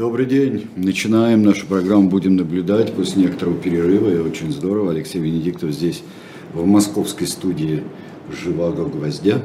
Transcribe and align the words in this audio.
Добрый 0.00 0.24
день. 0.24 0.66
Начинаем 0.76 1.42
нашу 1.42 1.66
программу 1.66 2.08
«Будем 2.08 2.34
наблюдать» 2.34 2.94
после 2.94 3.24
некоторого 3.24 3.58
перерыва. 3.58 4.08
И 4.08 4.16
очень 4.16 4.50
здорово. 4.50 4.92
Алексей 4.92 5.20
Венедиктов 5.20 5.72
здесь, 5.72 6.02
в 6.54 6.64
московской 6.64 7.26
студии 7.26 7.82
«Живаго 8.32 8.86
гвоздя». 8.86 9.42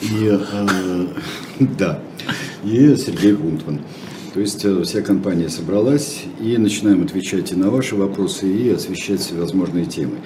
И, 0.00 0.30
э, 0.30 1.06
да, 1.78 2.00
и 2.62 2.94
Сергей 2.94 3.32
Гунтман. 3.32 3.80
То 4.32 4.40
есть 4.40 4.64
э, 4.64 4.82
вся 4.82 5.02
компания 5.02 5.50
собралась 5.50 6.22
и 6.40 6.56
начинаем 6.56 7.02
отвечать 7.02 7.52
и 7.52 7.54
на 7.54 7.70
ваши 7.70 7.96
вопросы, 7.96 8.50
и 8.50 8.70
освещать 8.70 9.20
всевозможные 9.20 9.84
темы. 9.84 10.16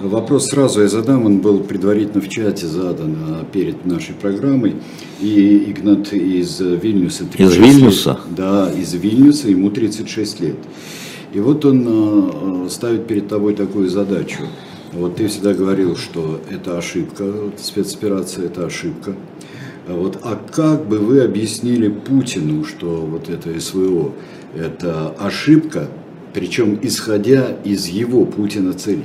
Вопрос 0.00 0.46
сразу 0.46 0.82
я 0.82 0.88
задам, 0.88 1.26
он 1.26 1.40
был 1.40 1.60
предварительно 1.60 2.20
в 2.20 2.28
чате 2.28 2.68
задан 2.68 3.16
а, 3.20 3.44
перед 3.52 3.84
нашей 3.84 4.14
программой. 4.14 4.76
И 5.20 5.64
Игнат 5.70 6.12
из 6.12 6.60
Вильнюса. 6.60 7.24
Из 7.36 7.56
Вильнюса? 7.56 8.10
Лет, 8.10 8.36
да, 8.36 8.72
из 8.72 8.94
Вильнюса, 8.94 9.48
ему 9.48 9.70
36 9.70 10.40
лет. 10.40 10.56
И 11.32 11.40
вот 11.40 11.64
он 11.64 12.66
э, 12.66 12.68
ставит 12.70 13.08
перед 13.08 13.26
тобой 13.26 13.54
такую 13.54 13.88
задачу. 13.88 14.38
Вот 14.92 15.16
ты 15.16 15.26
всегда 15.26 15.52
говорил, 15.52 15.96
что 15.96 16.40
это 16.48 16.78
ошибка, 16.78 17.24
спецоперация 17.58 18.46
это 18.46 18.66
ошибка. 18.66 19.14
А 19.88 19.94
вот, 19.94 20.18
а 20.22 20.38
как 20.52 20.86
бы 20.86 20.98
вы 20.98 21.22
объяснили 21.22 21.88
Путину, 21.88 22.62
что 22.62 22.86
вот 22.86 23.30
это 23.30 23.58
СВО– 23.58 24.12
это 24.54 25.14
ошибка, 25.18 25.88
причем 26.34 26.78
исходя 26.82 27.56
из 27.64 27.86
его, 27.86 28.26
Путина, 28.26 28.74
целей? 28.74 29.04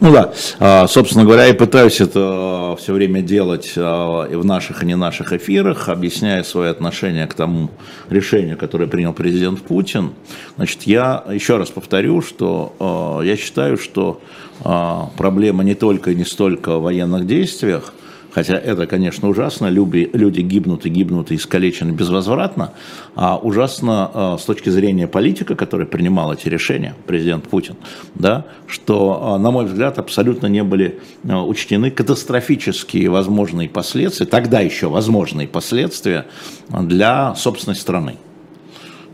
Ну 0.00 0.10
да, 0.12 0.32
а, 0.60 0.86
собственно 0.86 1.24
говоря, 1.24 1.44
я 1.44 1.52
пытаюсь 1.52 2.00
это 2.00 2.20
а, 2.22 2.76
все 2.76 2.94
время 2.94 3.20
делать 3.20 3.74
и 3.76 3.80
в 3.80 4.44
наших, 4.44 4.82
и 4.82 4.86
не 4.86 4.96
наших 4.96 5.34
эфирах, 5.34 5.90
объясняя 5.90 6.42
свое 6.42 6.70
отношение 6.70 7.26
к 7.26 7.34
тому 7.34 7.68
решению, 8.08 8.56
которое 8.56 8.86
принял 8.86 9.12
президент 9.12 9.60
Путин. 9.60 10.14
Значит, 10.56 10.84
я 10.84 11.22
еще 11.30 11.58
раз 11.58 11.68
повторю, 11.68 12.22
что 12.22 13.20
я 13.22 13.36
считаю, 13.36 13.76
что 13.76 14.22
проблема 14.62 15.64
не 15.64 15.74
только 15.74 16.12
и 16.12 16.14
не 16.14 16.24
столько 16.24 16.78
в 16.78 16.82
военных 16.82 17.26
действиях, 17.26 17.92
Хотя 18.34 18.54
это, 18.54 18.86
конечно, 18.86 19.28
ужасно. 19.28 19.68
Люди, 19.68 20.10
люди 20.12 20.40
гибнут 20.40 20.86
и 20.86 20.88
гибнут 20.88 21.30
и 21.30 21.36
искалечены 21.36 21.92
безвозвратно. 21.92 22.72
А 23.14 23.38
ужасно 23.38 24.10
э, 24.12 24.36
с 24.40 24.44
точки 24.44 24.70
зрения 24.70 25.06
политика, 25.06 25.54
который 25.54 25.86
принимал 25.86 26.32
эти 26.32 26.48
решения, 26.48 26.96
президент 27.06 27.44
Путин, 27.48 27.76
да, 28.16 28.44
что, 28.66 29.36
э, 29.36 29.40
на 29.40 29.52
мой 29.52 29.66
взгляд, 29.66 30.00
абсолютно 30.00 30.48
не 30.48 30.64
были 30.64 30.98
э, 31.22 31.32
учтены 31.32 31.92
катастрофические 31.92 33.08
возможные 33.08 33.68
последствия, 33.68 34.26
тогда 34.26 34.60
еще 34.60 34.88
возможные 34.88 35.46
последствия 35.46 36.26
для 36.68 37.36
собственной 37.36 37.76
страны. 37.76 38.16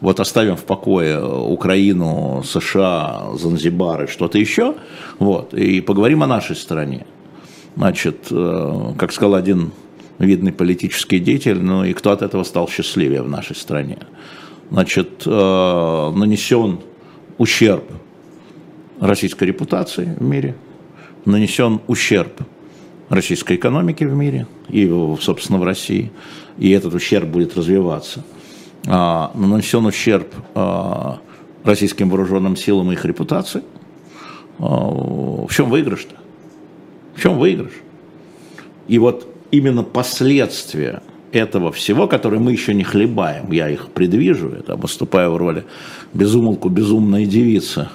Вот 0.00 0.18
оставим 0.18 0.56
в 0.56 0.64
покое 0.64 1.22
Украину, 1.22 2.42
США, 2.42 3.32
Занзибар 3.34 4.04
и 4.04 4.06
что-то 4.06 4.38
еще, 4.38 4.76
вот, 5.18 5.52
и 5.52 5.82
поговорим 5.82 6.22
о 6.22 6.26
нашей 6.26 6.56
стране. 6.56 7.04
Значит, 7.76 8.26
э, 8.30 8.92
как 8.98 9.12
сказал 9.12 9.34
один 9.34 9.72
видный 10.18 10.52
политический 10.52 11.18
деятель, 11.18 11.60
ну 11.60 11.84
и 11.84 11.92
кто 11.92 12.10
от 12.10 12.22
этого 12.22 12.44
стал 12.44 12.68
счастливее 12.68 13.22
в 13.22 13.28
нашей 13.28 13.56
стране. 13.56 13.98
Значит, 14.70 15.22
э, 15.26 16.12
нанесен 16.14 16.80
ущерб 17.38 17.84
российской 19.00 19.44
репутации 19.44 20.14
в 20.18 20.22
мире, 20.22 20.56
нанесен 21.24 21.80
ущерб 21.86 22.42
российской 23.08 23.56
экономике 23.56 24.06
в 24.06 24.14
мире 24.14 24.46
и, 24.68 24.88
собственно, 25.20 25.58
в 25.58 25.64
России, 25.64 26.12
и 26.58 26.70
этот 26.70 26.94
ущерб 26.94 27.28
будет 27.28 27.56
развиваться. 27.56 28.24
А, 28.86 29.32
нанесен 29.34 29.84
ущерб 29.86 30.32
а, 30.54 31.18
российским 31.64 32.08
вооруженным 32.08 32.56
силам 32.56 32.90
и 32.90 32.94
их 32.94 33.04
репутации. 33.04 33.62
А, 34.58 34.66
в 34.66 35.48
чем 35.50 35.68
выигрыш-то? 35.68 36.19
В 37.14 37.22
чем 37.22 37.38
выигрыш? 37.38 37.72
И 38.88 38.98
вот 38.98 39.26
именно 39.50 39.82
последствия 39.82 41.02
этого 41.32 41.70
всего, 41.70 42.08
которые 42.08 42.40
мы 42.40 42.52
еще 42.52 42.74
не 42.74 42.84
хлебаем, 42.84 43.52
я 43.52 43.68
их 43.68 43.88
предвижу, 43.88 44.48
это 44.48 44.76
выступаю 44.76 45.32
в 45.32 45.36
роли 45.36 45.64
безумолку 46.12 46.68
безумной 46.68 47.26
девицы, 47.26 47.88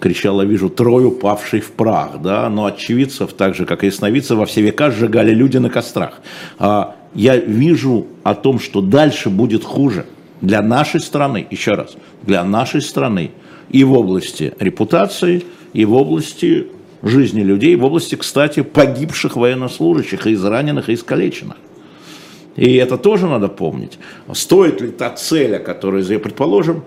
кричала, 0.00 0.42
вижу, 0.42 0.68
трою 0.68 1.10
павший 1.10 1.60
в 1.60 1.72
прах, 1.72 2.20
да, 2.22 2.48
но 2.48 2.66
очевидцев, 2.66 3.32
так 3.32 3.54
же, 3.54 3.66
как 3.66 3.82
и 3.82 3.86
ясновидцев, 3.86 4.38
во 4.38 4.46
все 4.46 4.62
века 4.62 4.90
сжигали 4.90 5.32
люди 5.32 5.58
на 5.58 5.70
кострах. 5.70 6.20
А 6.58 6.94
я 7.14 7.36
вижу 7.36 8.06
о 8.22 8.34
том, 8.34 8.60
что 8.60 8.80
дальше 8.80 9.30
будет 9.30 9.64
хуже 9.64 10.06
для 10.40 10.62
нашей 10.62 11.00
страны, 11.00 11.46
еще 11.50 11.74
раз, 11.74 11.96
для 12.22 12.44
нашей 12.44 12.80
страны 12.80 13.32
и 13.70 13.82
в 13.84 13.92
области 13.92 14.54
репутации, 14.60 15.44
и 15.72 15.84
в 15.84 15.94
области 15.94 16.68
жизни 17.02 17.42
людей 17.42 17.76
в 17.76 17.84
области, 17.84 18.14
кстати, 18.14 18.62
погибших 18.62 19.36
военнослужащих, 19.36 20.26
и 20.26 20.34
израненных, 20.34 20.88
и 20.88 20.94
искалеченных. 20.94 21.56
И 22.56 22.74
это 22.74 22.98
тоже 22.98 23.28
надо 23.28 23.48
помнить. 23.48 23.98
Стоит 24.32 24.80
ли 24.80 24.88
та 24.88 25.10
цель, 25.10 25.58
которую, 25.60 26.04
предположим, 26.20 26.82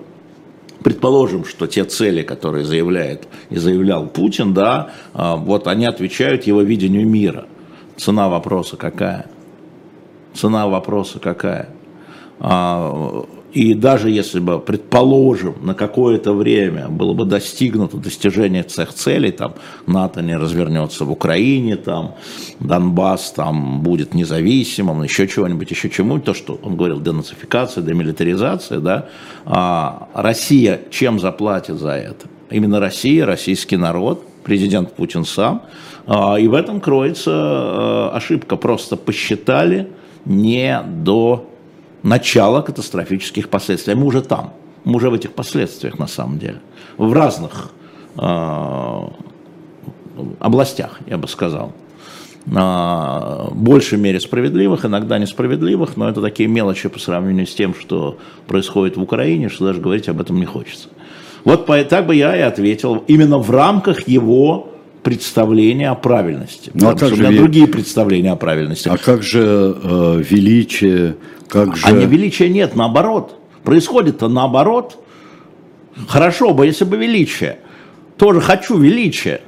предположим, 0.83 1.45
что 1.45 1.67
те 1.67 1.85
цели, 1.85 2.23
которые 2.23 2.65
заявляет 2.65 3.27
и 3.49 3.57
заявлял 3.57 4.07
Путин, 4.07 4.53
да, 4.53 4.91
а, 5.13 5.35
вот 5.35 5.67
они 5.67 5.85
отвечают 5.85 6.43
его 6.43 6.61
видению 6.61 7.07
мира. 7.07 7.45
Цена 7.97 8.27
вопроса 8.29 8.77
какая? 8.77 9.27
Цена 10.33 10.67
вопроса 10.67 11.19
какая? 11.19 11.69
И 13.53 13.73
даже 13.73 14.09
если 14.09 14.39
бы, 14.39 14.59
предположим, 14.59 15.55
на 15.61 15.73
какое-то 15.73 16.33
время 16.33 16.87
было 16.87 17.13
бы 17.13 17.25
достигнуто 17.25 17.97
достижение 17.97 18.63
всех 18.63 18.93
целей, 18.93 19.31
там 19.31 19.55
НАТО 19.87 20.21
не 20.21 20.37
развернется 20.37 21.03
в 21.03 21.11
Украине, 21.11 21.75
там 21.75 22.15
Донбасс 22.59 23.31
там 23.31 23.81
будет 23.81 24.13
независимым, 24.13 25.03
еще 25.03 25.27
чего-нибудь, 25.27 25.69
еще 25.69 25.89
чему-нибудь, 25.89 26.23
то, 26.23 26.33
что 26.33 26.59
он 26.63 26.77
говорил, 26.77 27.01
денацификация, 27.01 27.83
демилитаризация, 27.83 28.79
да, 28.79 29.09
а 29.45 30.07
Россия 30.13 30.79
чем 30.89 31.19
заплатит 31.19 31.77
за 31.77 31.91
это? 31.91 32.27
Именно 32.49 32.79
Россия, 32.79 33.25
российский 33.25 33.75
народ, 33.75 34.25
президент 34.43 34.93
Путин 34.93 35.25
сам, 35.25 35.63
а, 36.07 36.35
и 36.35 36.47
в 36.47 36.53
этом 36.53 36.79
кроется 36.79 37.31
а, 37.33 38.11
ошибка, 38.13 38.55
просто 38.55 38.95
посчитали 38.95 39.89
не 40.25 40.81
до 40.81 41.50
начало 42.03 42.61
катастрофических 42.61 43.49
последствий. 43.49 43.95
Мы 43.95 44.05
уже 44.05 44.21
там, 44.21 44.53
мы 44.83 44.95
уже 44.95 45.09
в 45.09 45.13
этих 45.13 45.33
последствиях 45.33 45.99
на 45.99 46.07
самом 46.07 46.39
деле, 46.39 46.59
в 46.97 47.13
разных 47.13 47.71
э, 48.17 49.01
областях, 50.39 50.99
я 51.07 51.17
бы 51.17 51.27
сказал. 51.27 51.73
В 52.43 53.51
большей 53.53 53.99
мере 53.99 54.19
справедливых, 54.19 54.83
иногда 54.83 55.19
несправедливых, 55.19 55.95
но 55.95 56.09
это 56.09 56.21
такие 56.21 56.49
мелочи 56.49 56.89
по 56.89 56.97
сравнению 56.97 57.45
с 57.45 57.53
тем, 57.53 57.75
что 57.75 58.17
происходит 58.47 58.97
в 58.97 59.01
Украине, 59.01 59.47
что 59.47 59.65
даже 59.65 59.79
говорить 59.79 60.09
об 60.09 60.19
этом 60.19 60.39
не 60.39 60.45
хочется. 60.45 60.89
Вот 61.43 61.67
так 61.67 62.07
бы 62.07 62.15
я 62.15 62.35
и 62.35 62.41
ответил, 62.41 63.03
именно 63.07 63.37
в 63.37 63.51
рамках 63.51 64.07
его 64.07 64.70
представления 65.03 65.89
о 65.89 65.95
правильности. 65.95 66.71
Ну, 66.73 66.89
а 66.89 66.95
как 66.95 67.15
же 67.15 67.23
у 67.23 67.27
меня 67.27 67.37
другие 67.39 67.67
представления 67.67 68.31
о 68.31 68.35
правильности. 68.35 68.87
А 68.87 68.97
как 68.97 69.23
же 69.23 69.75
э, 69.83 70.23
величие, 70.29 71.17
как 71.47 71.75
же... 71.75 71.85
А 71.87 71.91
не 71.91 72.05
величия 72.05 72.49
нет, 72.49 72.75
наоборот. 72.75 73.35
Происходит-то 73.63 74.27
наоборот. 74.27 75.03
Хорошо 76.07 76.53
бы, 76.53 76.65
если 76.65 76.85
бы 76.85 76.97
величие. 76.97 77.59
Тоже 78.17 78.41
хочу 78.41 78.77
величия. 78.77 79.41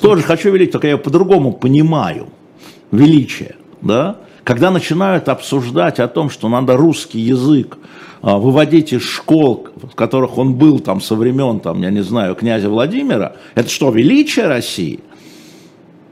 Тоже 0.00 0.22
хочу 0.22 0.52
величия, 0.52 0.72
только 0.72 0.88
я 0.88 0.98
по-другому 0.98 1.52
понимаю 1.52 2.28
величие. 2.90 3.56
Да? 3.80 4.18
Когда 4.44 4.70
начинают 4.70 5.28
обсуждать 5.28 5.98
о 5.98 6.08
том, 6.08 6.30
что 6.30 6.48
надо 6.48 6.76
русский 6.76 7.20
язык 7.20 7.78
а, 7.78 7.86
выводить 8.22 8.92
из 8.92 9.02
школ, 9.02 9.68
в 9.76 9.94
которых 9.94 10.38
он 10.38 10.54
был 10.54 10.80
там 10.80 11.00
со 11.00 11.14
времен, 11.14 11.60
там, 11.60 11.82
я 11.82 11.90
не 11.90 12.02
знаю, 12.02 12.34
князя 12.34 12.68
Владимира, 12.68 13.36
это 13.54 13.68
что, 13.68 13.90
величие 13.90 14.46
России? 14.46 15.00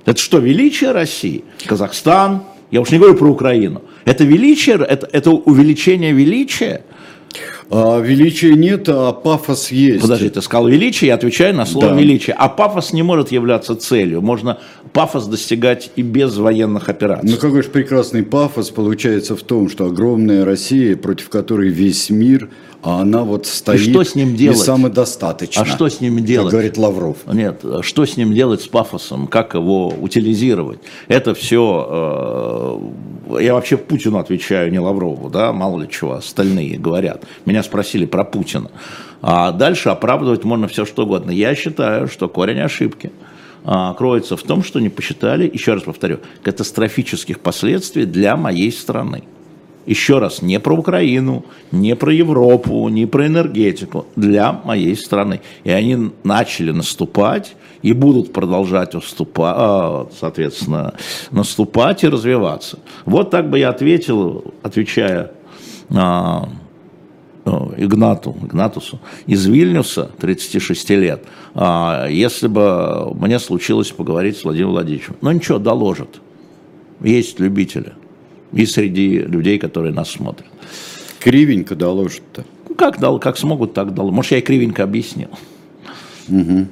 Это 0.05 0.21
что, 0.21 0.39
величие 0.39 0.93
России? 0.93 1.45
Казахстан, 1.67 2.45
я 2.71 2.81
уж 2.81 2.91
не 2.91 2.99
говорю 2.99 3.17
про 3.17 3.29
Украину. 3.29 3.83
Это 4.05 4.25
величие, 4.25 4.77
это, 4.77 5.09
это 5.13 5.31
увеличение 5.31 6.13
величия. 6.13 6.83
А, 7.71 8.01
величия 8.01 8.55
нет, 8.55 8.89
а 8.89 9.13
пафос 9.13 9.71
есть. 9.71 10.03
Подожди, 10.03 10.29
ты 10.29 10.41
сказал 10.41 10.69
величие, 10.69 11.09
я 11.09 11.15
отвечаю 11.15 11.55
на 11.55 11.67
слово 11.67 11.91
да. 11.91 11.97
величие. 11.97 12.35
А 12.39 12.49
пафос 12.49 12.93
не 12.93 13.03
может 13.03 13.33
являться 13.33 13.75
целью. 13.75 14.23
Можно 14.23 14.59
пафос 14.93 15.27
достигать 15.27 15.91
и 15.97 16.03
без 16.03 16.37
военных 16.37 16.89
операций. 16.89 17.29
Ну 17.29 17.37
какой 17.37 17.63
же 17.63 17.69
прекрасный 17.69 18.23
пафос 18.23 18.71
получается 18.71 19.37
в 19.37 19.43
том, 19.43 19.69
что 19.69 19.87
огромная 19.87 20.45
Россия, 20.45 20.97
против 20.97 21.29
которой 21.29 21.69
весь 21.69 22.11
мир– 22.11 22.51
а 22.87 23.01
она 23.01 23.25
вот 23.25 23.47
стоит 23.47 23.81
и, 23.81 23.91
что 23.91 24.05
с 24.05 24.15
ним 24.15 24.37
делать? 24.37 24.59
и 24.59 24.61
самодостаточна. 24.61 25.63
А 25.63 25.67
что 25.67 25.89
с 25.89 26.01
ним 26.01 26.25
делать? 26.25 26.51
Как 26.51 26.53
говорит 26.53 26.77
Лавров. 26.77 27.17
Нет, 27.27 27.65
что 27.81 28.07
с 28.07 28.17
ним 28.17 28.33
делать 28.33 28.63
с 28.63 28.69
пафосом, 28.69 29.27
как 29.27 29.55
его 29.55 29.89
утилизировать? 29.89 30.79
Это 31.09 31.35
все, 31.35 32.81
э, 33.29 33.43
я 33.43 33.55
вообще 33.55 33.77
Путину 33.77 34.19
отвечаю, 34.19 34.71
не 34.71 34.79
Лаврову, 34.79 35.29
да, 35.31 35.53
мало 35.53 35.83
ли 35.83 35.89
чего 35.91 36.13
остальные 36.13 36.79
говорят. 36.79 37.25
Меня 37.45 37.56
Меня 37.57 37.63
спросили 37.63 38.05
про 38.05 38.23
Путина. 38.23 38.71
А 39.23 39.51
дальше 39.51 39.89
оправдывать 39.89 40.45
можно 40.45 40.69
все 40.69 40.85
что 40.85 41.05
угодно. 41.05 41.31
Я 41.31 41.55
считаю, 41.55 42.07
что 42.07 42.29
корень 42.29 42.61
ошибки 42.61 43.13
а, 43.65 43.95
кроется 43.95 44.37
в 44.37 44.43
том, 44.43 44.63
что 44.63 44.79
не 44.79 44.91
посчитали, 44.91 45.51
еще 45.51 45.73
раз 45.73 45.85
повторю, 45.85 46.19
катастрофических 46.43 47.41
последствий 47.41 48.05
для 48.05 48.37
моей 48.37 48.71
страны. 48.71 49.23
Еще 49.87 50.19
раз, 50.19 50.43
не 50.43 50.61
про 50.61 50.75
Украину, 50.75 51.47
не 51.73 51.97
про 51.97 52.13
Европу, 52.13 52.87
не 52.91 53.07
про 53.07 53.27
энергетику, 53.27 54.05
для 54.17 54.53
моей 54.53 54.95
страны. 54.95 55.41
И 55.65 55.71
они 55.71 56.11
начали 56.25 56.73
наступать 56.73 57.57
и 57.81 57.95
будут 57.95 58.35
продолжать 58.35 58.95
уступать, 58.95 59.55
а, 59.57 60.09
соответственно, 60.21 60.93
наступать 61.31 62.05
и 62.05 62.09
развиваться. 62.09 62.81
Вот 63.07 63.31
так 63.31 63.49
бы 63.49 63.59
я 63.59 63.71
ответил, 63.71 64.53
отвечая 64.63 65.33
а, 65.89 66.51
Игнату, 67.77 68.37
Игнатусу 68.43 69.01
из 69.27 69.47
Вильнюса, 69.47 70.11
36 70.19 70.91
лет, 70.91 71.25
а, 71.55 72.09
если 72.09 72.49
бы 72.49 73.15
мне 73.15 73.39
случилось 73.39 73.91
поговорить 73.91 74.37
с 74.37 74.45
Владимиром 74.45 74.73
Владимировичем. 74.73 75.17
Но 75.21 75.33
ничего, 75.33 75.59
доложат. 75.59 76.21
Есть 77.01 77.41
любители– 77.41 77.93
и 78.53 78.67
среди 78.67 79.19
людей, 79.19 79.59
которые 79.59 79.93
нас 79.93 80.11
смотрят. 80.11 80.47
Кривенько 81.21 81.75
доложат-то. 81.75 82.45
Ну, 82.69 82.75
как, 82.75 82.99
дал, 82.99 83.19
как 83.19 83.37
смогут, 83.37 83.75
так 83.75 83.95
дал. 83.95 84.11
Может, 84.11 84.33
я 84.33 84.39
и 84.39 84.41
кривенько 84.41 84.83
объяснил. 84.83 85.29
Угу. 86.29 86.67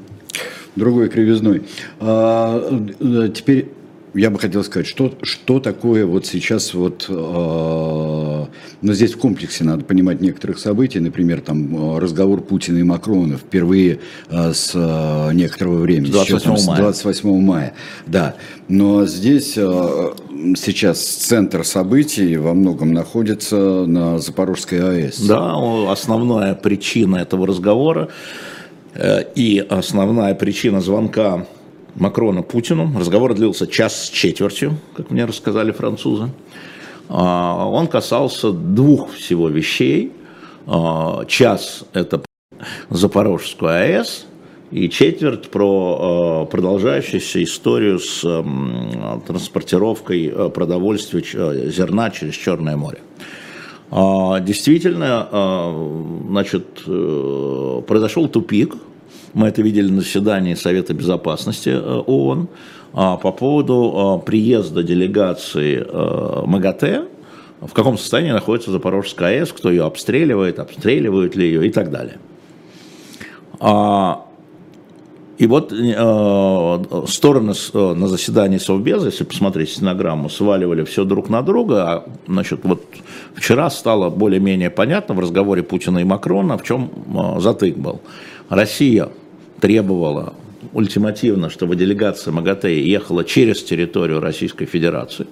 Другой 0.76 1.08
кривизной. 1.08 1.62
А, 2.00 2.82
э, 3.00 3.28
теперь 3.34 3.68
я 4.14 4.30
бы 4.30 4.38
хотел 4.38 4.62
сказать, 4.64 4.86
что, 4.86 5.12
что 5.22 5.60
такое 5.60 6.06
вот 6.06 6.26
сейчас 6.26 6.72
вот, 6.74 7.06
э, 7.08 7.12
но 7.12 8.48
ну, 8.80 8.92
здесь 8.92 9.14
в 9.14 9.18
комплексе 9.18 9.64
надо 9.64 9.84
понимать 9.84 10.20
некоторых 10.20 10.58
событий, 10.58 11.00
например, 11.00 11.40
там 11.40 11.98
разговор 11.98 12.40
Путина 12.40 12.78
и 12.78 12.82
Макрона 12.82 13.36
впервые 13.36 14.00
э, 14.30 14.52
с 14.52 14.72
э, 14.74 15.32
некоторого 15.34 15.80
времени, 15.80 16.10
28 16.10 16.52
еще, 16.52 16.56
там, 16.56 16.66
мая. 16.66 16.82
28 16.82 17.40
мая, 17.40 17.74
да, 18.06 18.36
но 18.68 19.06
здесь 19.06 19.54
э, 19.56 20.12
сейчас 20.56 21.00
центр 21.00 21.64
событий 21.64 22.36
во 22.36 22.54
многом 22.54 22.92
находится 22.92 23.56
на 23.86 24.18
Запорожской 24.18 24.80
АЭС. 24.80 25.20
Да, 25.20 25.54
основная 25.90 26.54
причина 26.54 27.16
этого 27.16 27.46
разговора 27.46 28.08
э, 28.94 29.24
и 29.34 29.58
основная 29.58 30.34
причина 30.34 30.80
звонка 30.80 31.46
Макрона 31.96 32.42
Путину. 32.42 32.92
Разговор 32.98 33.34
длился 33.34 33.66
час 33.66 34.06
с 34.06 34.10
четвертью, 34.10 34.76
как 34.96 35.10
мне 35.10 35.24
рассказали 35.24 35.72
французы. 35.72 36.30
А, 37.08 37.68
он 37.68 37.86
касался 37.86 38.52
двух 38.52 39.12
всего 39.12 39.48
вещей. 39.48 40.12
А, 40.66 41.24
час– 41.26 41.84
это 41.92 42.22
Запорожскую 42.90 43.70
АЭС, 43.70 44.26
и 44.70 44.88
четверть 44.88 45.50
про 45.50 45.98
а, 46.00 46.44
продолжающуюся 46.46 47.42
историю 47.42 47.98
с 47.98 48.20
транспортировкой 49.26 50.50
продовольствия 50.50 51.70
зерна 51.70 52.10
через 52.10 52.34
Черное 52.34 52.76
море. 52.76 52.98
Действительно, 53.90 55.28
значит, 56.28 56.82
э, 56.86 57.82
произошел 57.86 58.26
тупик– 58.26 58.74
мы 59.34 59.48
это 59.48 59.62
видели 59.62 59.90
на 59.90 60.00
заседании 60.00 60.54
Совета 60.54 60.94
Безопасности 60.94 61.68
э, 61.68 62.02
ООН 62.06 62.48
а, 62.92 63.16
по 63.16 63.32
поводу 63.32 64.20
э, 64.22 64.24
приезда 64.24 64.84
делегации 64.84 65.84
э, 65.84 66.42
МАГАТЭ, 66.46 67.06
в 67.60 67.72
каком 67.72 67.98
состоянии 67.98 68.30
находится 68.30 68.70
Запорожская 68.70 69.40
АЭС, 69.40 69.52
кто 69.52 69.70
ее 69.70 69.84
обстреливает, 69.84 70.60
обстреливают 70.60 71.34
ли 71.34 71.46
ее 71.46 71.66
и 71.66 71.70
так 71.70 71.90
далее. 71.90 72.18
А, 73.58 74.24
и 75.36 75.48
вот 75.48 75.72
стороны 77.08 77.54
на 77.72 78.06
заседании 78.06 78.58
Совбеза, 78.58 79.06
если 79.06 79.24
посмотреть 79.24 79.70
стенограмму, 79.70 80.28
сваливали 80.28 80.84
все 80.84 81.02
друг 81.04 81.28
на 81.28 81.42
друга. 81.42 81.92
А, 81.92 82.04
значит, 82.28 82.60
вот 82.62 82.84
вчера 83.34 83.68
стало 83.70 84.10
более-менее 84.10 84.70
понятно 84.70 85.16
в 85.16 85.18
разговоре 85.18 85.64
Путина 85.64 85.98
и 85.98 86.04
Макрона, 86.04 86.56
в 86.56 86.62
чем 86.62 86.88
затык 87.40 87.76
был. 87.76 88.00
Россия 88.48 89.08
требовала 89.60 90.34
ультимативно, 90.72 91.50
чтобы 91.50 91.76
делегация 91.76 92.32
МАГАТЭ 92.32 92.80
ехала 92.80 93.24
через 93.24 93.62
территорию 93.62 94.20
Российской 94.20 94.66
Федерации 94.66 95.26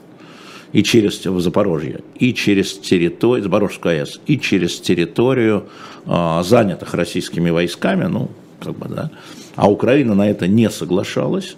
и 0.72 0.82
через 0.82 1.24
в 1.24 1.40
Запорожье, 1.40 2.00
и 2.18 2.32
через 2.34 2.78
территорию, 2.78 3.44
Запорожскую 3.44 4.00
АЭС, 4.00 4.20
и 4.26 4.38
через 4.38 4.80
территорию 4.80 5.64
э, 6.06 6.42
занятых 6.44 6.94
российскими 6.94 7.50
войсками, 7.50 8.04
ну, 8.04 8.30
как 8.60 8.76
бы, 8.76 8.88
да, 8.88 9.10
а 9.54 9.70
Украина 9.70 10.14
на 10.14 10.30
это 10.30 10.46
не 10.46 10.70
соглашалась 10.70 11.56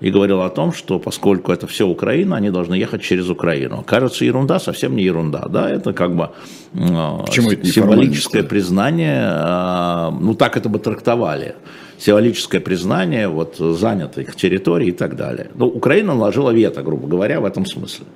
и 0.00 0.10
говорила 0.10 0.46
о 0.46 0.50
том, 0.50 0.72
что 0.72 0.98
поскольку 0.98 1.50
это 1.50 1.66
все 1.66 1.86
Украина, 1.86 2.36
они 2.36 2.50
должны 2.50 2.74
ехать 2.74 3.02
через 3.02 3.30
Украину. 3.30 3.82
Кажется, 3.84 4.24
ерунда, 4.24 4.60
совсем 4.60 4.94
не 4.94 5.02
ерунда, 5.02 5.48
да, 5.48 5.68
это 5.68 5.92
как 5.92 6.14
бы 6.14 6.30
э, 6.74 6.78
это 6.78 7.66
символическое 7.66 8.44
признание, 8.44 9.28
э, 9.28 10.10
ну 10.20 10.34
так 10.34 10.56
это 10.56 10.68
бы 10.68 10.78
трактовали 10.78 11.56
символическое 11.98 12.60
признание 12.60 13.28
вот, 13.28 13.56
занятых 13.56 14.36
территорий 14.36 14.88
и 14.88 14.92
так 14.92 15.16
далее. 15.16 15.50
Но 15.54 15.66
Украина 15.66 16.14
наложила 16.14 16.50
вето, 16.50 16.82
грубо 16.82 17.08
говоря, 17.08 17.40
в 17.40 17.44
этом 17.44 17.66
смысле. 17.66 18.06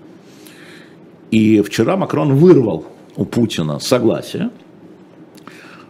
И 1.30 1.62
вчера 1.62 1.96
Макрон 1.96 2.34
вырвал 2.34 2.86
у 3.16 3.24
Путина 3.24 3.78
согласие 3.78 4.50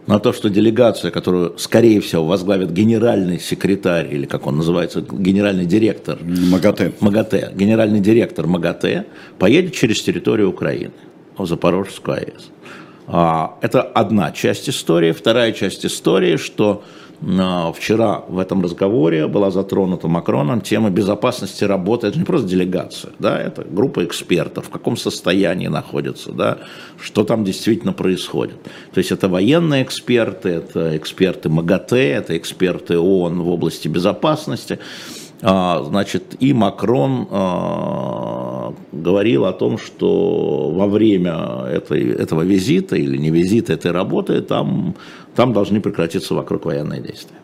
на 0.07 0.19
то, 0.19 0.33
что 0.33 0.49
делегация, 0.49 1.11
которую, 1.11 1.57
скорее 1.57 2.01
всего, 2.01 2.25
возглавит 2.25 2.71
генеральный 2.71 3.39
секретарь, 3.39 4.13
или 4.13 4.25
как 4.25 4.47
он 4.47 4.57
называется, 4.57 5.01
генеральный 5.01 5.65
директор 5.65 6.17
МАГАТЭ, 6.21 6.93
МАГАТЭ 6.99 7.53
генеральный 7.55 7.99
директор 7.99 8.47
МАГАТЭ, 8.47 9.05
поедет 9.37 9.73
через 9.73 10.01
территорию 10.01 10.49
Украины, 10.49 10.91
в 11.37 11.45
Запорожскую 11.45 12.17
АЭС. 12.17 12.49
А, 13.07 13.57
это 13.61 13.81
одна 13.81 14.31
часть 14.31 14.69
истории. 14.69 15.11
Вторая 15.11 15.51
часть 15.51 15.85
истории, 15.85 16.37
что 16.37 16.83
вчера 17.21 18.23
в 18.27 18.39
этом 18.39 18.63
разговоре 18.63 19.27
была 19.27 19.51
затронута 19.51 20.07
Макроном 20.07 20.61
тема 20.61 20.89
безопасности 20.89 21.63
работы. 21.63 22.07
Это 22.07 22.17
не 22.17 22.25
просто 22.25 22.47
делегация, 22.47 23.13
да, 23.19 23.39
это 23.39 23.63
группа 23.63 24.03
экспертов, 24.03 24.65
в 24.65 24.69
каком 24.69 24.97
состоянии 24.97 25.67
находятся, 25.67 26.31
да, 26.31 26.57
что 26.99 27.23
там 27.23 27.43
действительно 27.43 27.93
происходит. 27.93 28.61
То 28.93 28.97
есть 28.97 29.11
это 29.11 29.27
военные 29.27 29.83
эксперты, 29.83 30.49
это 30.49 30.97
эксперты 30.97 31.49
МАГАТЭ, 31.49 32.11
это 32.11 32.37
эксперты 32.37 32.97
ООН 32.97 33.41
в 33.41 33.49
области 33.49 33.87
безопасности. 33.87 34.79
А, 35.43 35.83
значит, 35.83 36.35
и 36.39 36.53
Макрон 36.53 37.27
а, 37.31 38.73
говорил 38.91 39.45
о 39.45 39.53
том, 39.53 39.77
что 39.79 40.69
во 40.69 40.87
время 40.87 41.65
этой, 41.67 42.11
этого 42.11 42.43
визита 42.43 42.95
или 42.95 43.17
не 43.17 43.31
визита 43.31 43.73
этой 43.73 43.91
работы 43.91 44.41
там, 44.41 44.95
там 45.35 45.51
должны 45.53 45.81
прекратиться 45.81 46.35
вокруг 46.35 46.65
военные 46.65 47.01
действия. 47.01 47.37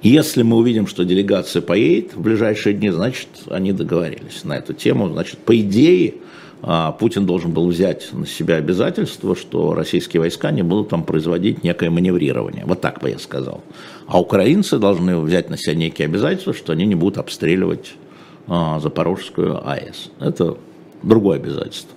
Если 0.00 0.42
мы 0.42 0.56
увидим, 0.56 0.86
что 0.86 1.04
делегация 1.04 1.60
поедет 1.60 2.14
в 2.14 2.20
ближайшие 2.20 2.74
дни, 2.74 2.90
значит, 2.90 3.28
они 3.50 3.72
договорились 3.72 4.44
на 4.44 4.56
эту 4.56 4.72
тему. 4.72 5.08
Значит, 5.08 5.38
по 5.40 5.58
идее, 5.60 6.14
Путин 6.98 7.24
должен 7.24 7.52
был 7.52 7.68
взять 7.68 8.12
на 8.12 8.26
себя 8.26 8.56
обязательство, 8.56 9.36
что 9.36 9.74
российские 9.74 10.20
войска 10.20 10.50
не 10.50 10.62
будут 10.62 10.88
там 10.88 11.04
производить 11.04 11.62
некое 11.62 11.90
маневрирование. 11.90 12.64
Вот 12.66 12.80
так 12.80 13.00
бы 13.00 13.10
я 13.10 13.18
сказал. 13.18 13.62
А 14.08 14.20
украинцы 14.20 14.78
должны 14.78 15.18
взять 15.18 15.50
на 15.50 15.56
себя 15.56 15.74
некие 15.74 16.06
обязательства, 16.06 16.52
что 16.52 16.72
они 16.72 16.86
не 16.86 16.96
будут 16.96 17.18
обстреливать 17.18 17.94
а, 18.48 18.80
Запорожскую 18.80 19.68
АЭС. 19.68 20.10
Это 20.18 20.56
другое 21.02 21.38
обязательство. 21.38 21.94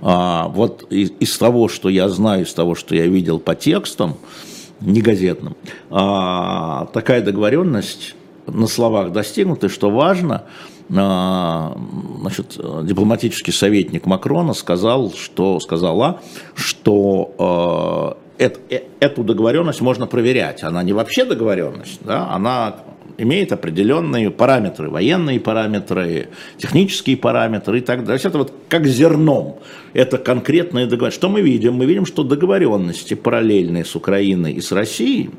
А, 0.00 0.48
вот 0.48 0.86
из, 0.90 1.36
того, 1.36 1.68
что 1.68 1.88
я 1.88 2.08
знаю, 2.08 2.44
из 2.44 2.54
того, 2.54 2.76
что 2.76 2.94
я 2.94 3.06
видел 3.06 3.40
по 3.40 3.56
текстам, 3.56 4.16
не 4.80 5.00
газетным, 5.00 5.56
а, 5.90 6.86
такая 6.92 7.22
договоренность 7.22 8.14
на 8.46 8.68
словах 8.68 9.10
достигнута, 9.10 9.68
что 9.68 9.90
важно– 9.90 10.44
а, 10.52 10.75
значит, 10.88 12.58
дипломатический 12.84 13.52
советник 13.52 14.06
Макрона 14.06 14.54
сказал, 14.54 15.12
что, 15.12 15.58
сказала, 15.60 16.20
что 16.54 18.16
э, 18.38 18.50
э, 18.70 18.80
эту 19.00 19.24
договоренность 19.24 19.80
можно 19.80 20.06
проверять. 20.06 20.62
Она 20.62 20.82
не 20.82 20.92
вообще 20.92 21.24
договоренность, 21.24 22.00
да, 22.04 22.30
она 22.30 22.76
имеет 23.18 23.52
определенные 23.52 24.30
параметры, 24.30 24.90
военные 24.90 25.40
параметры, 25.40 26.28
технические 26.58 27.16
параметры 27.16 27.78
и 27.78 27.80
так 27.80 28.04
далее. 28.04 28.22
Это 28.22 28.38
вот 28.38 28.52
как 28.68 28.86
зерном. 28.86 29.56
Это 29.94 30.18
конкретные 30.18 30.86
договоренности. 30.86 31.18
Что 31.18 31.28
мы 31.28 31.40
видим? 31.40 31.74
Мы 31.74 31.86
видим, 31.86 32.06
что 32.06 32.22
договоренности 32.22 33.14
параллельные 33.14 33.84
с 33.84 33.96
Украиной 33.96 34.52
и 34.52 34.60
с 34.60 34.72
Россией, 34.72 35.30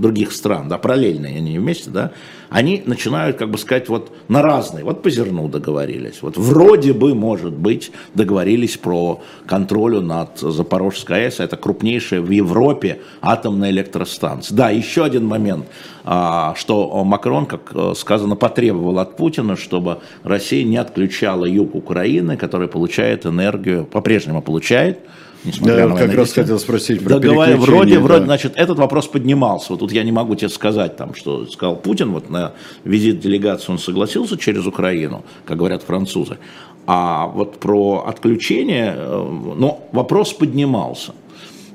других 0.00 0.32
стран, 0.32 0.68
да, 0.68 0.78
параллельные 0.78 1.36
они 1.36 1.58
вместе, 1.58 1.90
да, 1.90 2.12
они 2.50 2.82
начинают, 2.86 3.36
как 3.36 3.50
бы 3.50 3.58
сказать, 3.58 3.88
вот 3.88 4.10
на 4.28 4.42
разные, 4.42 4.84
вот 4.84 5.02
по 5.02 5.10
зерну 5.10 5.48
договорились, 5.48 6.22
вот 6.22 6.36
вроде 6.36 6.92
бы, 6.92 7.14
может 7.14 7.52
быть, 7.52 7.92
договорились 8.14 8.76
про 8.76 9.20
контроль 9.46 10.00
над 10.00 10.38
Запорожской 10.38 11.26
АЭС, 11.26 11.40
это 11.40 11.56
крупнейшая 11.56 12.20
в 12.20 12.30
Европе 12.30 13.00
атомная 13.20 13.70
электростанция. 13.70 14.56
Да, 14.56 14.70
еще 14.70 15.04
один 15.04 15.26
момент, 15.26 15.66
а, 16.04 16.54
что 16.56 17.04
Макрон, 17.04 17.46
как 17.46 17.72
э, 17.74 17.92
сказано, 17.96 18.34
потребовал 18.36 18.98
от 18.98 19.16
Путина, 19.16 19.56
чтобы 19.56 19.98
Россия 20.22 20.64
не 20.64 20.78
отключала 20.78 21.44
юг 21.44 21.74
Украины, 21.74 22.36
который 22.36 22.68
получает 22.68 23.26
энергию, 23.26 23.84
по-прежнему 23.84 24.40
получает, 24.40 25.00
Несмотря 25.44 25.88
да, 25.88 25.94
на 25.94 25.96
как 25.96 26.14
раз 26.14 26.32
хотел 26.32 26.58
спросить 26.58 27.02
про 27.02 27.18
да, 27.18 27.28
говоря, 27.28 27.56
вроде, 27.56 27.94
да. 27.94 28.00
вроде, 28.00 28.24
значит, 28.24 28.52
этот 28.56 28.78
вопрос 28.78 29.06
поднимался. 29.06 29.68
Вот 29.70 29.80
тут 29.80 29.92
я 29.92 30.02
не 30.02 30.10
могу 30.10 30.34
тебе 30.34 30.48
сказать, 30.48 30.96
там, 30.96 31.14
что 31.14 31.46
сказал 31.46 31.76
Путин, 31.76 32.12
вот 32.12 32.28
на 32.28 32.52
визит 32.84 33.20
делегации 33.20 33.70
он 33.70 33.78
согласился 33.78 34.36
через 34.36 34.66
Украину, 34.66 35.24
как 35.44 35.58
говорят 35.58 35.82
французы. 35.82 36.38
А 36.86 37.26
вот 37.26 37.60
про 37.60 38.04
отключение, 38.06 38.94
э, 38.96 39.54
ну, 39.56 39.80
вопрос 39.92 40.32
поднимался. 40.32 41.12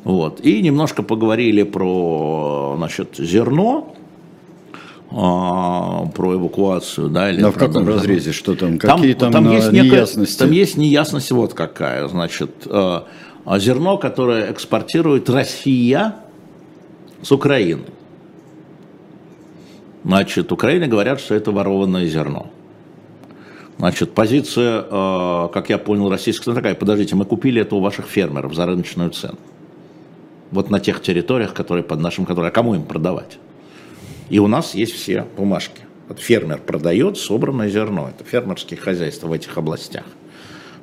Вот. 0.04 0.42
И 0.42 0.62
немножко 0.62 1.04
поговорили 1.04 1.64
про, 1.64 2.76
значит, 2.78 3.16
зерно, 3.18 3.96
а, 5.16 6.08
про 6.08 6.34
эвакуацию, 6.34 7.10
да, 7.10 7.30
или 7.30 7.40
Но 7.40 7.52
в 7.52 7.58
каком 7.58 7.88
разрезе, 7.88 8.32
что 8.32 8.56
там, 8.56 8.80
какие 8.80 9.14
там, 9.14 9.32
там, 9.32 9.44
там 9.46 9.54
есть 9.54 9.72
неясности? 9.72 10.34
Некая, 10.34 10.48
там 10.48 10.52
есть 10.52 10.78
неясность 10.78 11.32
вот 11.32 11.54
какая, 11.54 12.08
значит, 12.08 12.52
э, 12.66 13.02
зерно, 13.46 13.98
которое 13.98 14.52
экспортирует 14.52 15.30
Россия 15.30 16.16
с 17.22 17.32
Украины. 17.32 17.86
Значит, 20.04 20.52
Украине 20.52 20.88
говорят, 20.88 21.20
что 21.20 21.36
это 21.36 21.52
ворованное 21.52 22.06
зерно. 22.08 22.52
Значит, 23.78 24.14
позиция, 24.14 24.86
э, 24.90 25.50
как 25.54 25.70
я 25.70 25.78
понял, 25.78 26.10
российская 26.10 26.54
такая, 26.54 26.76
подождите, 26.76 27.16
мы 27.16 27.26
купили 27.26 27.62
это 27.62 27.76
у 27.76 27.80
ваших 27.80 28.06
фермеров 28.06 28.54
за 28.54 28.66
рыночную 28.66 29.10
цену. 29.10 29.40
Вот 30.52 30.70
на 30.70 30.80
тех 30.80 31.02
территориях, 31.02 31.54
которые 31.54 31.84
под 31.84 32.00
нашим 32.00 32.26
контролем. 32.26 32.50
А 32.50 32.52
кому 32.52 32.76
им 32.76 32.84
продавать? 32.84 33.40
И 34.30 34.40
у 34.40 34.48
нас 34.48 34.76
есть 34.76 34.94
все 34.94 35.26
бумажки. 35.36 35.82
Вот 36.08 36.20
фермер 36.20 36.60
продает 36.60 37.18
собранное 37.18 37.70
зерно. 37.70 38.10
Это 38.10 38.24
фермерские 38.24 38.80
хозяйства 38.80 39.28
в 39.28 39.32
этих 39.34 39.58
областях 39.58 40.06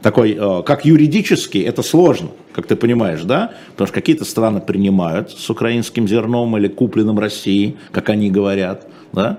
такой, 0.02 0.32
э, 0.32 0.62
как 0.64 0.84
юридически, 0.84 1.58
это 1.58 1.82
сложно, 1.82 2.30
как 2.52 2.66
ты 2.66 2.76
понимаешь, 2.76 3.22
да? 3.22 3.52
Потому 3.72 3.86
что 3.88 3.94
какие-то 3.94 4.24
страны 4.24 4.60
принимают 4.60 5.30
с 5.30 5.50
украинским 5.50 6.08
зерном 6.08 6.56
или 6.56 6.68
купленным 6.68 7.18
Россией, 7.18 7.76
как 7.92 8.08
они 8.08 8.30
говорят, 8.30 8.86
да? 9.12 9.38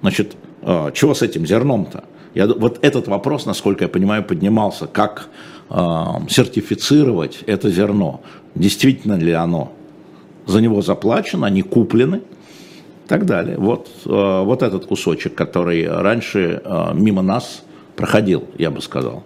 Значит, 0.00 0.36
э, 0.62 0.90
чего 0.94 1.14
с 1.14 1.22
этим 1.22 1.46
зерном-то? 1.46 2.04
Я, 2.34 2.46
вот 2.46 2.78
этот 2.82 3.08
вопрос, 3.08 3.46
насколько 3.46 3.84
я 3.84 3.88
понимаю, 3.88 4.24
поднимался, 4.24 4.86
как 4.86 5.28
э, 5.68 5.74
сертифицировать 6.28 7.40
это 7.46 7.70
зерно. 7.70 8.20
Действительно 8.54 9.14
ли 9.14 9.32
оно 9.32 9.72
за 10.46 10.60
него 10.60 10.82
заплачено, 10.82 11.46
они 11.46 11.62
куплены, 11.62 12.16
и 12.16 13.08
так 13.08 13.26
далее. 13.26 13.56
Вот, 13.58 13.88
э, 14.06 14.42
вот 14.44 14.62
этот 14.62 14.86
кусочек, 14.86 15.34
который 15.34 15.88
раньше 15.88 16.62
э, 16.64 16.90
мимо 16.94 17.22
нас 17.22 17.62
проходил, 17.96 18.44
я 18.58 18.70
бы 18.70 18.80
сказал. 18.80 19.24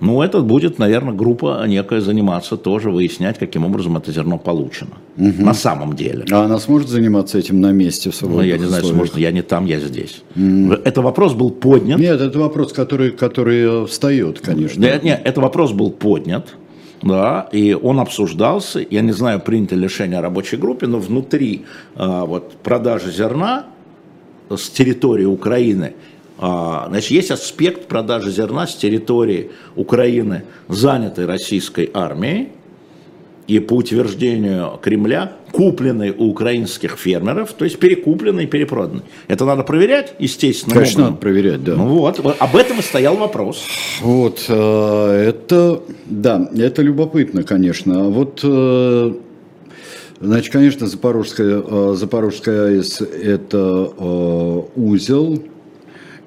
Ну, 0.00 0.22
это 0.22 0.40
будет, 0.40 0.78
наверное, 0.78 1.14
группа 1.14 1.64
некая 1.66 2.00
заниматься 2.00 2.56
тоже, 2.56 2.90
выяснять, 2.90 3.38
каким 3.38 3.64
образом 3.64 3.96
это 3.96 4.10
зерно 4.12 4.38
получено. 4.38 4.92
Угу. 5.16 5.42
На 5.42 5.54
самом 5.54 5.94
деле. 5.94 6.24
А 6.30 6.44
она 6.44 6.58
сможет 6.58 6.88
заниматься 6.88 7.38
этим 7.38 7.60
на 7.60 7.72
месте 7.72 8.10
в 8.10 8.14
свободных 8.14 8.46
Ну, 8.46 8.50
я 8.50 8.58
не 8.58 8.64
знаю, 8.64 8.84
сможет. 8.84 9.16
Я 9.18 9.30
не 9.30 9.42
там, 9.42 9.66
я 9.66 9.78
здесь. 9.78 10.22
Угу. 10.36 10.72
Это 10.84 11.02
вопрос 11.02 11.34
был 11.34 11.50
поднят. 11.50 11.98
Нет, 11.98 12.20
это 12.20 12.38
вопрос, 12.38 12.72
который, 12.72 13.10
который 13.10 13.86
встает, 13.86 14.40
конечно. 14.40 14.80
Нет, 14.80 15.02
нет, 15.04 15.20
это 15.24 15.40
вопрос 15.40 15.72
был 15.72 15.90
поднят. 15.90 16.56
Да, 17.02 17.48
и 17.50 17.72
он 17.72 17.98
обсуждался, 17.98 18.84
я 18.90 19.00
не 19.00 19.12
знаю, 19.12 19.40
принято 19.40 19.74
решение 19.74 20.18
о 20.18 20.22
рабочей 20.22 20.58
группе, 20.58 20.86
но 20.86 20.98
внутри 20.98 21.64
а, 21.94 22.26
вот, 22.26 22.52
продажи 22.62 23.10
зерна 23.10 23.66
с 24.50 24.68
территории 24.68 25.24
Украины 25.24 25.94
значит, 26.40 27.10
есть 27.10 27.30
аспект 27.30 27.86
продажи 27.86 28.30
зерна 28.30 28.66
с 28.66 28.74
территории 28.74 29.50
Украины, 29.76 30.44
занятой 30.68 31.26
российской 31.26 31.90
армией, 31.92 32.48
и 33.50 33.58
по 33.58 33.74
утверждению 33.74 34.78
Кремля, 34.80 35.32
купленный 35.50 36.14
у 36.16 36.28
украинских 36.28 36.96
фермеров, 36.96 37.52
то 37.52 37.64
есть 37.64 37.80
перекупленный 37.80 38.44
и 38.44 38.46
перепроданный. 38.46 39.02
Это 39.26 39.44
надо 39.44 39.64
проверять, 39.64 40.14
естественно. 40.20 40.74
Конечно, 40.74 41.04
надо 41.06 41.16
проверять, 41.16 41.64
да. 41.64 41.74
Ну 41.74 41.88
вот, 41.88 42.20
об 42.20 42.56
этом 42.56 42.78
и 42.78 42.82
стоял 42.82 43.16
вопрос. 43.16 43.64
Вот, 44.02 44.44
э, 44.48 45.24
это, 45.30 45.82
да, 46.06 46.48
это 46.56 46.82
любопытно, 46.82 47.42
конечно. 47.42 48.04
Вот, 48.04 48.38
э, 48.44 49.14
значит, 50.20 50.52
конечно, 50.52 50.86
Запорожская, 50.86 51.60
э, 51.66 51.94
Запорожская 51.96 52.66
АЭС– 52.66 53.00
это 53.24 53.92
узел, 54.76 55.42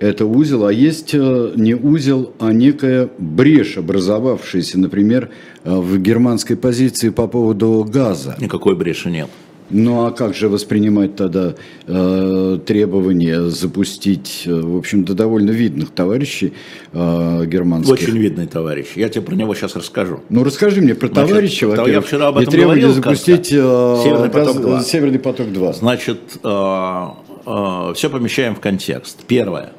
это 0.03 0.25
узел, 0.25 0.65
а 0.65 0.73
есть 0.73 1.13
э, 1.13 1.51
не 1.55 1.75
узел, 1.75 2.33
а 2.39 2.51
некая 2.51 3.09
брешь, 3.17 3.77
образовавшаяся, 3.77 4.77
например, 4.79 5.29
э, 5.63 5.73
в 5.73 5.97
германской 5.99 6.55
позиции 6.57 7.09
по 7.09 7.27
поводу 7.27 7.85
газа. 7.89 8.35
Никакой 8.39 8.75
бреши 8.75 9.09
нет. 9.09 9.29
Ну 9.69 10.05
а 10.05 10.11
как 10.11 10.35
же 10.35 10.49
воспринимать 10.49 11.15
тогда 11.15 11.55
э, 11.87 12.59
требования 12.65 13.43
запустить, 13.49 14.43
э, 14.45 14.53
в 14.53 14.77
общем-то, 14.77 15.13
довольно 15.13 15.51
видных 15.51 15.91
товарищей 15.91 16.53
э, 16.91 17.45
германских? 17.45 17.93
Очень 17.93 18.17
видный 18.17 18.45
товарищ. 18.45 18.87
Я 18.95 19.07
тебе 19.09 19.21
про 19.21 19.35
него 19.35 19.55
сейчас 19.55 19.75
расскажу. 19.75 20.19
Ну 20.29 20.43
расскажи 20.43 20.81
мне 20.81 20.95
про 20.95 21.07
Значит, 21.07 21.29
товарища, 21.29 21.67
во-первых. 21.67 21.93
Я 21.93 22.01
вчера 22.01 22.27
об 22.27 22.37
этом 22.37 22.53
и 22.53 22.57
говорил. 22.57 22.91
запустить 22.91 23.51
э, 23.51 24.01
Северный, 24.03 24.29
поток 24.29 24.61
2. 24.61 24.83
Северный 24.83 25.19
поток 25.19 25.51
2. 25.53 25.73
Значит, 25.73 26.19
э, 26.43 27.05
э, 27.45 27.93
все 27.95 28.09
помещаем 28.09 28.55
в 28.55 28.59
контекст. 28.59 29.23
Первое. 29.27 29.71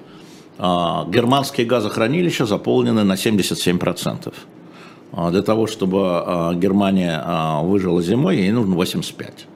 А, 0.58 1.06
германские 1.08 1.66
газохранилища 1.66 2.46
заполнены 2.46 3.04
на 3.04 3.14
77%. 3.14 4.32
А, 5.12 5.30
для 5.30 5.42
того, 5.42 5.66
чтобы 5.66 6.00
а, 6.02 6.54
Германия 6.54 7.60
выжила 7.62 8.02
зимой, 8.02 8.36
ей 8.36 8.52
нужно 8.52 8.74
85. 8.74 9.46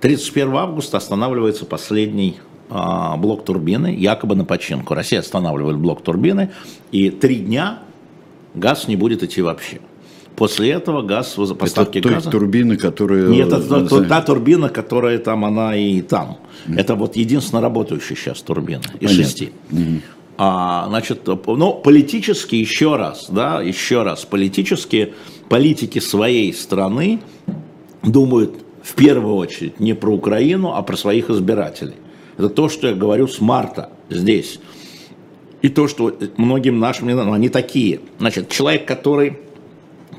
31 0.00 0.54
августа 0.54 0.96
останавливается 0.96 1.64
последний 1.64 2.36
блок 2.68 3.46
турбины, 3.46 3.94
якобы 3.94 4.34
на 4.36 4.44
починку. 4.44 4.92
Россия 4.92 5.20
останавливает 5.20 5.78
блок 5.78 6.02
турбины, 6.02 6.50
и 6.92 7.08
три 7.08 7.36
дня 7.36 7.78
газ 8.54 8.88
не 8.88 8.96
будет 8.96 9.22
идти 9.22 9.40
вообще. 9.40 9.80
После 10.38 10.70
этого 10.70 11.02
газ, 11.02 11.36
поставки 11.58 11.98
это 11.98 12.10
газа... 12.10 12.30
турбины, 12.30 12.76
которые... 12.76 13.28
Нет, 13.28 13.48
это 13.48 13.88
та, 13.88 14.04
та 14.04 14.22
турбина, 14.22 14.68
которая 14.68 15.18
там, 15.18 15.44
она 15.44 15.74
и 15.74 16.00
там. 16.00 16.38
Mm. 16.68 16.78
Это 16.78 16.94
вот 16.94 17.16
единственно 17.16 17.60
работающая 17.60 18.14
сейчас 18.14 18.40
турбина 18.42 18.82
из 19.00 19.10
Понятно. 19.10 19.24
шести. 19.24 19.52
Mm. 19.70 20.02
А, 20.40 20.86
значит, 20.88 21.26
ну, 21.26 21.74
политически, 21.74 22.54
еще 22.54 22.94
раз, 22.94 23.26
да, 23.28 23.60
еще 23.60 24.04
раз, 24.04 24.24
политически, 24.24 25.14
политики 25.48 25.98
своей 25.98 26.54
страны 26.54 27.18
думают 28.04 28.54
в 28.80 28.94
первую 28.94 29.34
очередь 29.34 29.80
не 29.80 29.94
про 29.94 30.14
Украину, 30.14 30.74
а 30.74 30.82
про 30.82 30.96
своих 30.96 31.28
избирателей. 31.28 31.96
Это 32.36 32.48
то, 32.50 32.68
что 32.68 32.86
я 32.86 32.94
говорю 32.94 33.26
с 33.26 33.40
марта 33.40 33.90
здесь. 34.10 34.60
И 35.60 35.68
то, 35.68 35.88
что 35.88 36.16
многим 36.36 36.78
нашим, 36.78 37.08
ну, 37.08 37.32
они 37.32 37.48
такие. 37.48 38.00
Значит, 38.20 38.48
человек, 38.48 38.86
который 38.86 39.38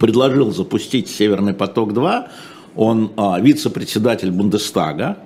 предложил 0.01 0.51
запустить 0.51 1.07
«Северный 1.07 1.53
поток-2», 1.53 2.27
он 2.75 3.11
а, 3.15 3.39
вице-председатель 3.39 4.31
Бундестага, 4.31 5.17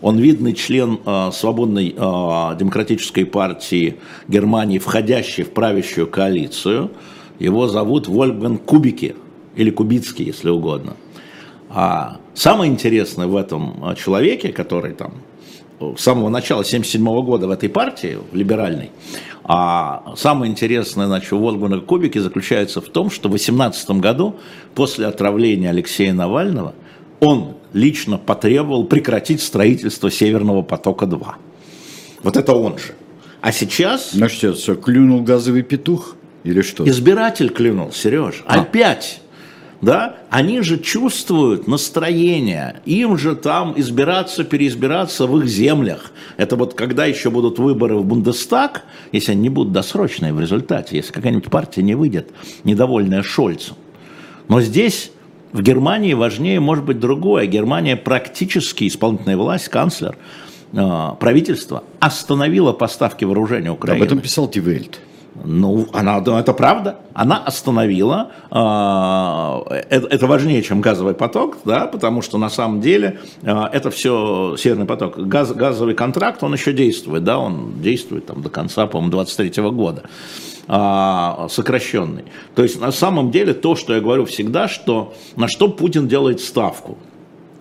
он 0.00 0.18
видный 0.18 0.54
член 0.54 1.00
э, 1.04 1.30
свободной 1.32 1.94
э, 1.96 2.56
демократической 2.58 3.24
партии 3.24 3.96
Германии, 4.28 4.78
входящий 4.78 5.44
в 5.44 5.50
правящую 5.50 6.06
коалицию. 6.06 6.90
Его 7.38 7.68
зовут 7.68 8.08
Вольфган 8.08 8.58
Кубики, 8.58 9.14
или 9.56 9.70
Кубицкий, 9.70 10.26
если 10.26 10.50
угодно. 10.50 10.94
А 11.70 12.18
самое 12.34 12.70
интересное 12.70 13.26
в 13.26 13.36
этом 13.36 13.82
а, 13.82 13.94
человеке, 13.94 14.52
который 14.52 14.94
там 14.94 15.14
с 15.80 16.02
самого 16.02 16.28
начала 16.28 16.60
1977 16.60 17.24
года 17.24 17.48
в 17.48 17.50
этой 17.50 17.68
партии, 17.68 18.18
в 18.30 18.36
либеральной, 18.36 18.90
а 19.42 20.14
самое 20.16 20.50
интересное 20.50 21.06
значит, 21.06 21.32
у 21.32 21.38
Вольфганга 21.38 21.80
Кубики 21.80 22.18
заключается 22.18 22.80
в 22.80 22.88
том, 22.88 23.10
что 23.10 23.28
в 23.28 23.32
2018 23.32 23.90
году, 23.90 24.36
после 24.74 25.06
отравления 25.06 25.70
Алексея 25.70 26.14
Навального, 26.14 26.74
он 27.20 27.54
лично 27.72 28.18
потребовал 28.18 28.84
прекратить 28.84 29.42
строительство 29.42 30.10
Северного 30.10 30.62
потока-2. 30.62 31.34
Вот 32.22 32.36
это 32.36 32.52
он 32.54 32.78
же. 32.78 32.94
А 33.40 33.52
сейчас... 33.52 34.12
Значит, 34.12 34.58
что, 34.58 34.74
клюнул 34.74 35.22
газовый 35.22 35.62
петух 35.62 36.16
или 36.44 36.62
что? 36.62 36.88
Избиратель 36.88 37.50
клюнул, 37.50 37.92
Сереж. 37.92 38.42
А. 38.46 38.60
Опять. 38.60 39.20
да, 39.82 40.16
они 40.30 40.62
же 40.62 40.78
чувствуют 40.78 41.66
настроение, 41.66 42.80
им 42.86 43.18
же 43.18 43.36
там 43.36 43.74
избираться, 43.76 44.44
переизбираться 44.44 45.26
в 45.26 45.38
их 45.38 45.46
землях. 45.46 46.12
Это 46.38 46.56
вот 46.56 46.74
когда 46.74 47.04
еще 47.04 47.30
будут 47.30 47.58
выборы 47.58 47.96
в 47.96 48.04
Бундестаг, 48.06 48.84
если 49.12 49.32
они 49.32 49.42
не 49.42 49.48
будут 49.50 49.72
досрочные 49.72 50.32
в 50.32 50.40
результате, 50.40 50.96
если 50.96 51.12
какая-нибудь 51.12 51.50
партия 51.50 51.82
не 51.82 51.94
выйдет, 51.94 52.30
недовольная 52.64 53.22
Шольцем. 53.22 53.76
Но 54.48 54.60
здесь 54.62 55.10
в 55.54 55.62
Германии 55.62 56.14
важнее, 56.14 56.58
может 56.58 56.84
быть, 56.84 56.98
другое. 56.98 57.46
Германия 57.46 57.94
практически, 57.96 58.88
исполнительная 58.88 59.36
власть, 59.36 59.68
канцлер, 59.68 60.16
э, 60.72 61.10
правительство 61.20 61.84
остановила 62.00 62.72
поставки 62.72 63.24
вооружения 63.24 63.70
Украины. 63.70 64.02
Об 64.02 64.06
этом 64.06 64.18
писал 64.18 64.48
Тивельт. 64.48 64.98
Ну, 65.42 65.88
она, 65.92 66.18
это 66.18 66.52
правда. 66.52 67.00
Она 67.12 67.38
остановила. 67.38 68.30
Э, 68.50 69.78
это, 69.90 70.06
это 70.06 70.26
важнее, 70.26 70.62
чем 70.62 70.80
газовый 70.80 71.14
поток, 71.14 71.58
да, 71.64 71.86
потому 71.86 72.22
что 72.22 72.38
на 72.38 72.48
самом 72.48 72.80
деле 72.80 73.18
э, 73.42 73.52
это 73.72 73.90
все 73.90 74.56
Северный 74.56 74.86
поток. 74.86 75.18
Газ, 75.18 75.52
газовый 75.52 75.94
контракт, 75.94 76.42
он 76.42 76.52
еще 76.52 76.72
действует, 76.72 77.24
да, 77.24 77.38
он 77.38 77.80
действует 77.80 78.26
там 78.26 78.42
до 78.42 78.48
конца, 78.48 78.86
по-моему, 78.86 79.10
23 79.10 79.70
года 79.70 80.04
э, 80.68 81.46
сокращенный. 81.50 82.24
То 82.54 82.62
есть 82.62 82.80
на 82.80 82.92
самом 82.92 83.30
деле 83.32 83.54
то, 83.54 83.74
что 83.74 83.94
я 83.94 84.00
говорю 84.00 84.26
всегда, 84.26 84.68
что 84.68 85.14
на 85.36 85.48
что 85.48 85.68
Путин 85.68 86.06
делает 86.06 86.40
ставку. 86.40 86.96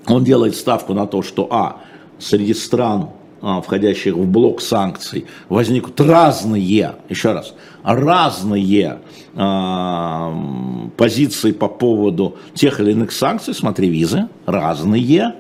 Он 0.08 0.24
делает 0.24 0.56
ставку 0.56 0.94
на 0.94 1.08
то, 1.08 1.24
что 1.24 1.48
а 1.50 1.78
среди 2.20 2.54
стран 2.54 3.02
а, 3.04 3.23
входящих 3.44 4.16
в 4.16 4.26
блок 4.26 4.62
санкций, 4.62 5.26
возникнут 5.50 6.00
разные, 6.00 6.96
еще 7.10 7.34
раз, 7.34 7.54
разные 7.84 9.00
э, 9.36 10.32
позиции 10.96 11.52
по 11.52 11.68
поводу 11.68 12.38
тех 12.54 12.80
или 12.80 12.92
иных 12.92 13.12
санкций, 13.12 13.54
смотри, 13.54 13.90
визы, 13.90 14.30
разные, 14.46 15.34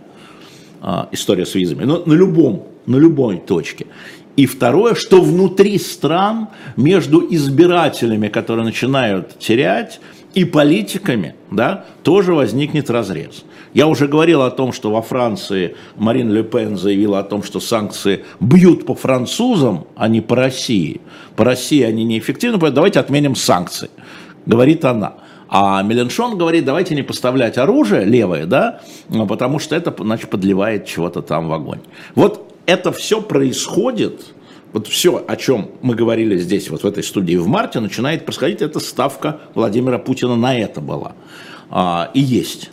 э, 0.82 1.06
история 1.14 1.46
с 1.46 1.56
визами, 1.56 1.86
но 1.86 2.04
на 2.06 2.14
любом, 2.14 2.68
на 2.86 2.98
любой 2.98 3.38
точке. 3.38 3.88
И 4.36 4.48
второе, 4.48 4.96
что 4.96 5.22
внутри 5.22 5.78
стран 5.78 6.50
между 6.76 7.26
избирателями, 7.34 8.28
которые 8.28 8.66
начинают 8.66 9.40
терять, 9.40 10.02
и 10.34 10.46
политиками, 10.46 11.36
да, 11.52 11.86
тоже 12.02 12.34
возникнет 12.34 12.90
разрез. 12.90 13.46
Я 13.74 13.88
уже 13.88 14.08
говорил 14.08 14.44
о 14.44 14.52
том, 14.52 14.72
что 14.72 14.92
во 14.92 15.02
Франции 15.02 15.76
Марин 15.96 16.32
Ле 16.32 16.44
Пен 16.44 16.78
заявила 16.78 17.20
о 17.20 17.24
том, 17.24 17.44
что 17.44 17.60
санкции 17.60 18.24
бьют 18.40 18.86
по 18.86 18.94
французам, 18.94 19.88
а 19.96 20.08
не 20.08 20.22
по 20.22 20.36
России. 20.36 21.02
По 21.36 21.44
России 21.44 21.82
они 21.82 22.04
неэффективны, 22.04 22.60
поэтому 22.60 22.76
давайте 22.76 23.00
отменим 23.00 23.36
санкции, 23.36 23.90
говорит 24.46 24.86
она. 24.86 25.14
А 25.50 25.84
Меленшон 25.84 26.38
говорит, 26.38 26.66
давайте 26.66 26.96
не 26.96 27.04
поставлять 27.04 27.58
оружие 27.58 28.06
левое, 28.06 28.46
да, 28.46 28.82
потому 29.28 29.60
что 29.60 29.76
это, 29.76 29.94
значит, 29.98 30.30
подливает 30.30 30.86
чего-то 30.86 31.22
там 31.22 31.48
в 31.48 31.54
огонь. 31.54 31.80
Вот 32.16 32.54
это 32.66 32.92
все 32.92 33.22
происходит, 33.22 34.34
вот 34.72 34.88
все, 34.88 35.24
о 35.28 35.36
чем 35.36 35.70
мы 35.82 35.94
говорили 35.94 36.38
здесь, 36.38 36.70
вот 36.70 36.84
в 36.84 36.88
этой 36.88 37.04
студии 37.04 37.36
в 37.36 37.48
марте, 37.48 37.80
начинает 37.80 38.26
происходить, 38.26 38.62
эта 38.62 38.80
ставка 38.80 39.42
Владимира 39.54 40.00
Путина 40.00 40.36
на 40.36 40.58
это 40.58 40.82
была 40.82 41.14
а, 41.70 42.10
и 42.14 42.20
есть. 42.20 42.72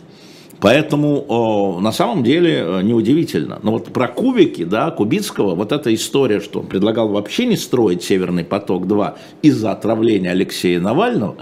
Поэтому 0.61 1.79
на 1.81 1.91
самом 1.91 2.23
деле 2.23 2.63
э, 2.63 2.81
неудивительно. 2.83 3.59
Но 3.63 3.71
вот 3.71 3.85
про 3.91 4.07
кубики, 4.07 4.63
да, 4.63 4.91
Кубицкого, 4.91 5.55
вот 5.55 5.71
эта 5.71 5.91
история, 5.93 6.39
что 6.39 6.59
он 6.59 6.67
предлагал 6.67 7.09
вообще 7.09 7.47
не 7.47 7.57
строить 7.57 8.03
Северный 8.03 8.43
поток-2 8.43 9.15
из-за 9.41 9.71
отравления 9.71 10.29
Алексея 10.29 10.79
Навального, 10.79 11.37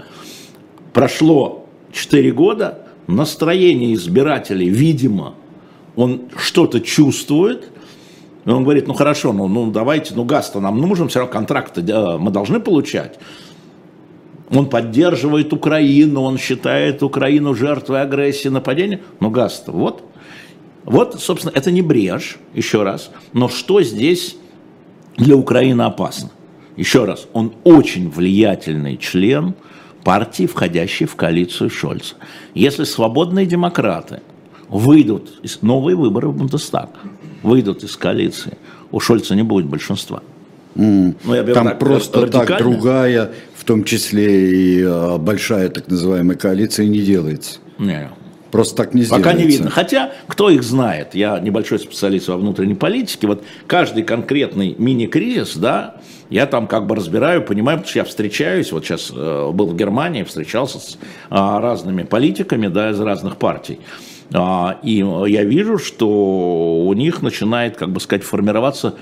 прошло 0.94 1.66
4 1.92 2.32
года, 2.32 2.86
настроение 3.06 3.92
избирателей, 3.92 4.70
видимо, 4.70 5.34
он 5.96 6.22
что-то 6.38 6.80
чувствует, 6.80 7.70
и 8.46 8.48
он 8.48 8.62
говорит, 8.62 8.86
ну 8.86 8.94
хорошо, 8.94 9.34
ну, 9.34 9.48
ну 9.48 9.70
давайте, 9.70 10.14
ну 10.14 10.24
газ-то 10.24 10.60
нам 10.60 10.80
нужен, 10.80 11.08
все 11.08 11.18
равно 11.18 11.32
контракты 11.32 11.82
мы 12.18 12.30
должны 12.30 12.58
получать. 12.58 13.18
Он 14.50 14.66
поддерживает 14.66 15.52
Украину, 15.52 16.22
он 16.22 16.38
считает 16.38 17.02
Украину 17.02 17.54
жертвой 17.54 18.02
агрессии, 18.02 18.48
нападения. 18.48 19.00
Но 19.20 19.30
газ 19.30 19.64
вот. 19.66 20.04
Вот, 20.84 21.20
собственно, 21.20 21.52
это 21.54 21.70
не 21.70 21.82
брешь, 21.82 22.38
еще 22.54 22.82
раз. 22.82 23.10
Но 23.32 23.48
что 23.48 23.82
здесь 23.82 24.36
для 25.16 25.36
Украины 25.36 25.82
опасно? 25.82 26.30
Еще 26.76 27.04
раз, 27.04 27.28
он 27.32 27.52
очень 27.64 28.10
влиятельный 28.10 28.96
член 28.96 29.54
партии, 30.02 30.46
входящей 30.46 31.06
в 31.06 31.14
коалицию 31.14 31.70
Шольца. 31.70 32.14
Если 32.54 32.84
свободные 32.84 33.46
демократы 33.46 34.20
выйдут, 34.68 35.40
из 35.42 35.62
новые 35.62 35.96
выборы 35.96 36.28
в 36.28 36.36
Бундестаг, 36.36 36.90
выйдут 37.42 37.84
из 37.84 37.96
коалиции, 37.96 38.56
у 38.90 38.98
Шольца 38.98 39.34
не 39.34 39.42
будет 39.42 39.66
большинства. 39.66 40.22
Mm. 40.74 41.16
Ну, 41.24 41.34
я 41.34 41.42
Там 41.44 41.66
так, 41.66 41.78
просто 41.78 42.26
так 42.28 42.58
другая, 42.58 43.32
в 43.60 43.64
том 43.64 43.84
числе 43.84 44.50
и 44.50 44.82
а, 44.82 45.18
большая 45.18 45.68
так 45.68 45.88
называемая 45.88 46.36
коалиция, 46.36 46.86
не 46.86 47.00
делается. 47.00 47.58
Не. 47.78 48.10
Просто 48.50 48.74
так 48.74 48.94
не 48.94 49.02
сделается. 49.02 49.30
Пока 49.30 49.38
не 49.38 49.46
видно. 49.46 49.68
Хотя, 49.68 50.12
кто 50.26 50.48
их 50.48 50.62
знает? 50.62 51.14
Я 51.14 51.38
небольшой 51.38 51.78
специалист 51.78 52.28
во 52.28 52.38
внутренней 52.38 52.74
политике. 52.74 53.26
Вот 53.26 53.44
каждый 53.66 54.02
конкретный 54.02 54.74
мини-кризис, 54.78 55.56
да, 55.56 55.96
я 56.30 56.46
там 56.46 56.66
как 56.68 56.86
бы 56.86 56.96
разбираю, 56.96 57.42
понимаю, 57.42 57.78
потому 57.78 57.90
что 57.90 57.98
я 57.98 58.04
встречаюсь, 58.06 58.72
вот 58.72 58.86
сейчас 58.86 59.12
э, 59.14 59.50
был 59.52 59.66
в 59.66 59.76
Германии, 59.76 60.22
встречался 60.22 60.78
с 60.78 60.94
э, 60.94 60.98
разными 61.30 62.04
политиками, 62.04 62.68
да, 62.68 62.90
из 62.90 63.00
разных 63.00 63.36
партий. 63.36 63.78
А, 64.32 64.78
и 64.82 65.04
я 65.26 65.44
вижу, 65.44 65.78
что 65.78 66.84
у 66.86 66.92
них 66.94 67.22
начинает, 67.22 67.76
как 67.76 67.90
бы 67.90 68.00
сказать, 68.00 68.22
формироваться 68.22 68.88
а, 68.88 68.94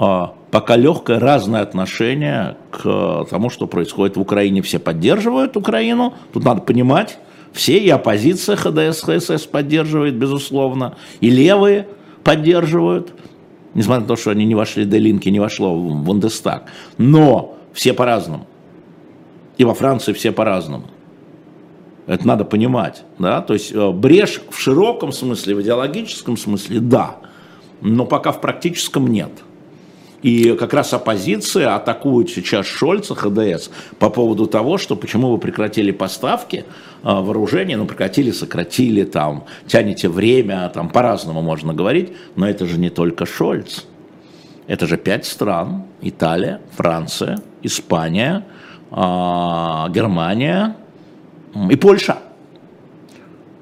пока 0.00 0.76
легкое 0.76 1.18
разное 1.18 1.60
отношение 1.60 2.56
к 2.70 3.26
тому, 3.28 3.50
что 3.50 3.66
происходит 3.66 4.16
в 4.16 4.20
Украине. 4.20 4.62
Все 4.62 4.78
поддерживают 4.78 5.56
Украину, 5.56 6.14
тут 6.32 6.44
надо 6.44 6.62
понимать, 6.62 7.18
все, 7.52 7.78
и 7.78 7.88
оппозиция 7.90 8.56
ХДС, 8.56 9.02
ХСС 9.02 9.46
поддерживает, 9.46 10.14
безусловно, 10.14 10.96
и 11.20 11.28
левые 11.30 11.86
поддерживают, 12.24 13.12
несмотря 13.74 14.02
на 14.02 14.08
то, 14.08 14.16
что 14.16 14.30
они 14.30 14.46
не 14.46 14.54
вошли, 14.54 14.84
Делинки 14.84 15.28
не 15.28 15.40
вошло 15.40 15.76
в 15.76 16.02
Бундестаг. 16.02 16.70
Но 16.96 17.56
все 17.72 17.92
по-разному. 17.92 18.46
И 19.58 19.64
во 19.64 19.74
Франции 19.74 20.12
все 20.12 20.32
по-разному. 20.32 20.84
Это 22.06 22.26
надо 22.26 22.44
понимать. 22.44 23.02
Да? 23.18 23.40
То 23.42 23.54
есть 23.54 23.72
э, 23.72 23.90
брешь 23.90 24.40
в 24.50 24.58
широком 24.58 25.12
смысле, 25.12 25.56
в 25.56 25.62
идеологическом 25.62 26.36
смысле, 26.36 26.80
да. 26.80 27.16
Но 27.80 28.06
пока 28.06 28.32
в 28.32 28.40
практическом 28.40 29.08
нет. 29.08 29.30
И 30.22 30.54
как 30.54 30.74
раз 30.74 30.92
оппозиция 30.92 31.74
атакует 31.74 32.28
сейчас 32.28 32.66
Шольца, 32.66 33.14
ХДС, 33.14 33.70
по 33.98 34.10
поводу 34.10 34.46
того, 34.46 34.76
что 34.76 34.94
почему 34.96 35.30
вы 35.30 35.38
прекратили 35.38 35.92
поставки 35.92 36.56
э, 36.56 36.64
вооружения, 37.02 37.76
ну, 37.76 37.86
прекратили, 37.86 38.30
сократили, 38.30 39.04
там, 39.04 39.44
тянете 39.66 40.08
время, 40.08 40.70
там, 40.74 40.90
по-разному 40.90 41.40
можно 41.40 41.72
говорить, 41.72 42.12
но 42.36 42.48
это 42.48 42.66
же 42.66 42.78
не 42.78 42.90
только 42.90 43.24
Шольц. 43.24 43.84
Это 44.66 44.86
же 44.86 44.98
пять 44.98 45.24
стран, 45.24 45.84
Италия, 46.02 46.60
Франция, 46.76 47.38
Испания, 47.62 48.44
э, 48.90 48.94
Германия, 48.94 50.76
и 51.70 51.76
Польша. 51.76 52.18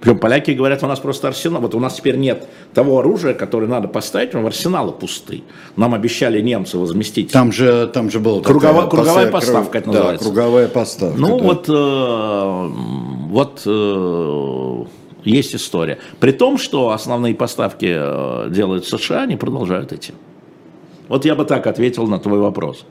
Причем 0.01 0.19
поляки 0.19 0.53
говорят, 0.53 0.83
у 0.83 0.87
нас 0.87 1.01
просто 1.01 1.29
арсенал, 1.29 1.61
вот 1.61 1.75
у 1.75 1.81
нас 1.81 1.95
теперь 1.95 2.17
нет 2.17 2.49
того 2.73 3.01
оружия, 3.01 3.35
которое 3.35 3.67
надо 3.67 3.89
поставить, 3.89 4.33
в 4.33 4.47
арсеналы 4.47 4.93
пусты. 4.93 5.43
Нам 5.77 5.95
обещали 5.95 6.41
немцы 6.41 6.79
возместить. 6.79 7.33
Там 7.33 7.51
же, 7.51 7.89
там 7.89 8.11
же 8.11 8.21
была 8.21 8.41
круговая, 8.43 8.87
круговая 8.87 9.31
поставка, 9.31 9.79
это 9.79 9.89
называется. 9.89 10.25
Да, 10.25 10.31
круговая 10.31 10.69
поставка. 10.69 11.19
Ну 11.19 11.39
да. 11.39 11.45
вот, 11.45 11.69
э, 11.69 12.69
вот 13.29 13.63
э, 13.67 14.85
есть 15.25 15.55
история. 15.57 15.99
При 16.21 16.31
том, 16.31 16.59
что 16.59 16.91
основные 16.91 17.35
поставки 17.35 17.93
э, 17.99 18.51
делают 18.51 18.87
США, 18.87 19.23
они 19.23 19.37
продолжают 19.37 19.93
идти. 19.93 20.13
Вот 21.09 21.25
я 21.25 21.35
бы 21.35 21.45
так 21.45 21.67
ответил 21.67 22.07
на 22.07 22.19
твой 22.19 22.39
вопрос. 22.39 22.85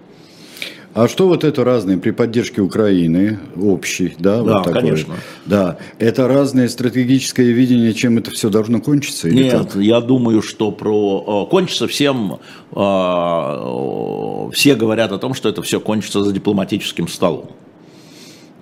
А 0.97 1.07
что 1.07 1.27
вот 1.27 1.43
это 1.43 1.63
разные 1.63 1.99
при 1.99 2.09
поддержке 2.09 2.59
Украины, 2.59 3.37
общий, 3.55 4.15
да? 4.17 4.37
Да, 4.37 4.41
вот 4.41 4.63
такой, 4.63 4.81
конечно. 4.81 5.13
Да, 5.45 5.77
это 5.99 6.27
разное 6.27 6.67
стратегическое 6.67 7.51
видение, 7.51 7.93
чем 7.93 8.17
это 8.17 8.31
все 8.31 8.49
должно 8.49 8.81
кончиться? 8.81 9.27
Или 9.27 9.43
Нет, 9.43 9.73
как? 9.73 9.75
я 9.75 10.01
думаю, 10.01 10.41
что 10.41 10.71
про 10.71 11.45
э, 11.45 11.51
кончится 11.51 11.87
всем, 11.87 12.39
э, 12.71 14.49
все 14.53 14.73
говорят 14.73 15.11
о 15.11 15.19
том, 15.19 15.35
что 15.35 15.49
это 15.49 15.61
все 15.61 15.79
кончится 15.79 16.23
за 16.23 16.33
дипломатическим 16.33 17.07
столом. 17.07 17.51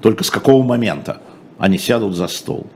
Только 0.02 0.26
с 0.26 0.30
какого 0.30 0.62
момента 0.62 1.22
они 1.58 1.78
сядут 1.78 2.18
за 2.18 2.28
стол? 2.28 2.68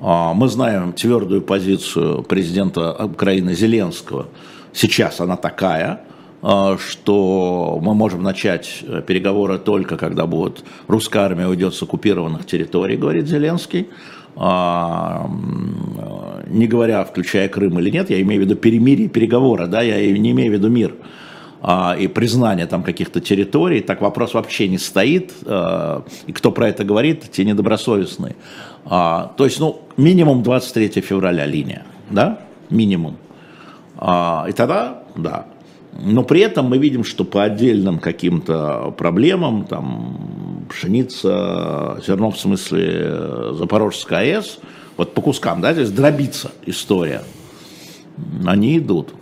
А, 0.00 0.34
мы 0.34 0.48
знаем 0.48 0.92
твердую 0.92 1.42
позицию 1.42 2.22
президента 2.22 2.92
Украины 3.04 3.56
Зеленского. 3.56 4.28
Сейчас 4.72 5.20
она 5.20 5.36
такая– 5.36 6.02
что 6.44 7.80
мы 7.82 7.94
можем 7.94 8.22
начать 8.22 8.80
э, 8.82 9.00
переговоры 9.00 9.58
только 9.58 9.96
когда 9.96 10.26
будет 10.26 10.62
русская 10.88 11.20
армия 11.20 11.46
уйдет 11.46 11.74
с 11.74 11.82
оккупированных 11.82 12.44
территорий, 12.44 12.96
говорит 12.96 13.26
Зеленский. 13.26 13.88
а, 14.36 15.30
не 16.48 16.66
говоря, 16.66 17.04
включая 17.04 17.48
Крым 17.48 17.78
или 17.78 17.88
нет, 17.88 18.10
я 18.10 18.20
имею 18.20 18.42
в 18.42 18.44
виду 18.44 18.56
перемирие, 18.56 19.08
переговоры, 19.08 19.66
да, 19.68 19.80
я 19.80 19.96
не 20.18 20.32
имею 20.32 20.50
в 20.50 20.54
виду 20.54 20.68
мир 20.68 20.94
а, 21.62 21.96
и 21.98 22.08
признание 22.08 22.66
там 22.66 22.82
каких-то 22.82 23.20
территорий, 23.20 23.80
так 23.80 24.02
вопрос 24.02 24.34
вообще 24.34 24.68
не 24.68 24.76
стоит, 24.76 25.32
а, 25.46 26.04
и 26.26 26.32
кто 26.32 26.52
про 26.52 26.68
это 26.68 26.84
говорит, 26.84 27.30
те 27.30 27.44
недобросовестные. 27.44 28.36
А, 28.84 29.32
то 29.38 29.44
есть, 29.46 29.60
ну, 29.60 29.80
минимум 29.96 30.42
23 30.42 31.00
февраля 31.00 31.46
линия, 31.46 31.84
да, 32.10 32.40
минимум. 32.68 33.16
А, 33.96 34.44
и 34.46 34.52
тогда, 34.52 35.04
да. 35.16 35.46
Но 36.00 36.24
при 36.24 36.40
этом 36.40 36.66
мы 36.66 36.78
видим, 36.78 37.04
что 37.04 37.24
по 37.24 37.44
отдельным 37.44 37.98
каким-то 37.98 38.92
проблемам, 38.96 39.64
там, 39.64 40.66
пшеница, 40.68 42.00
зерно 42.06 42.30
в 42.30 42.38
смысле 42.38 43.52
Запорожская 43.52 44.38
АЭС, 44.38 44.58
вот 44.96 45.14
по 45.14 45.22
кускам, 45.22 45.60
да, 45.60 45.72
здесь 45.72 45.90
дробится 45.90 46.50
история, 46.66 47.22
они 48.44 48.78
идут. 48.78 49.14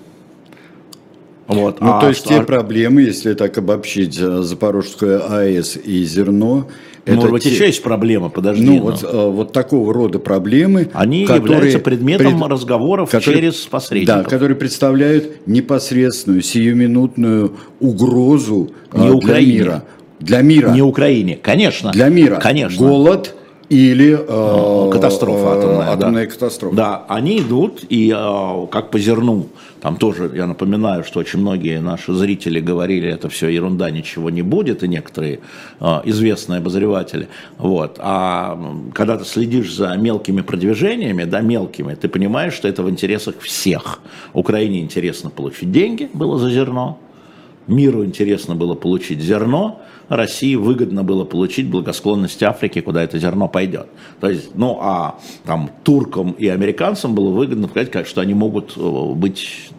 Вот. 1.47 1.81
Ну, 1.81 1.93
а 1.93 2.01
то 2.01 2.09
есть 2.09 2.21
что... 2.21 2.31
те 2.31 2.43
проблемы, 2.43 3.03
если 3.03 3.35
так 3.35 3.59
обобщить 3.59 4.19
э, 4.19 4.43
Запорожскую 4.43 5.31
АЭС 5.31 5.77
и 5.77 6.05
зерно, 6.05 6.69
это 7.05 7.17
Может 7.17 7.31
быть, 7.33 7.43
те... 7.43 7.51
еще 7.51 7.67
есть 7.67 7.83
проблема, 7.83 8.29
подожди. 8.29 8.65
Ну, 8.65 8.77
но... 8.77 8.83
вот, 8.83 9.03
э, 9.03 9.31
вот 9.31 9.53
такого 9.53 9.93
рода 9.93 10.21
проблемы. 10.21 10.89
Они 10.93 11.27
которые 11.27 11.55
являются 11.55 11.79
предметом 11.81 12.39
пред... 12.39 12.51
разговоров 12.51 13.11
которые... 13.11 13.41
через 13.41 13.57
посредников. 13.57 14.23
Да, 14.23 14.25
которые 14.25 14.57
представляют 14.57 15.47
непосредственную, 15.47 16.43
сиюминутную 16.43 17.57
угрозу 17.81 18.71
Не 18.93 19.01
для 19.07 19.15
Украине. 19.15 19.53
мира. 19.53 19.85
Для 20.21 20.43
мира. 20.43 20.71
Не 20.71 20.83
Украине, 20.83 21.39
конечно. 21.43 21.91
Для 21.91 22.09
мира. 22.09 22.37
Конечно. 22.37 22.79
Голод, 22.79 23.35
или 23.73 24.19
э, 24.21 24.91
катастрофа 24.91 25.59
атомная. 25.59 25.91
Атомная 25.93 26.27
да. 26.27 26.33
катастрофа. 26.33 26.77
Да, 26.77 27.05
они 27.09 27.41
идут, 27.41 27.85
и 27.89 28.15
э, 28.15 28.67
как 28.71 28.91
по 28.91 28.99
зерну, 28.99 29.47
там 29.81 29.97
тоже, 29.97 30.31
я 30.35 30.47
напоминаю, 30.47 31.05
что 31.05 31.21
очень 31.21 31.39
многие 31.39 31.81
наши 31.81 32.13
зрители 32.13 32.61
говорили, 32.61 33.09
это 33.09 33.31
все 33.31 33.49
ерунда, 33.49 33.91
ничего 33.91 34.29
не 34.29 34.43
будет, 34.43 34.83
и 34.83 34.89
некоторые 34.89 35.41
э, 35.81 36.01
известные 36.05 36.59
обозреватели. 36.59 37.29
Вот. 37.57 37.97
А 37.99 38.59
когда 38.93 39.17
ты 39.17 39.25
следишь 39.25 39.75
за 39.75 39.97
мелкими 39.97 40.43
продвижениями, 40.43 41.25
да, 41.25 41.41
мелкими, 41.41 41.95
ты 41.95 42.09
понимаешь, 42.09 42.53
что 42.53 42.69
это 42.69 42.83
в 42.83 42.91
интересах 42.91 43.37
всех. 43.41 44.01
Украине 44.35 44.81
интересно 44.81 45.31
получить 45.31 45.73
деньги, 45.73 46.11
было 46.13 46.39
за 46.39 46.51
зерно, 46.51 46.99
миру 47.67 48.05
интересно 48.05 48.55
было 48.55 48.75
получить 48.75 49.21
зерно, 49.21 49.83
России 50.09 50.57
выгодно 50.57 51.05
было 51.05 51.25
получить 51.25 51.69
благосклонность 51.69 52.43
Африки, 52.43 52.81
куда 52.81 53.03
это 53.03 53.19
зерно 53.19 53.49
пойдет. 53.49 53.87
То 54.21 54.29
есть, 54.29 54.51
ну 54.55 54.79
а 54.81 55.19
там 55.45 55.71
туркам 55.85 56.33
и 56.33 56.49
американцам 56.49 57.15
было 57.15 57.31
выгодно 57.31 57.69
сказать, 57.69 58.07
что 58.07 58.21
они 58.21 58.35
могут 58.35 58.75
э, 58.77 59.13
быть 59.15 59.71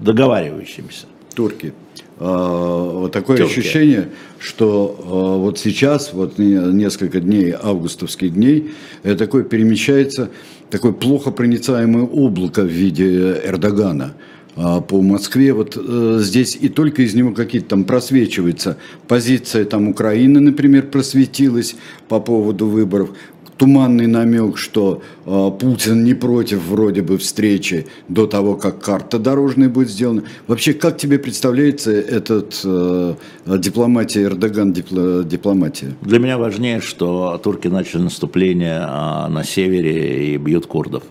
договаривающимися. 0.00 1.06
Турки. 1.34 1.72
А, 2.18 3.00
вот 3.00 3.12
такое 3.12 3.38
Турки. 3.38 3.50
ощущение, 3.50 4.10
что 4.38 4.96
а, 5.00 5.38
вот 5.38 5.58
сейчас, 5.58 6.12
вот 6.12 6.38
несколько 6.38 7.20
дней, 7.20 7.52
августовских 7.60 8.34
дней, 8.34 8.70
это 9.02 9.18
такое 9.18 9.42
перемещается, 9.42 10.30
такое 10.70 10.92
плохо 10.92 11.32
проницаемое 11.32 12.04
облако 12.04 12.62
в 12.62 12.68
виде 12.68 13.40
Эрдогана– 13.44 14.14
по 14.54 15.02
Москве. 15.02 15.52
Вот 15.52 15.76
э, 15.76 16.18
здесь 16.20 16.56
и 16.60 16.68
только 16.68 17.02
из 17.02 17.14
него 17.14 17.32
какие-то 17.32 17.70
там 17.70 17.84
просвечиваются. 17.84 18.76
Позиция 19.08 19.64
там 19.64 19.88
Украины, 19.88 20.40
например, 20.40 20.86
просветилась 20.86 21.76
по 22.08 22.20
поводу 22.20 22.66
выборов. 22.66 23.10
Туманный 23.56 24.08
намек, 24.08 24.58
что 24.58 25.02
э, 25.26 25.50
Путин 25.60 26.04
не 26.04 26.14
против 26.14 26.60
вроде 26.66 27.02
бы 27.02 27.18
встречи 27.18 27.86
до 28.08 28.26
того, 28.26 28.56
как 28.56 28.80
карта 28.80 29.20
дорожная 29.20 29.68
будет 29.68 29.90
сделана. 29.90 30.24
Вообще, 30.48 30.72
как 30.72 30.98
тебе 30.98 31.18
представляется 31.18 31.92
этот 31.92 32.60
э, 32.64 33.14
дипломатия, 33.46 34.24
Эрдоган 34.24 34.72
дипло, 34.72 35.22
дипломатия? 35.22 35.94
Для 36.02 36.18
меня 36.18 36.36
важнее, 36.36 36.80
что 36.80 37.40
турки 37.42 37.68
начали 37.68 38.02
наступление 38.02 38.80
э, 38.80 39.28
на 39.28 39.44
севере 39.44 40.34
и 40.34 40.36
бьют 40.36 40.66
курдов. 40.66 41.04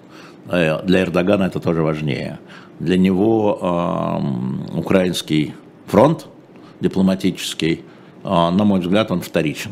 Э, 0.49 0.83
для 0.85 1.03
Эрдогана 1.03 1.43
это 1.43 1.61
тоже 1.61 1.81
важнее 1.81 2.39
для 2.83 2.97
него 2.97 3.57
э, 3.61 4.77
украинский 4.77 5.53
фронт 5.87 6.27
дипломатический, 6.79 7.81
э, 8.23 8.27
на 8.27 8.63
мой 8.63 8.79
взгляд, 8.79 9.11
он 9.11 9.21
вторичен. 9.21 9.71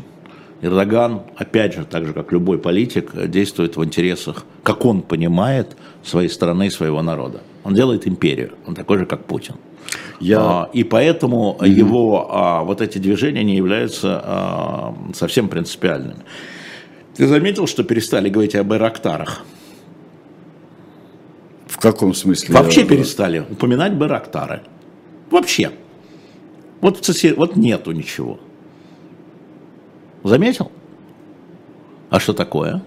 Эрдоган, 0.62 1.22
опять 1.36 1.74
же, 1.74 1.84
так 1.84 2.06
же 2.06 2.12
как 2.12 2.32
любой 2.32 2.58
политик, 2.58 3.12
действует 3.28 3.76
в 3.76 3.84
интересах, 3.84 4.44
как 4.62 4.84
он 4.84 5.02
понимает, 5.02 5.76
своей 6.04 6.28
страны 6.28 6.68
и 6.68 6.70
своего 6.70 7.02
народа. 7.02 7.40
Он 7.64 7.74
делает 7.74 8.06
империю, 8.06 8.52
он 8.66 8.74
такой 8.74 8.98
же, 8.98 9.06
как 9.06 9.24
Путин. 9.24 9.56
Я... 10.20 10.38
А, 10.40 10.70
и 10.72 10.84
поэтому 10.84 11.58
mm-hmm. 11.58 11.68
его 11.68 12.28
а, 12.30 12.62
вот 12.62 12.80
эти 12.80 12.98
движения 12.98 13.42
не 13.42 13.56
являются 13.56 14.20
а, 14.24 14.94
совсем 15.14 15.48
принципиальными. 15.48 16.22
Ты 17.16 17.26
заметил, 17.26 17.66
что 17.66 17.82
перестали 17.82 18.28
говорить 18.30 18.54
об 18.54 18.68
Байрактарах? 18.68 19.42
Каком 21.82 22.14
смысле? 22.14 22.54
Вообще 22.54 22.84
перестали 22.84 23.44
упоминать 23.50 23.94
Байрактары. 23.94 24.62
Вообще. 25.30 25.72
Вот, 26.80 27.08
вот 27.36 27.56
нету 27.56 27.92
ничего. 27.92 28.38
Заметил? 30.24 30.70
А 32.10 32.20
что 32.20 32.32
такое? 32.32 32.82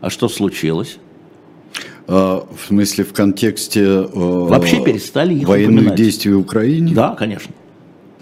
А 0.00 0.10
что 0.10 0.28
случилось? 0.28 0.98
А, 2.06 2.46
в 2.46 2.66
смысле, 2.66 3.04
в 3.04 3.12
контексте 3.12 3.82
э, 3.82 4.06
Вообще 4.14 4.82
перестали 4.82 5.34
их 5.34 5.48
военных 5.48 5.76
упоминать. 5.76 5.98
действий 5.98 6.32
в 6.32 6.38
Украине? 6.38 6.94
Да, 6.94 7.14
конечно. 7.14 7.54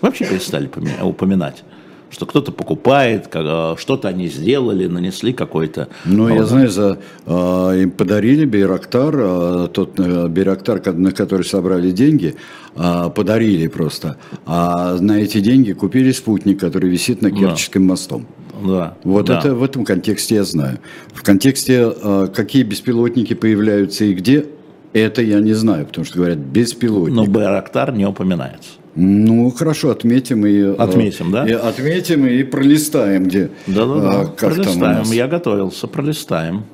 Вообще 0.01 0.27
перестали 0.27 0.71
упоминать 1.03 1.64
что 2.11 2.27
кто-то 2.27 2.53
покупает, 2.53 3.29
а, 3.35 3.77
что-то 3.77 4.09
они 4.09 4.29
сделали, 4.29 4.87
нанесли 4.87 5.33
какой-то... 5.33 5.88
Ну, 6.05 6.29
я 6.29 6.44
знаю, 6.44 6.68
за, 6.71 6.99
э, 7.27 7.83
им 7.83 7.90
подарили 7.90 8.44
Байрактар, 8.44 9.14
э, 9.16 9.68
тот 9.73 9.99
э, 10.01 10.29
Байрактар, 10.29 10.81
на 10.94 11.12
который 11.12 11.44
собрали 11.44 11.90
деньги, 11.90 12.35
э, 12.77 13.11
подарили 13.14 13.66
просто. 13.66 14.16
А 14.47 14.97
на 15.01 15.21
эти 15.21 15.40
деньги 15.40 15.73
купили 15.73 16.12
спутник, 16.12 16.61
который 16.61 16.88
висит 16.88 17.23
на 17.23 17.31
Керченском 17.31 17.83
да. 17.83 17.88
мостом. 17.88 18.27
Да. 18.64 18.97
Вот 19.05 19.27
да. 19.27 19.38
это 19.38 19.55
в 19.55 19.62
этом 19.62 19.85
контексте 19.85 20.37
я 20.37 20.44
знаю. 20.44 20.79
В 21.12 21.23
контексте, 21.23 21.92
э, 21.94 22.29
какие 22.35 22.62
беспилотники 22.62 23.35
появляются 23.35 24.05
и 24.05 24.14
где, 24.14 24.47
это 24.92 25.23
я 25.23 25.40
не 25.40 25.53
знаю, 25.53 25.87
потому 25.87 26.05
что 26.05 26.16
говорят 26.16 26.38
беспилотник. 26.38 27.14
Но 27.14 27.27
Байрактар 27.27 27.92
не 27.92 28.07
упоминается. 28.07 28.71
Ну, 29.01 29.51
хорошо, 29.53 29.91
отметим 29.91 30.45
и... 30.45 30.59
Э, 30.59 30.75
отметим, 30.75 31.31
да? 31.31 31.47
И 31.49 31.53
отметим 31.53 32.27
и 32.27 32.43
пролистаем, 32.43 33.25
где... 33.25 33.51
Да-да-да, 33.69 34.25
пролистаем, 34.37 35.05
я 35.13 35.29
готовился, 35.29 35.87
пролистаем, 35.87 36.65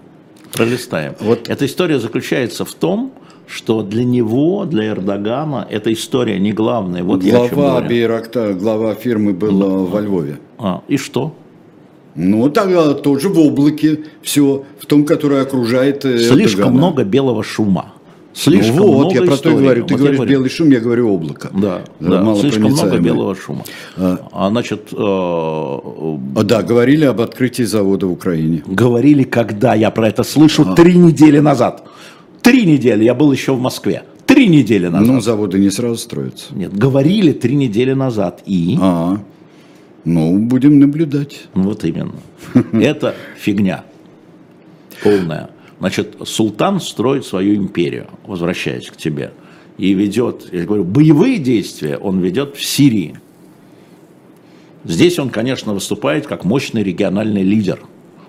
пролистаем. 0.55 1.13
Вот. 1.21 1.51
Эта 1.51 1.67
история 1.67 1.99
заключается 1.99 2.65
в 2.65 2.73
том, 2.73 3.13
что 3.47 3.83
для 3.83 4.05
него, 4.05 4.65
для 4.65 4.89
Эрдогана, 4.89 5.67
эта 5.71 5.93
история 5.93 6.39
не 6.39 6.53
главная. 6.53 7.03
Вот 7.03 7.23
глава 7.23 7.83
Бейракта, 7.83 8.55
глава 8.55 8.95
фирмы 8.95 9.35
был 9.35 9.63
Л... 9.63 9.85
во 9.85 10.01
Львове. 10.01 10.39
А, 10.59 10.81
и 10.89 10.97
что? 10.97 11.35
Ну, 12.15 12.49
тогда 12.49 12.95
тоже 12.95 13.29
в 13.29 13.39
облаке 13.39 14.05
все, 14.23 14.65
в 14.79 14.87
том, 14.87 15.05
которое 15.05 15.43
окружает 15.43 16.07
э, 16.07 16.19
Слишком 16.19 16.61
Эрдогана. 16.61 16.77
много 16.79 17.05
белого 17.05 17.45
шума. 17.45 17.93
Слишком 18.35 18.77
ну, 18.77 18.87
вот, 18.87 18.99
много 18.99 19.15
я 19.15 19.23
про 19.23 19.35
историй. 19.37 19.55
то 19.57 19.61
и 19.61 19.63
говорю. 19.63 19.85
Ты 19.85 19.95
вот 19.95 19.99
говоришь 19.99 20.17
говорю. 20.19 20.33
белый 20.33 20.51
шум, 20.51 20.71
я 20.71 20.81
говорю 20.81 21.15
облако. 21.15 21.51
Да, 21.55 21.85
да, 22.01 22.23
Мало 22.23 22.41
слишком 22.41 22.73
много 22.73 22.99
белого 22.99 23.35
шума. 23.37 23.65
А, 23.97 24.29
а 24.33 24.51
значит... 24.51 24.89
Э, 24.93 24.97
а, 24.99 26.43
да, 26.43 26.63
говорили 26.63 27.05
об 27.05 27.21
открытии 27.21 27.63
завода 27.63 28.07
в 28.07 28.13
Украине. 28.13 28.63
Говорили, 28.67 29.23
когда 29.23 29.75
я 29.75 29.91
про 29.91 30.09
это 30.09 30.25
слышу, 30.25 30.65
а. 30.69 30.75
три 30.75 30.95
недели 30.95 31.39
назад. 31.39 31.85
Три 32.43 32.67
недели, 32.67 33.05
я 33.05 33.15
был 33.15 33.31
еще 33.31 33.55
в 33.55 33.61
Москве. 33.61 34.03
Три 34.27 34.49
недели 34.49 34.89
назад. 34.89 35.07
Ну, 35.07 35.21
заводы 35.21 35.59
не 35.61 35.71
сразу 35.71 35.97
строятся. 35.97 36.55
Нет, 36.55 36.77
говорили 36.77 37.33
три 37.33 37.55
недели 37.55 37.93
назад. 37.93 38.43
И? 38.47 38.77
А, 38.81 39.19
ну, 40.05 40.39
будем 40.39 40.81
наблюдать. 40.81 41.47
Вот 41.55 41.85
именно. 41.85 42.15
Это 42.73 43.15
фигня 43.39 43.85
полная. 45.05 45.51
Значит, 45.85 46.17
султан 46.25 46.81
строит 46.81 47.27
свою 47.27 47.57
империю, 47.57 48.07
возвращаясь 48.27 48.89
к 48.89 48.97
тебе, 48.97 49.35
и 49.77 49.93
ведет, 49.93 50.49
я 50.51 50.65
говорю, 50.65 50.83
боевые 50.83 51.37
действия 51.37 51.99
он 51.99 52.21
ведет 52.21 52.57
в 52.57 52.65
Сирии. 52.65 53.21
Здесь 54.85 55.19
он, 55.19 55.29
конечно, 55.29 55.75
выступает 55.75 56.27
как 56.27 56.43
мощный 56.43 56.83
региональный 56.83 57.43
лидер, 57.43 57.81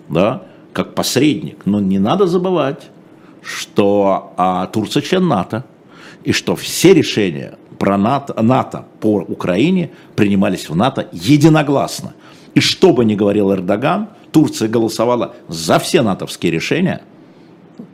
да, 0.09 0.43
как 0.73 0.95
посредник. 0.95 1.59
Но 1.63 1.79
не 1.79 1.97
надо 1.97 2.27
забывать, 2.27 2.89
что 3.41 4.33
а, 4.35 4.67
Турция 4.67 5.01
член 5.01 5.25
НАТО, 5.25 5.63
и 6.25 6.33
что 6.33 6.57
все 6.57 6.93
решения 6.93 7.57
про 7.79 7.97
НАТО, 7.97 8.33
НАТО 8.43 8.85
по 8.99 9.19
Украине 9.19 9.91
принимались 10.17 10.67
в 10.67 10.75
НАТО 10.75 11.07
единогласно. 11.13 12.15
И 12.53 12.59
что 12.59 12.91
бы 12.91 13.05
ни 13.05 13.15
говорил 13.15 13.53
Эрдоган, 13.53 14.09
Турция 14.33 14.67
голосовала 14.67 15.35
за 15.47 15.79
все 15.79 16.01
натовские 16.01 16.51
решения, 16.51 17.01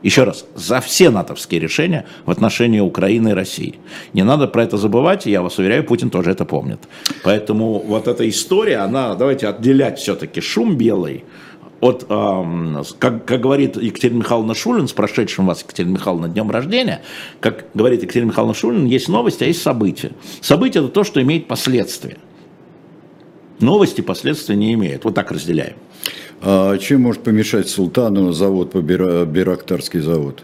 еще 0.02 0.24
раз, 0.24 0.44
за 0.54 0.80
все 0.80 1.10
натовские 1.10 1.60
решения 1.60 2.06
в 2.24 2.30
отношении 2.30 2.80
Украины 2.80 3.30
и 3.30 3.32
России. 3.32 3.78
Не 4.12 4.22
надо 4.22 4.48
про 4.48 4.64
это 4.64 4.76
забывать, 4.76 5.26
и 5.26 5.30
я 5.30 5.42
вас 5.42 5.58
уверяю, 5.58 5.84
Путин 5.84 6.10
тоже 6.10 6.30
это 6.30 6.44
помнит. 6.44 6.80
Поэтому 7.24 7.78
вот 7.78 8.08
эта 8.08 8.28
история, 8.28 8.78
она, 8.78 9.14
давайте 9.14 9.48
отделять 9.48 9.98
все-таки 9.98 10.40
шум 10.40 10.76
белый 10.76 11.24
от, 11.80 12.06
э, 12.08 12.82
как, 12.98 13.24
как 13.24 13.40
говорит 13.40 13.76
Екатерина 13.76 14.18
Михайловна 14.18 14.54
Шулин, 14.54 14.86
с 14.86 14.92
прошедшим 14.92 15.46
вас, 15.46 15.62
Екатерина 15.62 15.94
Михайловна, 15.94 16.28
днем 16.28 16.50
рождения, 16.50 17.02
как 17.40 17.66
говорит 17.74 18.02
Екатерина 18.02 18.28
Михайловна 18.28 18.54
Шулин, 18.54 18.86
есть 18.86 19.08
новости, 19.08 19.42
а 19.42 19.46
есть 19.48 19.62
события. 19.62 20.12
События– 20.40 20.78
это 20.80 20.88
то, 20.88 21.02
что 21.02 21.20
имеет 21.20 21.48
последствия. 21.48 22.18
Новости 23.58 24.00
последствия 24.00 24.56
не 24.56 24.74
имеют. 24.74 25.04
Вот 25.04 25.14
так 25.14 25.30
разделяем. 25.32 25.74
А 26.42 26.76
чем 26.78 27.02
может 27.02 27.22
помешать 27.22 27.68
султану 27.68 28.32
завод 28.32 28.72
по 28.72 28.78
Бирактарский 28.78 30.00
завод? 30.00 30.42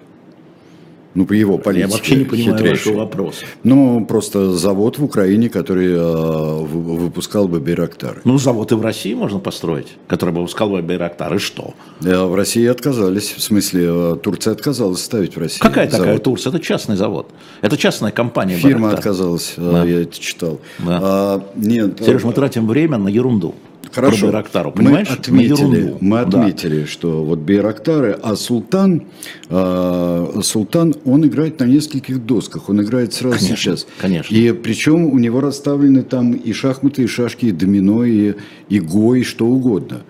Ну, 1.15 1.27
по 1.27 1.33
его 1.33 1.59
политике. 1.59 1.89
Я 1.89 1.97
вообще 1.97 2.17
не 2.17 2.25
понимаю 2.25 2.59
хитрейшей. 2.59 2.93
вашего 2.93 3.05
вопроса. 3.05 3.45
Ну, 3.65 4.05
просто 4.05 4.53
завод 4.53 4.99
в 4.99 5.05
Украине, 5.05 5.49
который 5.49 5.89
э, 5.93 6.63
выпускал 6.63 7.49
бы 7.49 7.59
Байрактары. 7.59 8.21
Ну, 8.23 8.39
завод 8.39 8.71
и 8.71 8.77
в 8.77 8.83
России 8.83 9.15
можно 9.15 9.41
построить, 9.41 9.89
который 10.07 10.31
бы 10.31 10.43
выпускал 10.43 10.69
бы 10.69 10.81
Байрактар. 10.81 11.35
И 11.35 11.39
что? 11.39 11.75
Да, 12.01 12.27
в 12.27 12.37
России 12.37 12.65
отказались. 12.67 13.33
В 13.37 13.43
смысле, 13.43 13.87
э, 13.89 14.17
Турция 14.23 14.53
отказалась 14.53 15.03
ставить 15.03 15.35
в 15.35 15.41
России 15.41 15.59
Какая 15.59 15.89
завод. 15.91 16.07
такая 16.07 16.19
Турция? 16.21 16.51
Это 16.51 16.61
частный 16.61 16.95
завод. 16.95 17.29
Это 17.63 17.77
частная 17.77 18.13
компания 18.13 18.55
Фирма 18.55 18.89
Байрактар. 18.91 18.99
отказалась, 18.99 19.55
э, 19.57 19.73
да. 19.73 19.85
я 19.85 20.03
это 20.03 20.21
читал. 20.21 20.61
Да. 20.79 21.01
А, 21.03 21.45
нет, 21.57 21.99
Сереж, 21.99 22.23
мы 22.23 22.33
тратим 22.33 22.69
время 22.69 22.99
на 22.99 23.09
ерунду. 23.09 23.57
Хорошо. 23.93 24.27
Байрактару, 24.27 24.73
понимаешь? 24.73 25.09
Мы 25.09 25.15
отметили, 25.15 25.97
мы 26.01 26.21
отметили 26.21 26.81
да. 26.81 26.87
что 26.87 27.25
вот 27.25 27.39
Байрактары, 27.41 28.19
а 28.23 28.37
Султан, 28.37 29.05
э, 29.49 30.41
Султан, 30.43 30.95
он 31.05 31.27
играет 31.27 31.61
на 31.61 31.65
нескольких 31.65 32.25
досках, 32.25 32.69
он 32.69 32.83
играет 32.83 33.15
сразу 33.15 33.39
конечно, 33.39 33.57
сейчас. 33.57 33.87
Конечно. 34.01 34.35
И 34.35 34.53
причем 34.53 35.07
у 35.07 35.19
него 35.19 35.41
расставлены 35.41 36.03
там 36.03 36.33
и 36.33 36.53
шахматы, 36.53 37.05
и 37.05 37.07
шашки, 37.07 37.47
и 37.47 37.53
домино, 37.53 38.05
и, 38.05 38.35
и 38.69 38.81
го, 38.81 39.15
и 39.15 39.23
что 39.23 39.47
угодно 39.47 40.03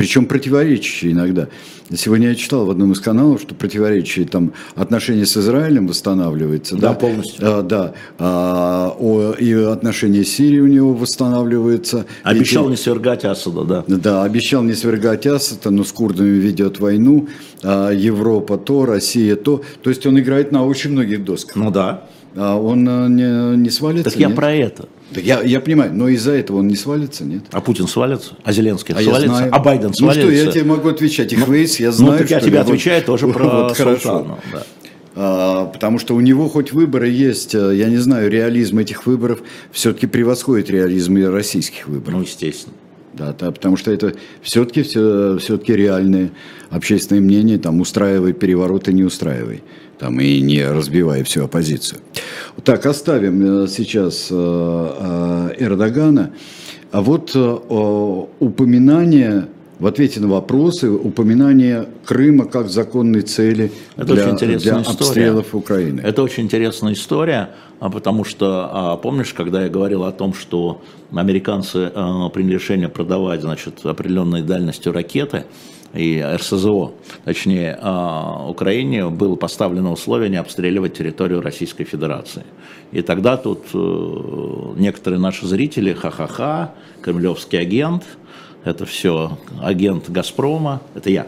причем 0.00 0.24
противоречащие 0.24 1.12
иногда. 1.12 1.48
Сегодня 1.94 2.28
я 2.28 2.34
читал 2.34 2.64
в 2.64 2.70
одном 2.70 2.92
из 2.92 3.00
каналов, 3.00 3.42
что 3.42 3.54
противоречие 3.54 4.26
там 4.26 4.54
отношения 4.74 5.26
с 5.26 5.36
Израилем 5.36 5.88
восстанавливается. 5.88 6.76
Да, 6.76 6.88
да? 6.88 6.94
полностью. 6.94 7.38
А, 7.42 7.60
да. 7.60 7.92
А, 8.18 8.96
о, 8.98 9.32
и 9.32 9.52
отношения 9.52 10.24
с 10.24 10.30
Сирией 10.30 10.60
у 10.60 10.68
него 10.68 10.94
восстанавливаются. 10.94 12.06
Обещал 12.22 12.64
Эти... 12.64 12.70
не 12.70 12.76
свергать 12.78 13.26
Асада, 13.26 13.64
да. 13.64 13.84
Да, 13.88 14.24
обещал 14.24 14.62
не 14.62 14.72
свергать 14.72 15.26
Асада, 15.26 15.68
но 15.68 15.84
с 15.84 15.92
курдами 15.92 16.30
ведет 16.30 16.80
войну. 16.80 17.28
А, 17.62 17.90
Европа 17.90 18.56
то, 18.56 18.86
Россия 18.86 19.36
то. 19.36 19.62
То 19.82 19.90
есть 19.90 20.06
он 20.06 20.18
играет 20.18 20.50
на 20.50 20.64
очень 20.64 20.92
многих 20.92 21.24
досках. 21.24 21.56
Ну 21.56 21.70
да. 21.70 22.06
А 22.36 22.56
он 22.56 22.88
э, 22.88 23.08
не, 23.08 23.56
не 23.58 23.68
свалится? 23.68 24.10
Так 24.10 24.18
я 24.18 24.30
про 24.30 24.50
это. 24.50 24.88
Так 25.12 25.24
я, 25.24 25.42
я 25.42 25.60
понимаю, 25.60 25.92
но 25.92 26.08
из-за 26.08 26.32
этого 26.32 26.58
он 26.58 26.68
не 26.68 26.76
свалится, 26.76 27.24
нет? 27.24 27.44
А 27.50 27.60
Путин 27.60 27.88
свалится? 27.88 28.36
А 28.44 28.52
Зеленский 28.52 28.94
а 28.94 29.02
свалится? 29.02 29.48
А 29.50 29.58
Байден 29.58 29.92
свалится? 29.92 30.26
Ну 30.26 30.32
что, 30.32 30.44
я 30.44 30.52
тебе 30.52 30.64
могу 30.64 30.88
отвечать. 30.88 31.32
Их 31.32 31.40
ну, 31.40 31.46
выяс, 31.46 31.80
я 31.80 31.90
знаю, 31.90 32.12
Ну, 32.12 32.18
так 32.18 32.30
я 32.30 32.40
тебе 32.40 32.60
отвечаю 32.60 33.02
тоже 33.02 33.26
про 33.32 33.44
вот, 33.44 33.76
хорошо. 33.76 34.38
Да. 34.52 34.62
А, 35.16 35.66
потому 35.66 35.98
что 35.98 36.14
у 36.14 36.20
него 36.20 36.48
хоть 36.48 36.72
выборы 36.72 37.08
есть, 37.08 37.54
э, 37.54 37.74
я 37.74 37.88
не 37.88 37.96
знаю, 37.96 38.30
реализм 38.30 38.78
этих 38.78 39.06
выборов 39.06 39.42
все-таки 39.72 40.06
превосходит 40.06 40.70
реализм 40.70 41.16
российских 41.26 41.88
выборов. 41.88 42.18
Ну, 42.18 42.22
естественно. 42.22 42.76
Да, 43.12 43.34
да, 43.36 43.50
потому 43.50 43.76
что 43.76 43.90
это 43.90 44.14
все-таки 44.40 44.84
все, 44.84 45.36
все-таки 45.38 45.74
реальное 45.74 46.30
общественное 46.70 47.20
мнение, 47.20 47.58
там 47.58 47.80
устраивай 47.80 48.32
переворот 48.32 48.88
и 48.88 48.92
не 48.92 49.02
устраивай 49.02 49.64
там, 50.00 50.18
и 50.18 50.40
не 50.40 50.64
разбивая 50.64 51.22
всю 51.24 51.44
оппозицию. 51.44 52.00
Так, 52.64 52.86
оставим 52.86 53.64
э, 53.64 53.68
сейчас 53.68 54.28
э, 54.30 54.34
э, 54.34 55.54
Эрдогана. 55.58 56.30
А 56.90 57.02
вот 57.02 57.36
упоминание 58.40 59.46
в 59.78 59.86
ответе 59.86 60.18
на 60.18 60.26
вопросы 60.26 60.90
упоминание 60.90 61.86
Крыма 62.04 62.46
как 62.46 62.68
законной 62.68 63.20
цели 63.22 63.70
Это 63.96 64.14
для, 64.14 64.32
для 64.32 64.56
история. 64.56 64.80
обстрелов 64.80 65.54
Украины. 65.54 66.00
Это 66.00 66.24
очень 66.24 66.42
интересная 66.44 66.94
история, 66.94 67.50
а 67.78 67.90
потому 67.90 68.24
что, 68.24 68.68
а, 68.72 68.96
помнишь, 68.96 69.32
когда 69.34 69.62
я 69.62 69.68
говорил 69.68 70.02
о 70.02 70.10
том, 70.10 70.34
что 70.34 70.82
американцы 71.12 71.92
приняли 72.34 72.54
решение 72.54 72.88
продавать 72.88 73.42
значит, 73.42 73.86
определенной 73.86 74.42
дальностью 74.42 74.92
ракеты, 74.92 75.44
и 75.92 76.22
РСЗО, 76.22 76.92
точнее, 77.24 77.76
а, 77.80 78.48
Украине 78.48 79.08
было 79.08 79.34
поставлено 79.36 79.92
условие 79.92 80.30
не 80.30 80.36
обстреливать 80.36 80.94
территорию 80.94 81.40
Российской 81.40 81.84
Федерации. 81.84 82.44
И 82.92 83.02
тогда 83.02 83.36
тут 83.36 83.66
э, 83.72 83.78
некоторые 84.76 85.20
наши 85.20 85.46
зрители, 85.46 85.92
ха-ха-ха, 85.92 86.74
кремлевский 87.02 87.60
агент, 87.60 88.04
это 88.64 88.84
все 88.84 89.38
агент 89.62 90.10
Газпрома, 90.10 90.80
это 90.94 91.10
я. 91.10 91.26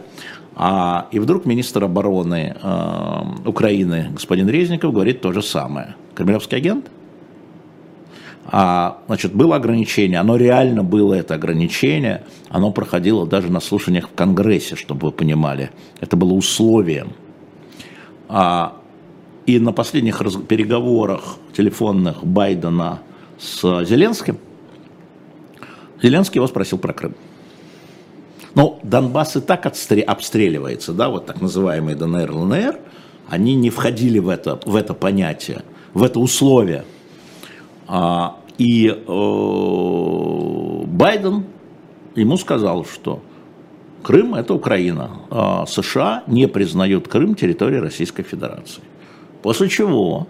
А, 0.54 1.08
и 1.12 1.18
вдруг 1.18 1.46
министр 1.46 1.84
обороны 1.84 2.54
э, 2.60 3.48
Украины 3.48 4.10
господин 4.12 4.48
Резников 4.48 4.92
говорит 4.92 5.20
то 5.20 5.32
же 5.32 5.42
самое. 5.42 5.94
Кремлевский 6.14 6.58
агент? 6.58 6.90
А, 8.54 8.98
значит, 9.06 9.34
было 9.34 9.56
ограничение, 9.56 10.20
оно 10.20 10.36
реально 10.36 10.84
было 10.84 11.14
это 11.14 11.34
ограничение, 11.34 12.22
оно 12.50 12.70
проходило 12.70 13.26
даже 13.26 13.50
на 13.50 13.60
слушаниях 13.60 14.10
в 14.10 14.14
Конгрессе, 14.14 14.76
чтобы 14.76 15.06
вы 15.06 15.12
понимали. 15.12 15.70
Это 16.00 16.18
было 16.18 16.34
условием. 16.34 17.14
А, 18.28 18.76
и 19.46 19.58
на 19.58 19.72
последних 19.72 20.20
раз, 20.20 20.36
переговорах 20.36 21.38
телефонных 21.56 22.24
Байдена 22.24 23.00
с 23.38 23.86
Зеленским, 23.86 24.36
Зеленский 26.02 26.36
его 26.36 26.46
спросил 26.46 26.76
про 26.76 26.92
Крым. 26.92 27.14
Но 28.54 28.78
Донбасс 28.82 29.34
и 29.36 29.40
так 29.40 29.64
обстреливается, 29.64 30.92
да, 30.92 31.08
вот 31.08 31.24
так 31.24 31.40
называемые 31.40 31.96
ДНР, 31.96 32.30
ЛНР, 32.30 32.78
они 33.30 33.54
не 33.54 33.70
входили 33.70 34.18
в 34.18 34.28
это, 34.28 34.60
в 34.66 34.76
это 34.76 34.92
понятие, 34.92 35.62
в 35.94 36.02
это 36.02 36.20
условие. 36.20 36.84
А, 37.88 38.36
и 38.62 38.86
э, 38.86 38.94
Байден 40.86 41.44
ему 42.14 42.36
сказал, 42.36 42.84
что 42.84 43.20
Крым 44.04 44.36
это 44.36 44.54
Украина, 44.54 45.10
а 45.30 45.66
США 45.66 46.22
не 46.28 46.46
признают 46.46 47.08
Крым 47.08 47.34
территорией 47.34 47.80
Российской 47.80 48.22
Федерации. 48.22 48.82
После 49.42 49.68
чего 49.68 50.28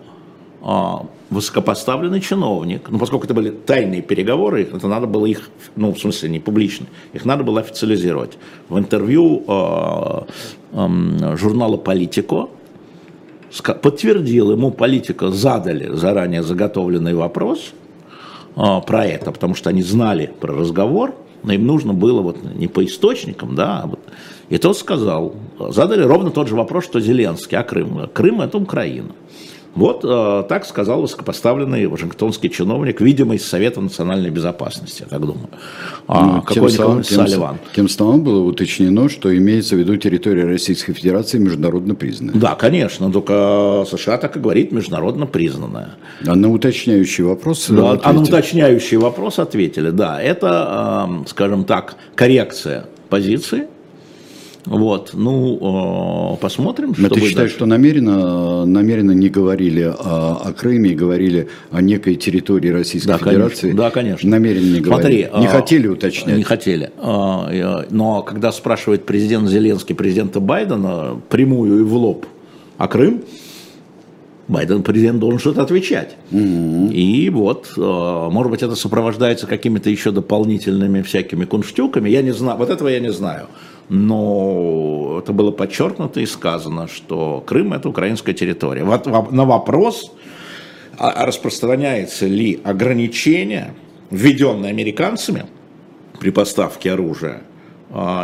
а, 0.63 1.05
высокопоставленный 1.29 2.23
чиновник, 2.23 2.89
ну 2.89 2.99
поскольку 2.99 3.27
это 3.27 3.35
были 3.35 3.51
тайные 3.51 4.01
переговоры, 4.01 4.63
это 4.63 4.89
надо 4.89 5.07
было 5.07 5.27
их, 5.27 5.51
ну 5.77 5.93
в 5.93 5.99
смысле 5.99 6.31
не 6.31 6.41
публично, 6.41 6.87
их 7.13 7.27
надо 7.27 7.45
было 7.45 7.61
официализировать. 7.61 8.39
В 8.71 8.79
интервью 8.79 9.45
э, 9.47 10.23
э, 10.73 11.37
журнала 11.37 11.77
«Политико» 11.77 12.49
подтвердил, 13.83 14.53
ему 14.53 14.71
политика 14.71 15.29
задали 15.29 15.95
заранее 15.95 16.43
заготовленный 16.43 17.15
вопрос 17.15 17.75
а, 17.75 17.82
про 18.55 19.07
это, 19.07 19.33
потому 19.33 19.55
что 19.55 19.71
они 19.71 19.83
знали 19.83 20.33
про 20.41 20.55
разговор, 20.55 21.15
но 21.43 21.53
им 21.53 21.67
нужно 21.67 21.93
было 21.93 22.21
вот 22.21 22.39
не 22.55 22.69
по 22.69 22.85
источникам, 22.85 23.55
да, 23.55 23.83
а 23.83 23.87
вот. 23.87 24.01
и 24.49 24.59
тот 24.59 24.77
сказал, 24.79 25.35
задали 25.71 26.03
ровно 26.03 26.31
тот 26.31 26.49
же 26.49 26.55
вопрос, 26.55 26.85
что 26.85 27.01
Зеленский, 27.01 27.57
а 27.57 27.63
Крым? 27.63 28.09
Крым 28.13 28.41
это 28.41 28.59
Украина. 28.59 29.13
Вот 29.75 30.05
э, 30.05 30.45
так 30.49 30.67
сказал 30.67 31.01
высокопоставленный 31.01 31.87
вашингтонский 31.87 32.51
чиновник, 32.51 33.01
видимо, 33.01 33.35
из 33.35 33.47
Совета 33.47 33.81
национальной 33.81 34.31
безопасности, 34.31 35.03
я 35.03 35.07
так 35.07 35.21
думаю. 35.21 35.49
А, 36.07 36.27
ну, 36.27 36.43
какой-нибудь 36.43 37.07
Салливан. 37.07 37.57
Тем 37.75 37.89
самым 37.89 38.23
было 38.23 38.41
уточнено, 38.41 39.09
что 39.09 39.35
имеется 39.35 39.77
в 39.77 39.79
виду 39.79 39.97
территория 39.97 40.45
Российской 40.45 40.93
Федерации 40.93 41.39
международно 41.39 41.95
признанная. 41.95 42.35
Да, 42.35 42.55
конечно, 42.55 43.11
только 43.11 43.87
США 43.91 44.19
так 44.19 44.37
и 44.37 44.41
говорит, 44.41 44.73
международно 44.73 45.27
признанная. 45.27 45.95
А 46.27 46.35
на 46.35 46.53
уточняющий 46.53 47.25
вопрос 47.25 47.67
да, 47.71 47.99
А 48.03 48.13
на 48.13 48.21
уточняющий 48.21 48.99
вопрос 48.99 49.39
ответили, 49.39 49.91
да, 49.91 50.21
это, 50.21 51.09
э, 51.25 51.29
скажем 51.29 51.65
так, 51.65 51.97
коррекция 52.15 52.87
позиции, 53.09 53.69
вот, 54.65 55.11
ну, 55.15 56.39
посмотрим, 56.41 56.95
что 56.95 57.03
Но 57.03 57.09
ты 57.09 57.21
считаешь, 57.21 57.35
дальше. 57.35 57.57
что 57.57 57.67
намеренно, 57.67 58.65
намеренно 58.65 59.11
не 59.11 59.29
говорили 59.29 59.83
о, 59.83 60.41
о 60.45 60.53
Крыме, 60.53 60.95
говорили 60.95 61.49
о 61.71 61.81
некой 61.81 62.15
территории 62.15 62.69
Российской 62.69 63.09
да, 63.09 63.19
Федерации? 63.19 63.63
Конечно, 63.63 63.83
да, 63.83 63.91
конечно. 63.91 64.31
Намеренно 64.31 64.75
не 64.75 64.81
говорили? 64.81 65.27
Смотри, 65.29 65.41
не 65.41 65.47
а, 65.47 65.51
хотели 65.51 65.89
уточнять? 65.89 66.37
Не 66.37 66.45
хотели. 66.45 66.91
Но 66.97 68.23
когда 68.23 68.53
спрашивает 68.53 69.05
президент 69.05 69.49
Зеленский 69.49 69.97
президента 69.97 70.39
Байдена 70.39 71.21
прямую 71.29 71.81
и 71.81 71.83
в 71.83 71.95
лоб 71.95 72.27
о 72.79 72.87
Крым, 72.87 73.23
Байден, 74.49 74.83
президент, 74.83 75.19
должен 75.19 75.39
что-то 75.39 75.63
отвечать. 75.63 76.17
Mm-hmm. 76.31 76.93
И 76.93 77.31
вот, 77.31 77.73
может 77.77 78.51
быть, 78.51 78.63
это 78.63 78.75
сопровождается 78.75 79.47
какими-то 79.47 79.89
еще 79.89 80.11
дополнительными 80.11 81.03
всякими 81.03 81.45
кунштюками, 81.47 82.11
я 82.11 82.23
не 82.23 82.33
знаю, 82.33 82.59
вот 82.59 82.69
этого 82.69 82.89
я 82.89 83.01
не 83.01 83.13
знаю. 83.13 83.47
Но 83.89 85.19
это 85.23 85.33
было 85.33 85.51
подчеркнуто 85.51 86.21
и 86.21 86.27
сказано, 86.27 86.89
что 86.89 87.43
Крым 87.47 87.73
это 87.73 87.89
украинская 87.89 88.35
территория. 88.35 88.85
Вот 88.85 89.07
на 89.07 89.45
вопрос, 89.45 90.13
а 90.99 91.27
распространяется 91.27 92.27
ли 92.27 92.61
ограничение, 92.65 93.75
введенное 94.11 94.71
американцами 94.71 95.47
при 96.21 96.31
поставке 96.31 96.93
оружия, 96.93 97.41
а, 97.41 97.52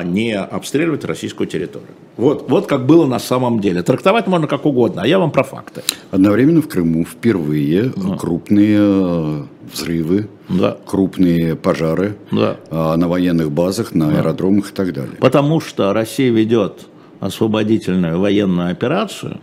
не 0.05 0.35
обстреливать 0.35 1.05
российскую 1.05 1.47
территорию. 1.47 1.91
Вот, 2.17 2.49
вот 2.51 2.67
как 2.67 2.87
было 2.87 3.07
на 3.07 3.19
самом 3.19 3.61
деле. 3.61 3.83
Трактовать 3.83 4.27
можно 4.27 4.47
как 4.47 4.67
угодно, 4.67 5.03
а 5.03 5.07
я 5.07 5.19
вам 5.19 5.31
про 5.31 5.45
факты. 5.45 5.83
Одновременно 6.11 6.63
в 6.63 6.69
Крыму 6.69 7.05
впервые 7.05 7.93
да. 7.95 8.17
крупные 8.17 8.79
э, 8.81 9.43
взрывы, 9.73 10.29
да. 10.49 10.77
крупные 10.85 11.55
пожары 11.55 12.17
да. 12.33 12.57
А, 12.71 12.97
на 12.97 13.09
военных 13.09 13.53
базах, 13.53 13.95
на 13.95 14.11
да. 14.11 14.19
аэродромах 14.19 14.71
и 14.71 14.75
так 14.75 14.93
далее. 14.93 15.17
Потому 15.21 15.61
что 15.61 15.93
Россия 15.93 16.33
ведет 16.33 16.87
освободительную 17.21 18.19
военную 18.19 18.73
операцию, 18.73 19.41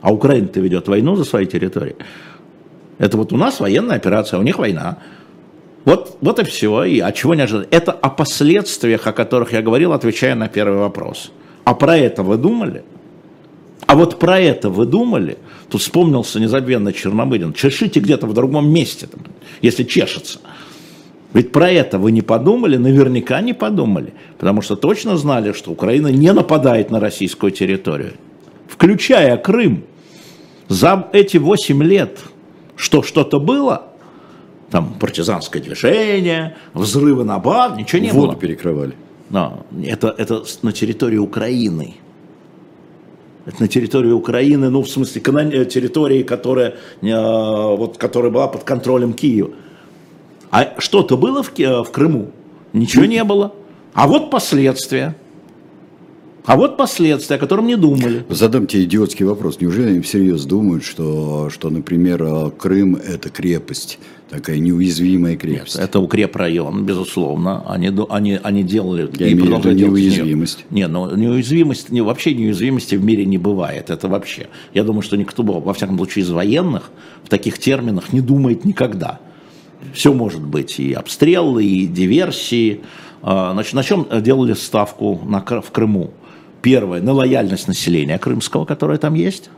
а 0.00 0.12
Украина-то 0.12 0.60
ведет 0.60 0.88
войну 0.88 1.16
за 1.16 1.24
свои 1.24 1.46
территории. 1.46 1.96
Это 2.98 3.16
вот 3.16 3.32
у 3.32 3.36
нас 3.36 3.60
военная 3.60 3.96
операция, 3.96 4.38
а 4.38 4.40
у 4.40 4.42
них 4.42 4.58
война. 4.58 4.98
Вот, 5.84 6.18
вот 6.20 6.38
и 6.38 6.44
все. 6.44 6.84
И 6.84 7.00
от 7.00 7.14
чего 7.14 7.34
не 7.34 7.42
ожидать? 7.42 7.68
Это 7.70 7.92
о 7.92 8.10
последствиях, 8.10 9.06
о 9.06 9.12
которых 9.12 9.52
я 9.52 9.62
говорил, 9.62 9.92
отвечая 9.92 10.34
на 10.34 10.48
первый 10.48 10.78
вопрос. 10.78 11.30
А 11.64 11.74
про 11.74 11.96
это 11.96 12.22
вы 12.22 12.36
думали? 12.36 12.84
А 13.86 13.94
вот 13.94 14.18
про 14.18 14.38
это 14.38 14.68
вы 14.68 14.86
думали? 14.86 15.38
Тут 15.70 15.80
вспомнился 15.80 16.40
незабвенно 16.40 16.92
Чернобылин. 16.92 17.52
Чешите 17.52 18.00
где-то 18.00 18.26
в 18.26 18.34
другом 18.34 18.70
месте, 18.70 19.08
если 19.62 19.84
чешется. 19.84 20.40
Ведь 21.32 21.52
про 21.52 21.70
это 21.70 21.98
вы 21.98 22.12
не 22.12 22.22
подумали, 22.22 22.76
наверняка 22.76 23.40
не 23.40 23.52
подумали, 23.52 24.14
потому 24.38 24.62
что 24.62 24.76
точно 24.76 25.16
знали, 25.16 25.52
что 25.52 25.70
Украина 25.70 26.08
не 26.08 26.32
нападает 26.32 26.90
на 26.90 27.00
российскую 27.00 27.52
территорию, 27.52 28.12
включая 28.66 29.36
Крым. 29.36 29.84
За 30.68 31.08
эти 31.12 31.36
8 31.36 31.82
лет 31.82 32.18
что 32.78 33.02
что-то 33.02 33.40
было, 33.40 33.87
там 34.70 34.94
партизанское 35.00 35.62
движение, 35.62 36.56
взрывы 36.74 37.24
на 37.24 37.38
баз, 37.38 37.76
ничего 37.76 38.02
не 38.02 38.08
Воду 38.08 38.18
было. 38.18 38.26
Воду 38.28 38.38
перекрывали. 38.38 38.94
Но 39.30 39.66
это, 39.84 40.14
это 40.16 40.44
на 40.62 40.72
территории 40.72 41.18
Украины. 41.18 41.94
Это 43.46 43.62
на 43.62 43.68
территории 43.68 44.10
Украины, 44.10 44.68
ну, 44.68 44.82
в 44.82 44.88
смысле, 44.88 45.22
э, 45.22 45.64
территории, 45.64 46.22
которая, 46.22 46.74
э, 47.00 47.06
вот, 47.76 47.96
которая 47.96 48.30
была 48.30 48.46
под 48.46 48.64
контролем 48.64 49.14
Киева. 49.14 49.50
А 50.50 50.74
что-то 50.78 51.16
было 51.16 51.42
в, 51.42 51.58
э, 51.58 51.82
в 51.82 51.90
Крыму? 51.90 52.30
Ничего 52.74 53.06
не 53.06 53.24
было. 53.24 53.54
А 53.94 54.06
вот 54.06 54.30
последствия. 54.30 55.16
А 56.44 56.56
вот 56.56 56.76
последствия, 56.76 57.36
о 57.36 57.38
котором 57.38 57.66
не 57.66 57.76
думали. 57.76 58.24
Задам 58.28 58.66
тебе 58.66 58.84
идиотский 58.84 59.24
вопрос. 59.24 59.60
Неужели 59.60 59.90
они 59.90 60.00
всерьез 60.00 60.44
думают, 60.44 60.84
что, 60.84 61.50
что 61.50 61.68
например, 61.68 62.50
Крым– 62.58 62.96
это 62.96 63.28
крепость? 63.28 63.98
Такая 64.30 64.58
неуязвимая 64.58 65.36
крепость. 65.36 65.76
Нет, 65.76 65.84
это 65.84 66.00
укрепрайон, 66.00 66.84
безусловно. 66.84 67.64
Они, 67.66 67.90
они, 68.10 68.38
они 68.42 68.62
делали... 68.62 69.08
Я 69.18 69.28
и 69.28 69.32
имею 69.32 69.56
в 69.56 69.64
виду 69.64 69.86
неуязвимость. 69.86 70.66
Нет, 70.68 70.90
но 70.90 71.10
неуязвимость, 71.16 71.90
не, 71.90 72.02
вообще 72.02 72.34
неуязвимости 72.34 72.94
в 72.96 73.02
мире 73.02 73.24
не 73.24 73.38
бывает. 73.38 73.88
Это 73.88 74.06
вообще. 74.06 74.48
Я 74.74 74.84
думаю, 74.84 75.00
что 75.00 75.16
никто, 75.16 75.42
во 75.42 75.72
всяком 75.72 75.96
случае, 75.96 76.24
из 76.24 76.30
военных 76.30 76.90
в 77.24 77.30
таких 77.30 77.58
терминах 77.58 78.12
не 78.12 78.20
думает 78.20 78.66
никогда. 78.66 79.18
Все 79.94 80.12
может 80.12 80.42
быть. 80.42 80.78
И 80.78 80.92
обстрелы, 80.92 81.64
и 81.64 81.86
диверсии. 81.86 82.80
А, 83.22 83.52
значит, 83.54 83.72
на 83.72 83.82
чем 83.82 84.06
делали 84.20 84.52
ставку 84.52 85.22
на, 85.24 85.40
в 85.40 85.70
Крыму? 85.70 86.10
Первое, 86.60 87.00
на 87.00 87.14
лояльность 87.14 87.66
населения 87.66 88.18
крымского, 88.18 88.66
которое 88.66 88.98
там 88.98 89.14
есть. 89.14 89.48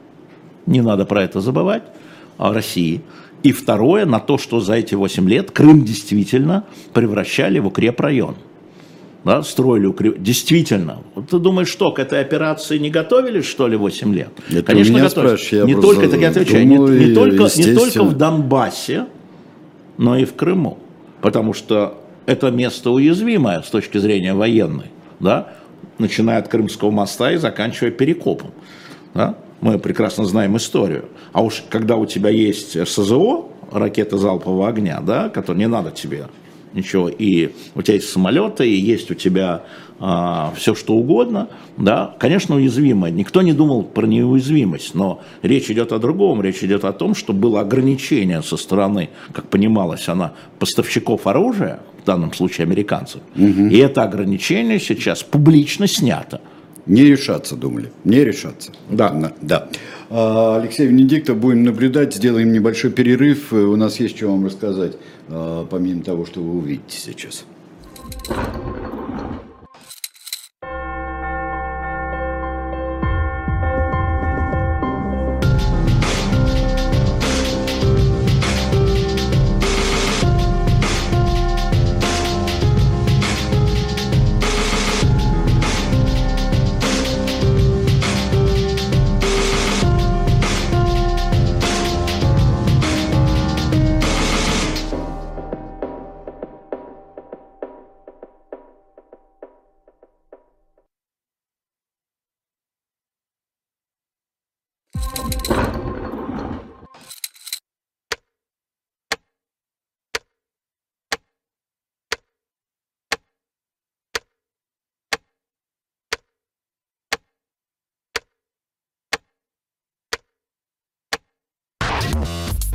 Не 0.66 0.80
надо 0.80 1.06
про 1.06 1.24
это 1.24 1.40
забывать. 1.40 1.82
А 2.38 2.52
России. 2.52 3.00
И 3.42 3.52
второе, 3.52 4.04
на 4.04 4.20
то, 4.20 4.38
что 4.38 4.60
за 4.60 4.74
эти 4.74 4.94
8 4.94 5.28
лет 5.28 5.50
Крым 5.50 5.84
действительно 5.84 6.64
превращали 6.92 7.58
в 7.58 7.66
укрепрайон. 7.66 8.36
Да, 9.24 9.42
строили 9.42 9.86
укреп... 9.86 10.18
Действительно. 10.18 11.02
Вот 11.14 11.28
ты 11.28 11.38
думаешь, 11.38 11.68
что, 11.68 11.92
к 11.92 11.98
этой 11.98 12.20
операции 12.20 12.78
не 12.78 12.90
готовились, 12.90 13.44
что 13.44 13.66
ли, 13.66 13.76
8 13.76 14.14
лет? 14.14 14.30
Это 14.50 14.62
Конечно, 14.62 14.98
готовились. 14.98 15.52
Не 15.52 15.74
только, 15.74 16.08
так 16.08 16.20
я 16.20 16.28
отвечаю, 16.30 16.66
думаю, 16.66 16.98
не, 16.98 17.06
не, 17.06 17.14
только, 17.14 17.48
не 17.56 17.74
только 17.74 18.04
в 18.04 18.16
Донбассе, 18.16 19.06
но 19.98 20.16
и 20.16 20.24
в 20.24 20.34
Крыму. 20.34 20.78
Потому 21.20 21.52
что 21.52 22.02
это 22.24 22.50
место 22.50 22.90
уязвимое 22.90 23.60
с 23.62 23.68
точки 23.68 23.98
зрения 23.98 24.32
военной. 24.32 24.86
Да? 25.18 25.52
Начиная 25.98 26.38
от 26.38 26.48
Крымского 26.48 26.90
моста 26.90 27.32
и 27.32 27.36
заканчивая 27.36 27.90
Перекопом. 27.90 28.52
Да? 29.12 29.36
мы 29.60 29.78
прекрасно 29.78 30.24
знаем 30.24 30.56
историю. 30.56 31.06
А 31.32 31.42
уж 31.42 31.64
когда 31.68 31.96
у 31.96 32.06
тебя 32.06 32.30
есть 32.30 32.76
СЗО, 32.88 33.48
ракеты 33.70 34.16
залпового 34.16 34.68
огня, 34.68 35.00
да, 35.00 35.28
которые 35.28 35.60
не 35.60 35.68
надо 35.68 35.90
тебе 35.90 36.26
ничего, 36.72 37.08
и 37.08 37.50
у 37.74 37.82
тебя 37.82 37.94
есть 37.94 38.08
самолеты, 38.08 38.68
и 38.68 38.74
есть 38.74 39.10
у 39.10 39.14
тебя 39.14 39.64
а, 39.98 40.52
все 40.56 40.74
что 40.74 40.94
угодно, 40.94 41.48
да, 41.76 42.14
конечно, 42.18 42.56
уязвимо. 42.56 43.10
Никто 43.10 43.42
не 43.42 43.52
думал 43.52 43.82
про 43.82 44.06
неуязвимость, 44.06 44.94
но 44.94 45.20
речь 45.42 45.70
идет 45.70 45.92
о 45.92 45.98
другом. 45.98 46.40
Речь 46.42 46.62
идет 46.62 46.84
о 46.84 46.92
том, 46.92 47.14
что 47.14 47.32
было 47.32 47.60
ограничение 47.60 48.42
со 48.42 48.56
стороны, 48.56 49.10
как 49.32 49.48
понималось 49.48 50.08
она, 50.08 50.32
поставщиков 50.58 51.26
оружия, 51.26 51.80
в 52.02 52.06
данном 52.06 52.32
случае 52.32 52.64
американцев. 52.64 53.20
Угу. 53.36 53.66
И 53.66 53.76
это 53.76 54.02
ограничение 54.02 54.80
сейчас 54.80 55.22
публично 55.22 55.86
снято. 55.86 56.40
Не 56.86 57.04
решаться, 57.04 57.56
думали. 57.56 57.92
Не 58.04 58.24
решаться. 58.24 58.72
Да. 58.88 59.32
да. 59.42 59.68
А, 60.12 60.56
Алексей 60.60 60.88
Венедиктов, 60.88 61.38
будем 61.38 61.62
наблюдать, 61.62 62.14
сделаем 62.14 62.52
небольшой 62.52 62.90
перерыв. 62.90 63.52
У 63.52 63.76
нас 63.76 64.00
есть 64.00 64.16
что 64.16 64.26
вам 64.26 64.44
рассказать, 64.44 64.96
а, 65.28 65.64
помимо 65.70 66.02
того, 66.02 66.26
что 66.26 66.40
вы 66.40 66.58
увидите 66.58 66.98
сейчас. 66.98 67.44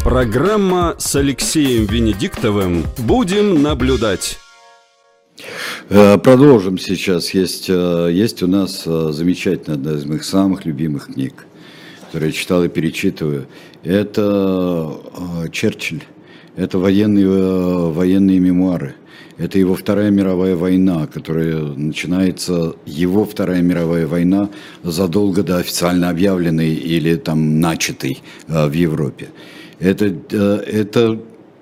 Программа 0.06 0.94
с 1.00 1.15
Алексеем 1.15 1.88
Венедиктовым 1.88 2.84
«Будем 3.00 3.63
наблюдать». 3.63 4.38
Э, 5.89 6.20
продолжим 6.20 6.78
сейчас. 6.78 7.34
Есть, 7.34 7.65
э, 7.70 8.10
есть 8.13 8.44
у 8.44 8.48
нас 8.48 8.84
э, 8.86 9.10
замечательная 9.12 9.80
одна 9.80 9.94
из 9.94 10.06
моих 10.06 10.24
самых 10.24 10.63
любимых 10.63 11.08
книг, 11.08 11.48
которую 12.06 12.30
я 12.30 12.38
читал 12.38 12.63
и 12.63 12.68
перечитываю. 12.68 13.48
Это 13.84 14.96
Черчилль. 15.52 16.04
Это 16.56 16.78
военные, 16.78 17.89
военные 17.91 18.38
мемуары. 18.38 18.94
Это 19.39 19.58
его 19.58 19.74
Вторая 19.74 20.12
мировая 20.12 20.56
война, 20.56 21.08
которая 21.08 21.56
начинается, 21.62 22.76
его 22.86 23.26
Вторая 23.26 23.64
мировая 23.64 24.06
война 24.06 24.51
задолго 24.84 25.41
до 25.41 25.58
официально 25.58 26.10
объявленной 26.12 26.76
или 26.76 27.16
там 27.16 27.60
начатой 27.60 28.22
в 28.47 28.72
Европе. 28.72 29.30
Это, 29.80 30.05
э, 30.05 30.57
это 30.65 31.19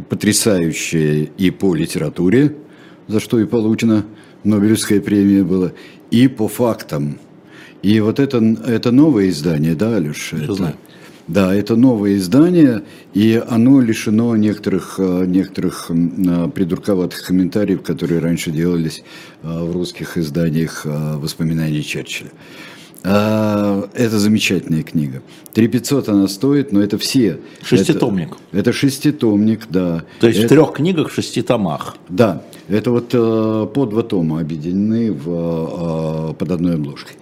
потрясающее 0.09 1.29
и 1.37 1.51
по 1.51 1.75
литературе, 1.75 2.55
за 3.07 3.19
что 3.19 3.39
и 3.39 3.45
получена 3.45 4.05
Нобелевская 4.43 5.01
премия 5.01 5.43
была, 5.43 5.71
и 6.11 6.27
по 6.27 6.47
фактам. 6.47 7.17
И 7.81 7.99
вот 7.99 8.19
это, 8.19 8.37
это 8.65 8.91
новое 8.91 9.29
издание, 9.29 9.75
да, 9.75 9.95
Алеша? 9.95 10.37
Это, 10.37 10.53
знаю. 10.53 10.75
Да, 11.27 11.53
это 11.55 11.75
новое 11.75 12.15
издание, 12.15 12.83
и 13.13 13.41
оно 13.47 13.81
лишено 13.81 14.35
некоторых, 14.35 14.95
э, 14.97 15.25
некоторых 15.25 15.89
э, 15.89 16.49
придурковатых 16.53 17.25
комментариев, 17.25 17.81
которые 17.81 18.19
раньше 18.19 18.51
делались 18.51 19.03
в 19.41 19.71
русских 19.71 20.17
изданиях 20.17 20.85
воспоминаний 20.85 21.83
Черчилля. 21.83 22.31
А, 23.05 23.89
Это 23.93 24.17
замечательная 24.17 24.83
книга. 24.83 25.21
3500 25.53 26.09
она 26.09 26.27
стоит, 26.27 26.71
но 26.71 26.81
это 26.81 26.97
все. 26.97 27.39
Шеститомник. 27.61 28.37
Это, 28.51 28.59
это 28.59 28.73
шеститомник, 28.73 29.67
да. 29.69 30.03
То 30.19 30.27
есть 30.27 30.39
Это- 30.39 30.47
в 30.47 30.49
трех 30.57 30.73
книгах 30.73 31.09
в 31.09 31.13
шести 31.13 31.41
томах. 31.41 31.97
Да, 32.09 32.43
это 32.69 32.91
вот 32.91 33.09
э, 33.13 33.67
по 33.73 33.85
два 33.85 34.03
тома 34.03 34.39
объединены 34.39 35.11
в, 35.11 36.31
э, 36.31 36.33
под 36.33 36.51
одной 36.51 36.75
обложкой. 36.75 37.15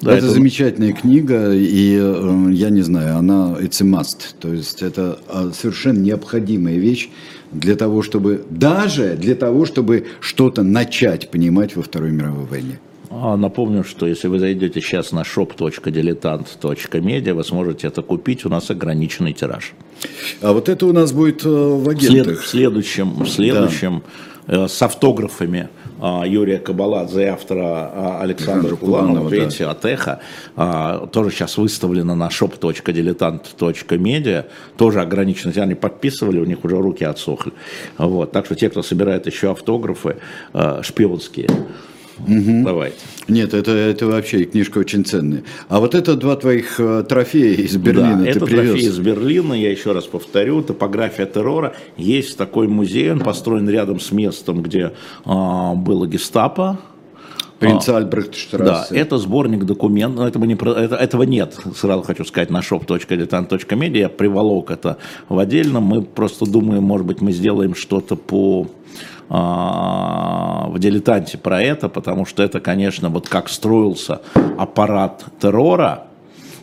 Да, 0.00 0.12
это, 0.14 0.26
это- 0.26 0.34
замечательная 0.34 0.92
книга, 0.92 1.52
и 1.52 1.98
э, 2.00 2.48
я 2.52 2.70
не 2.70 2.82
знаю, 2.82 3.18
она 3.18 3.56
it's 3.60 3.82
a 3.82 3.84
must. 3.84 4.34
То 4.40 4.52
есть 4.52 4.82
это 4.82 5.18
э, 5.28 5.50
совершенно 5.54 5.98
необходимая 5.98 6.76
вещь 6.76 7.10
для 7.52 7.76
того, 7.76 8.02
чтобы 8.02 8.44
даже 8.50 9.16
для 9.16 9.34
того, 9.34 9.66
чтобы 9.66 10.06
что-то 10.20 10.62
начать 10.62 11.30
понимать 11.30 11.76
во 11.76 11.82
Второй 11.82 12.10
мировой 12.10 12.46
войне. 12.46 12.78
А, 13.10 13.36
Напомню, 13.36 13.84
что 13.84 14.06
если 14.06 14.28
вы 14.28 14.38
зайдете 14.38 14.80
сейчас 14.80 15.12
на 15.12 15.22
shop.diletant.media, 15.22 17.34
вы 17.34 17.44
сможете 17.44 17.88
это 17.88 18.02
купить, 18.02 18.44
у 18.44 18.48
нас 18.48 18.70
ограниченный 18.70 19.32
тираж. 19.32 19.72
А 20.42 20.52
вот 20.52 20.68
это 20.68 20.86
у 20.86 20.92
нас 20.92 21.12
будет 21.12 21.44
э, 21.44 21.48
в 21.48 21.88
агентах. 21.88 22.42
в 22.42 22.46
следующем, 22.46 23.24
в 23.24 23.28
следующем 23.28 24.02
э, 24.46 24.68
с 24.68 24.82
автографами 24.82 25.68
а, 25.98 26.24
Юрия 26.26 26.58
Кабаладзе 26.58 27.22
и 27.22 27.26
автора 27.26 27.64
а, 27.64 28.20
Александра 28.20 28.54
Александра 28.54 28.76
Куланова, 28.76 29.06
Куланова, 29.06 29.30
да. 29.30 29.36
видите, 29.36 29.66
от 29.66 29.84
Эхо, 29.84 30.20
а, 30.56 31.06
тоже 31.06 31.30
сейчас 31.30 31.56
выставлено 31.56 32.14
на 32.14 32.28
shop.diletant.media, 32.28 34.44
тоже 34.76 35.00
ограниченно, 35.00 35.52
они 35.62 35.74
подписывали, 35.74 36.38
у 36.38 36.44
них 36.44 36.64
уже 36.64 36.76
руки 36.76 37.04
отсохли. 37.04 37.52
Вот, 37.96 38.32
так 38.32 38.44
что 38.46 38.54
те, 38.54 38.68
кто 38.68 38.82
собирает 38.82 39.26
еще 39.26 39.50
автографы 39.50 40.16
э, 40.52 40.80
шпионские, 42.16 42.64
давайте. 42.64 42.96
Нет, 43.28 43.54
это, 43.54 43.70
это 43.72 44.06
вообще 44.06 44.44
книжка 44.44 44.78
очень 44.78 45.04
ценная. 45.04 45.42
А 45.68 45.80
вот 45.80 45.94
это 45.94 46.16
два 46.16 46.36
твоих 46.36 46.78
э, 46.78 47.04
трофея 47.08 47.54
из 47.54 47.76
Берлина 47.76 48.16
Да, 48.24 48.28
это 48.30 48.46
привез. 48.46 48.70
трофей 48.70 48.86
из 48.88 48.98
Берлина, 48.98 49.54
я 49.54 49.70
еще 49.70 49.92
раз 49.92 50.04
повторю, 50.04 50.62
топография 50.62 51.26
террора. 51.26 51.74
Есть 51.96 52.36
такой 52.38 52.68
музей, 52.68 53.10
он 53.12 53.20
построен 53.20 53.68
рядом 53.68 54.00
с 54.00 54.12
местом, 54.12 54.62
где 54.62 54.92
а, 55.24 55.74
было 55.74 56.06
гестапо. 56.06 56.78
Принца 57.58 57.94
А, 57.94 57.96
Альбрехтштрассе. 57.98 58.64
Да, 58.94 59.00
это 59.00 59.16
сборник 59.16 59.64
документов, 59.64 60.18
но 60.18 60.28
это 60.28 60.38
мы 60.38 60.46
не, 60.46 60.54
это- 60.54 60.96
этого 60.96 61.22
нет, 61.22 61.56
сразу 61.74 62.02
хочу 62.02 62.24
сказать, 62.26 62.50
на 62.50 62.58
shop.diletant.media, 62.60 63.98
я 63.98 64.08
приволок 64.10 64.70
это 64.70 64.98
в 65.30 65.38
отдельном, 65.38 65.84
мы 65.84 66.02
просто 66.02 66.44
думаем, 66.44 66.82
может 66.82 67.06
быть, 67.06 67.22
мы 67.22 67.32
сделаем 67.32 67.74
что-то 67.74 68.14
по 68.16 68.68
в 69.28 70.76
дилетанте 70.78 71.36
про 71.36 71.60
это, 71.60 71.88
потому 71.88 72.26
что 72.26 72.42
это, 72.42 72.60
конечно, 72.60 73.08
вот 73.08 73.28
как 73.28 73.48
строился 73.48 74.20
аппарат 74.56 75.24
террора, 75.40 76.04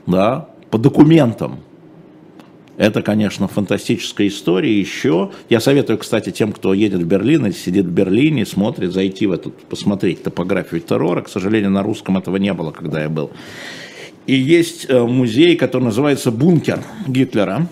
да, 0.07 0.47
по 0.69 0.77
документам, 0.77 1.59
это, 2.77 3.03
конечно, 3.03 3.47
фантастическая 3.47 4.27
история. 4.27 4.79
Еще 4.79 5.31
я 5.49 5.59
советую, 5.59 5.99
кстати, 5.99 6.31
тем, 6.31 6.51
кто 6.51 6.73
едет 6.73 7.01
в 7.01 7.05
Берлин 7.05 7.45
или 7.45 7.53
сидит 7.53 7.85
в 7.85 7.91
Берлине, 7.91 8.45
смотрит, 8.45 8.91
зайти 8.91 9.27
в 9.27 9.31
этот, 9.31 9.55
посмотреть 9.65 10.23
топографию 10.23 10.81
террора. 10.81 11.21
К 11.21 11.29
сожалению, 11.29 11.69
на 11.69 11.83
русском 11.83 12.17
этого 12.17 12.37
не 12.37 12.51
было, 12.53 12.71
когда 12.71 13.01
я 13.01 13.09
был. 13.09 13.29
И 14.25 14.33
есть 14.33 14.87
э, 14.89 14.99
музей, 15.01 15.55
который 15.55 15.83
называется 15.83 16.31
«Бункер 16.31 16.79
Гитлера». 17.07 17.67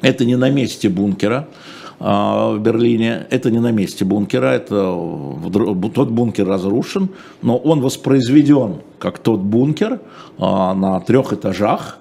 Это 0.00 0.24
не 0.24 0.36
на 0.36 0.48
месте 0.48 0.88
бункера 0.88 1.48
а, 1.48 1.85
в 1.98 2.58
Берлине, 2.58 3.26
это 3.30 3.50
не 3.50 3.58
на 3.58 3.70
месте 3.70 4.04
бункера, 4.04 4.48
это 4.48 4.94
тот 5.94 6.10
бункер 6.10 6.46
разрушен, 6.46 7.08
но 7.40 7.56
он 7.56 7.80
воспроизведен 7.80 8.80
как 8.98 9.18
тот 9.18 9.40
бункер 9.40 10.00
а, 10.38 10.74
на 10.74 11.00
трех 11.00 11.32
этажах, 11.32 11.98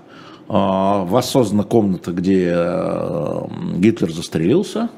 а, 0.48 1.06
воссоздана 1.06 1.64
комната, 1.64 2.12
где 2.12 2.52
э, 2.56 3.42
Гитлер 3.78 4.12
застрелился, 4.12 4.90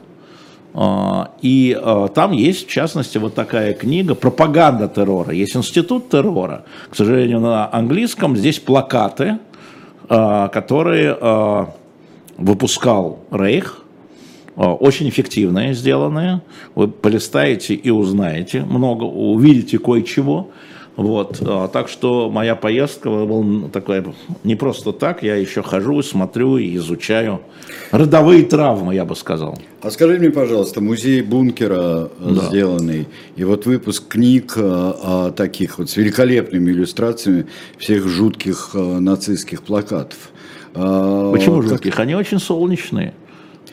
а, 0.74 1.32
И 1.42 1.78
а, 1.80 2.08
там 2.10 2.34
есть, 2.34 2.68
в 2.68 2.70
частности, 2.70 3.18
вот 3.18 3.34
такая 3.34 3.74
книга 3.74 4.14
«Пропаганда 4.14 4.88
террора». 4.88 5.34
Есть 5.34 5.56
институт 5.56 6.10
террора. 6.10 6.66
К 6.90 6.96
сожалению, 6.96 7.40
на 7.40 7.74
английском 7.74 8.36
здесь 8.36 8.60
плакаты, 8.60 9.40
а, 10.10 10.50
которые 10.50 11.18
а, 11.20 11.74
выпускал 12.38 13.20
Рейх. 13.32 13.82
А, 14.58 14.74
Очень 14.74 15.08
эффективные 15.10 15.74
сделанные. 15.74 16.42
Вы 16.76 16.88
полистаете 16.88 17.76
и 17.76 17.90
узнаете 17.92 18.62
много, 18.64 19.04
увидите 19.04 19.78
кое-чего. 19.80 20.50
Вот, 20.96 21.38
а, 21.42 21.68
так 21.68 21.90
что 21.90 22.32
моя 22.32 22.56
поездка 22.56 23.12
была 23.12 23.70
такая 23.70 24.04
не 24.44 24.56
просто 24.56 24.94
так, 24.94 25.22
я 25.22 25.36
еще 25.36 25.62
хожу, 25.62 26.02
смотрю 26.02 26.58
и 26.58 26.76
изучаю 26.78 27.42
родовые 27.92 28.44
травмы, 28.46 28.96
я 28.96 29.06
бы 29.06 29.16
сказал. 29.16 29.60
А 29.84 29.92
скажи 29.92 30.18
мне, 30.18 30.32
пожалуйста, 30.32 30.82
музей 30.82 31.22
бункера 31.22 32.10
э, 32.20 32.32
Да. 32.34 32.42
сделанный, 32.48 33.06
и 33.36 33.44
вот 33.44 33.68
выпуск 33.68 34.08
книг 34.08 34.54
э, 34.56 34.62
а, 34.64 35.30
таких 35.30 35.78
вот 35.78 35.92
с 35.92 35.98
великолепными 35.98 36.72
иллюстрациями 36.72 37.46
всех 37.78 38.08
жутких 38.08 38.72
э, 38.74 38.80
нацистских 38.80 39.62
плакатов. 39.62 40.32
А, 40.74 41.32
Почему 41.32 41.62
как- 41.62 41.70
жутких? 41.70 42.00
Они 42.00 42.16
очень 42.16 42.40
солнечные, 42.40 43.14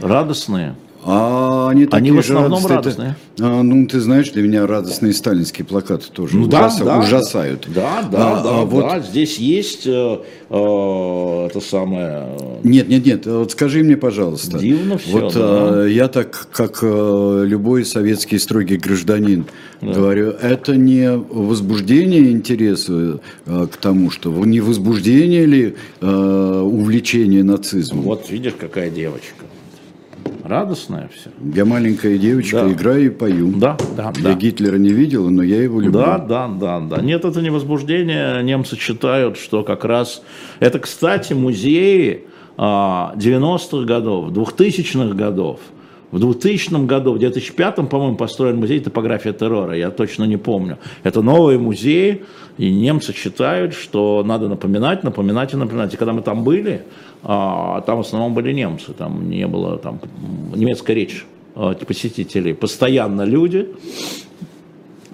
радостные. 0.01 0.75
А 1.07 1.69
они, 1.69 1.85
такие 1.85 2.15
в 2.15 2.19
основном 2.19 2.65
радостные. 2.67 2.77
радостные. 2.77 3.17
А, 3.41 3.63
ну, 3.63 3.87
ты 3.87 4.01
знаешь, 4.01 4.31
для 4.31 4.43
меня 4.43 4.67
радостные 4.67 5.13
сталинские 5.13 5.67
плакаты 5.67 6.07
тоже 6.11 6.35
Ну 6.35 6.47
да, 6.47 6.69
ужаса- 6.69 6.85
да. 6.85 6.99
ужасают. 6.99 7.69
Да, 7.75 8.09
да, 8.11 8.41
А, 8.41 8.43
да, 8.43 8.51
а 8.61 8.65
вот 8.65 8.81
да. 8.85 9.01
Здесь 9.01 9.37
есть 9.37 9.87
э, 9.87 10.19
э, 10.49 11.47
это 11.51 11.61
самое. 11.61 12.29
э, 12.41 12.61
Нет, 12.65 12.89
нет, 12.89 13.05
нет. 13.05 13.27
Вот 13.27 13.53
скажи 13.53 13.83
мне, 13.85 13.99
пожалуйста. 13.99 14.59
Дивно 14.59 14.97
всё, 14.97 15.13
Вот 15.21 15.35
да. 15.35 15.85
э, 15.85 15.91
я 15.93 16.09
так, 16.09 16.49
как 16.51 16.79
э, 16.81 17.45
любой 17.47 17.85
советский 17.85 18.39
строгий 18.39 18.79
гражданин, 18.79 19.45
говорю, 19.83 20.31
это 20.31 20.75
не 20.75 21.15
возбуждение 21.19 22.31
интереса 22.31 23.21
э, 23.45 23.67
к 23.71 23.77
тому, 23.77 24.11
что 24.11 24.31
не 24.31 24.61
возбуждение 24.61 25.45
ли 25.45 25.77
э, 26.01 26.61
увлечение 26.65 27.45
нацизмом. 27.45 28.05
Вот 28.05 28.31
видишь, 28.31 28.55
какая 28.59 28.89
девочка. 28.89 29.45
Радостная 30.45 31.09
все. 31.15 31.31
Я 31.55 31.65
маленькая 31.65 32.19
девочка, 32.19 32.61
Да. 32.61 32.71
играю 32.71 33.07
и 33.07 33.09
пою. 33.09 33.51
Да, 33.57 33.79
да, 33.97 34.13
Я 34.17 34.23
да. 34.23 34.35
Гитлера 34.35 34.77
не 34.77 34.91
видела, 34.91 35.31
но 35.31 35.43
я 35.43 35.63
его 35.63 35.81
люблю. 35.81 35.99
Да, 35.99 36.19
да, 36.19 36.49
да, 36.49 36.81
да. 36.81 37.01
Нет, 37.01 37.25
это 37.25 37.41
не 37.41 37.49
возбуждение. 37.51 38.43
Немцы 38.43 38.77
считают, 38.77 39.39
что 39.39 39.63
как 39.63 39.87
раз... 39.87 40.23
Это, 40.61 40.79
кстати, 40.81 41.33
музеи 41.33 42.25
а, 42.59 43.15
90-х 43.17 43.87
годов, 43.87 44.33
2000-х 44.33 45.15
годов. 45.15 45.61
В 46.15 46.21
2000 46.21 46.87
году, 46.87 47.13
в 47.13 47.19
2005, 47.19 47.89
по-моему, 47.89 48.17
построен 48.17 48.57
музей 48.59 48.79
топография 48.79 49.33
террора, 49.33 49.77
я 49.77 49.91
точно 49.91 50.23
не 50.27 50.37
помню. 50.37 50.79
Это 51.03 51.23
новые 51.23 51.59
музеи, 51.59 52.23
и 52.57 52.71
немцы 52.71 53.13
считают, 53.13 53.75
что 53.75 54.23
надо 54.25 54.49
напоминать, 54.49 55.03
напоминать 55.03 55.55
и 55.55 55.57
напоминать. 55.57 55.93
И 55.93 55.97
когда 55.97 56.13
мы 56.13 56.23
там 56.23 56.45
были, 56.45 56.83
а, 57.25 57.81
там 57.81 57.97
в 57.97 58.01
основном 58.03 58.33
были 58.33 58.53
немцы, 58.53 58.93
там 58.93 59.29
не 59.29 59.49
было 59.49 59.77
там, 59.77 59.99
немецкая 60.55 60.95
речь 60.95 61.27
а, 61.57 61.75
посетителей. 61.75 62.55
Постоянно 62.55 63.23
люди, 63.23 63.67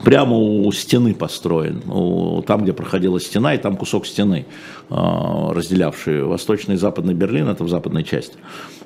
прямо 0.04 0.36
у 0.36 0.70
стены 0.72 1.14
построен, 1.14 1.82
у- 1.88 2.42
там, 2.42 2.62
где 2.62 2.72
проходила 2.72 3.20
стена, 3.20 3.54
и 3.54 3.58
там 3.58 3.76
кусок 3.76 4.06
стены, 4.06 4.46
а, 4.88 5.52
разделявший 5.52 6.24
восточный 6.24 6.74
и 6.74 6.78
западный 6.78 7.14
Берлин, 7.14 7.48
это 7.48 7.64
в 7.64 7.68
западной 7.68 8.04
части. 8.04 8.34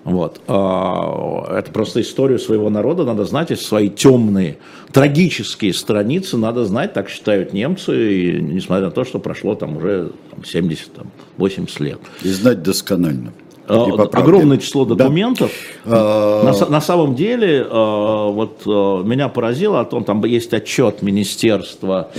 Вот. 0.04 0.40
А, 0.48 1.58
Это 1.58 1.70
просто 1.72 2.00
историю 2.00 2.38
своего 2.38 2.68
народа 2.70 3.04
надо 3.04 3.24
знать, 3.24 3.50
и 3.50 3.56
свои 3.56 3.88
темные, 3.88 4.58
трагические 4.92 5.72
страницы 5.72 6.36
надо 6.36 6.64
знать, 6.64 6.92
так 6.92 7.08
считают 7.08 7.52
немцы, 7.52 8.14
и 8.14 8.40
несмотря 8.40 8.86
на 8.86 8.90
то, 8.90 9.04
что 9.04 9.18
прошло 9.18 9.54
там 9.54 9.76
уже 9.76 10.10
там, 10.30 10.44
70, 10.44 10.92
там, 10.92 11.10
80 11.36 11.80
лет. 11.80 11.98
И 12.22 12.28
знать 12.28 12.62
досконально. 12.62 13.32
А. 13.66 14.08
Огромное 14.12 14.58
число 14.58 14.84
документов. 14.84 15.50
А, 15.84 16.44
На, 16.44 16.68
на 16.68 16.80
самом 16.80 17.14
деле, 17.14 17.60
э, 17.60 17.66
вот 17.70 18.66
меня 18.66 19.28
поразило 19.28 19.80
о 19.80 19.84
том, 19.84 20.04
там 20.04 20.24
есть 20.24 20.52
отчет 20.52 21.02
Министерства 21.02 22.10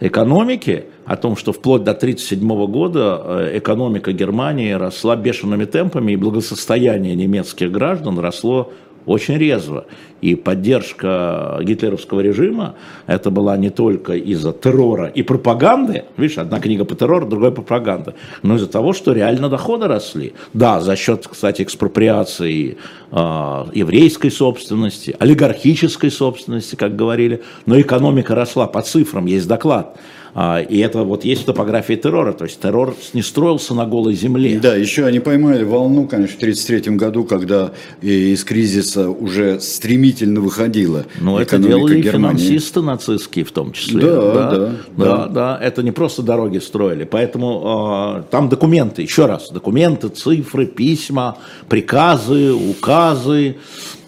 экономики 0.00 0.84
о 1.04 1.16
том, 1.16 1.36
что 1.36 1.52
вплоть 1.52 1.82
до 1.82 1.92
1937 1.92 2.66
года 2.66 3.50
экономика 3.54 4.12
Германии 4.12 4.72
росла 4.72 5.16
бешеными 5.16 5.64
темпами, 5.64 6.12
и 6.12 6.16
благосостояние 6.16 7.14
немецких 7.16 7.70
граждан 7.70 8.18
росло 8.18 8.72
очень 9.06 9.38
резво. 9.38 9.86
И 10.20 10.36
поддержка 10.36 11.58
гитлеровского 11.62 12.20
режима, 12.20 12.76
это 13.08 13.30
была 13.30 13.56
не 13.56 13.70
только 13.70 14.12
из-за 14.14 14.52
террора 14.52 15.06
и 15.06 15.22
пропаганды, 15.22 16.04
видишь, 16.16 16.38
одна 16.38 16.60
книга 16.60 16.84
по 16.84 16.94
террору, 16.94 17.26
другая 17.26 17.50
пропаганда, 17.50 18.14
но 18.42 18.54
из-за 18.54 18.68
того, 18.68 18.92
что 18.92 19.12
реально 19.12 19.48
доходы 19.48 19.88
росли. 19.88 20.34
Да, 20.54 20.80
за 20.80 20.94
счет, 20.94 21.26
кстати, 21.28 21.62
экспроприации 21.62 22.76
э, 23.10 23.64
еврейской 23.74 24.30
собственности, 24.30 25.16
олигархической 25.18 26.10
собственности, 26.10 26.76
как 26.76 26.94
говорили, 26.94 27.42
но 27.66 27.80
экономика 27.80 28.36
росла 28.36 28.68
по 28.68 28.82
цифрам, 28.82 29.26
есть 29.26 29.48
доклад. 29.48 29.96
А, 30.34 30.60
и 30.60 30.78
это 30.78 31.02
вот 31.02 31.24
есть 31.24 31.44
топография 31.44 31.96
террора, 31.96 32.32
то 32.32 32.44
есть 32.44 32.58
террор 32.60 32.96
не 33.12 33.20
строился 33.20 33.74
на 33.74 33.84
голой 33.84 34.14
земле. 34.14 34.58
Да, 34.60 34.74
еще 34.74 35.04
они 35.04 35.20
поймали 35.20 35.62
волну, 35.62 36.06
конечно, 36.06 36.36
в 36.36 36.42
1933 36.42 36.96
году, 36.96 37.24
когда 37.24 37.72
из 38.00 38.42
кризиса 38.44 39.10
уже 39.10 39.60
стремительно 39.60 40.40
выходила 40.40 41.04
Ну, 41.20 41.38
это 41.38 41.58
делали 41.58 42.00
Германии. 42.00 42.38
финансисты 42.38 42.80
нацистские 42.80 43.44
в 43.44 43.52
том 43.52 43.72
числе. 43.72 44.00
Да, 44.00 44.16
да, 44.16 44.32
да. 44.32 44.56
Да, 44.56 44.76
да, 44.96 45.26
да. 45.28 45.58
это 45.62 45.82
не 45.82 45.92
просто 45.92 46.22
дороги 46.22 46.58
строили, 46.58 47.04
поэтому 47.04 48.20
э, 48.20 48.22
там 48.30 48.48
документы, 48.48 49.02
еще 49.02 49.26
раз, 49.26 49.50
документы, 49.50 50.08
цифры, 50.08 50.64
письма, 50.64 51.36
приказы, 51.68 52.52
указы, 52.54 53.56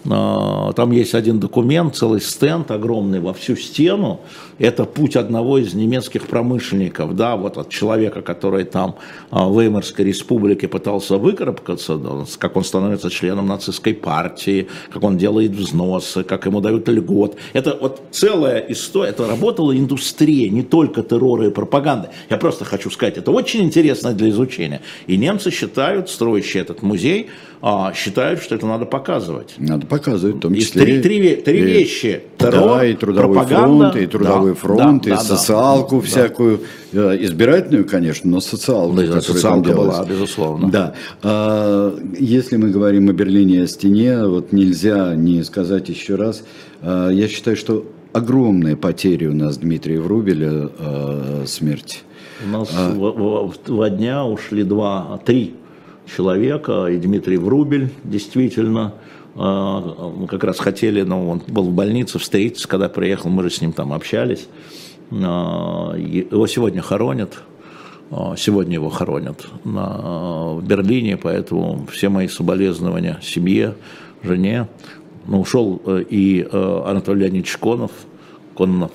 а, 0.09 0.73
там 0.73 0.91
есть 0.91 1.15
один 1.15 1.39
документ, 1.39 1.95
целый 1.95 2.21
стенд 2.21 2.69
огромный 2.71 3.19
во 3.19 3.33
всю 3.33 3.55
стену. 3.55 4.21
Это 4.57 4.85
путь 4.85 5.15
одного 5.15 5.57
из 5.57 5.73
немецких 5.73 6.27
промышленников, 6.27 7.15
да, 7.15 7.35
вот 7.35 7.57
от 7.57 7.69
человека, 7.69 8.21
который 8.21 8.63
там 8.63 8.95
а, 9.29 9.49
в 9.49 9.59
Веймарской 9.59 10.05
республике 10.05 10.67
пытался 10.67 11.17
выкарабкаться, 11.17 11.99
как 12.37 12.55
он 12.55 12.63
становится 12.63 13.09
членом 13.09 13.47
нацистской 13.47 13.93
партии, 13.93 14.67
как 14.91 15.03
он 15.03 15.17
делает 15.17 15.51
взносы, 15.51 16.23
как 16.23 16.45
ему 16.45 16.61
дают 16.61 16.87
льгот. 16.87 17.35
Это 17.51 17.77
вот 17.79 18.01
целая 18.11 18.59
история, 18.69 19.09
это 19.09 19.27
работала 19.27 19.77
индустрия, 19.77 20.49
не 20.49 20.63
только 20.63 21.03
террора 21.03 21.47
и 21.47 21.51
пропаганды. 21.51 22.09
Я 22.29 22.37
просто 22.37 22.63
хочу 22.63 22.89
сказать, 22.89 23.17
это 23.17 23.31
очень 23.31 23.61
интересно 23.61 24.13
для 24.13 24.29
изучения. 24.29 24.81
И 25.07 25.17
немцы 25.17 25.51
считают, 25.51 26.09
строящие 26.09 26.63
этот 26.63 26.81
музей, 26.81 27.29
а, 27.61 27.93
считают, 27.93 28.41
что 28.43 28.53
это 28.53 28.67
надо 28.67 28.85
показывать. 28.85 29.55
Надо 29.57 29.87
показывать, 29.87 30.35
в 30.35 30.39
том 30.39 30.53
числе. 30.53 30.83
И 30.83 30.85
три, 30.85 31.01
три, 31.01 31.35
три 31.37 31.59
и, 31.59 31.63
вещи. 31.63 32.21
Террор, 32.37 32.77
да, 32.77 32.85
и 32.85 32.93
трудовой 32.93 33.33
пропаганда, 33.33 33.91
фронт, 33.91 33.95
и 33.95 34.05
трудовой 34.05 34.44
да, 34.53 34.59
фронт, 34.59 35.03
да, 35.03 35.09
и 35.09 35.13
да, 35.13 35.19
социалку 35.19 35.97
да, 35.97 36.01
всякую, 36.01 36.61
да. 36.91 37.15
избирательную, 37.23 37.85
конечно, 37.85 38.29
но 38.29 38.39
социалку. 38.39 38.95
Да, 38.95 39.21
социалка 39.21 39.73
была, 39.73 40.05
безусловно. 40.05 40.69
Да. 40.69 40.93
А, 41.23 41.97
если 42.19 42.57
мы 42.57 42.69
говорим 42.69 43.09
о 43.09 43.13
Берлине 43.13 43.55
и 43.55 43.61
о 43.61 43.67
стене, 43.67 44.25
вот 44.25 44.51
нельзя 44.51 45.15
не 45.15 45.43
сказать 45.43 45.89
еще 45.89 46.15
раз, 46.15 46.43
а, 46.81 47.09
я 47.09 47.27
считаю, 47.27 47.57
что 47.57 47.85
огромная 48.13 48.75
потеря 48.75 49.29
у 49.29 49.33
нас 49.33 49.57
Дмитрия 49.57 49.99
Врубеля 49.99 50.69
а, 50.79 51.43
смерть. 51.45 52.03
У 52.45 52.49
нас 52.49 52.69
а, 52.75 52.91
в, 52.91 53.47
в, 53.49 53.65
два 53.65 53.89
дня 53.89 54.25
ушли 54.25 54.63
два, 54.63 55.19
три 55.25 55.55
человека, 56.05 56.87
и 56.87 56.97
Дмитрий 56.97 57.37
Врубель 57.37 57.89
действительно 58.03 58.93
мы 59.35 60.27
как 60.27 60.45
раз 60.45 60.59
хотели, 60.59 61.01
но 61.01 61.29
он 61.29 61.41
был 61.47 61.65
в 61.65 61.73
больнице, 61.73 62.19
встретиться, 62.19 62.67
когда 62.67 62.87
приехал, 62.87 63.29
мы 63.29 63.43
же 63.43 63.49
с 63.49 63.61
ним 63.61 63.73
там 63.73 63.91
общались. 63.91 64.47
А, 65.11 65.93
его 65.95 66.47
сегодня 66.47 66.81
хоронят, 66.81 67.37
а, 68.11 68.35
сегодня 68.37 68.75
его 68.75 68.89
хоронят 68.89 69.45
в 69.63 70.61
Берлине, 70.63 71.17
поэтому 71.17 71.85
все 71.91 72.09
мои 72.09 72.27
соболезнования 72.27 73.19
семье, 73.21 73.75
жене. 74.23 74.67
Ну, 75.27 75.41
ушел 75.41 75.81
э, 75.87 76.03
и 76.07 76.41
э, 76.43 76.81
Анатолий 76.85 77.21
Леонидович 77.21 77.57
Конов, 77.57 77.89
Конов, 78.53 78.91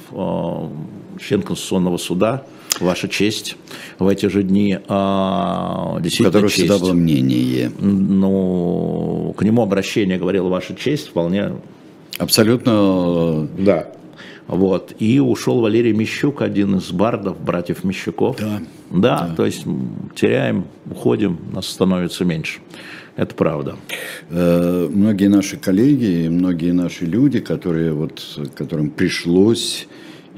член 1.21 1.43
Конституционного 1.43 1.97
суда, 1.97 2.45
Ваша 2.79 3.09
честь 3.09 3.57
в 3.99 4.07
эти 4.07 4.27
же 4.27 4.43
дни 4.43 4.79
а, 4.89 5.99
действительно 6.01 6.43
честь. 6.43 6.55
всегда 6.55 6.79
было 6.79 6.93
мнение. 6.93 7.71
Ну, 7.79 9.35
к 9.37 9.43
нему 9.43 9.63
обращение 9.63 10.19
говорил 10.19 10.49
Ваша 10.49 10.75
честь 10.75 11.09
вполне... 11.09 11.53
Абсолютно... 12.19 13.49
Да. 13.59 13.93
Вот. 14.47 14.95
И 14.99 15.21
ушел 15.21 15.61
Валерий 15.61 15.93
Мещук, 15.93 16.43
один 16.43 16.77
из 16.77 16.91
бардов, 16.91 17.41
братьев 17.41 17.85
Мещуков. 17.85 18.37
Да. 18.39 18.61
Да, 18.91 19.29
да. 19.29 19.35
то 19.37 19.47
есть 19.47 19.65
теряем, 20.17 20.65
уходим, 20.91 21.39
нас 21.53 21.67
становится 21.67 22.25
меньше. 22.25 22.59
Это 23.17 23.35
правда. 23.35 23.77
Э, 24.29 24.89
многие 24.91 25.29
наши 25.29 25.57
коллеги, 25.57 26.29
многие 26.29 26.73
наши 26.73 27.05
люди, 27.05 27.39
которые 27.39 27.93
вот, 27.93 28.23
которым 28.57 28.91
пришлось 28.91 29.87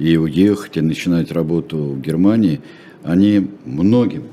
и 0.03 0.17
уехать, 0.17 0.77
и 0.77 0.81
начинать 0.81 1.31
работу 1.31 1.77
в 1.77 2.01
Германии, 2.01 2.61
они 3.05 3.49
многим, 3.65 4.25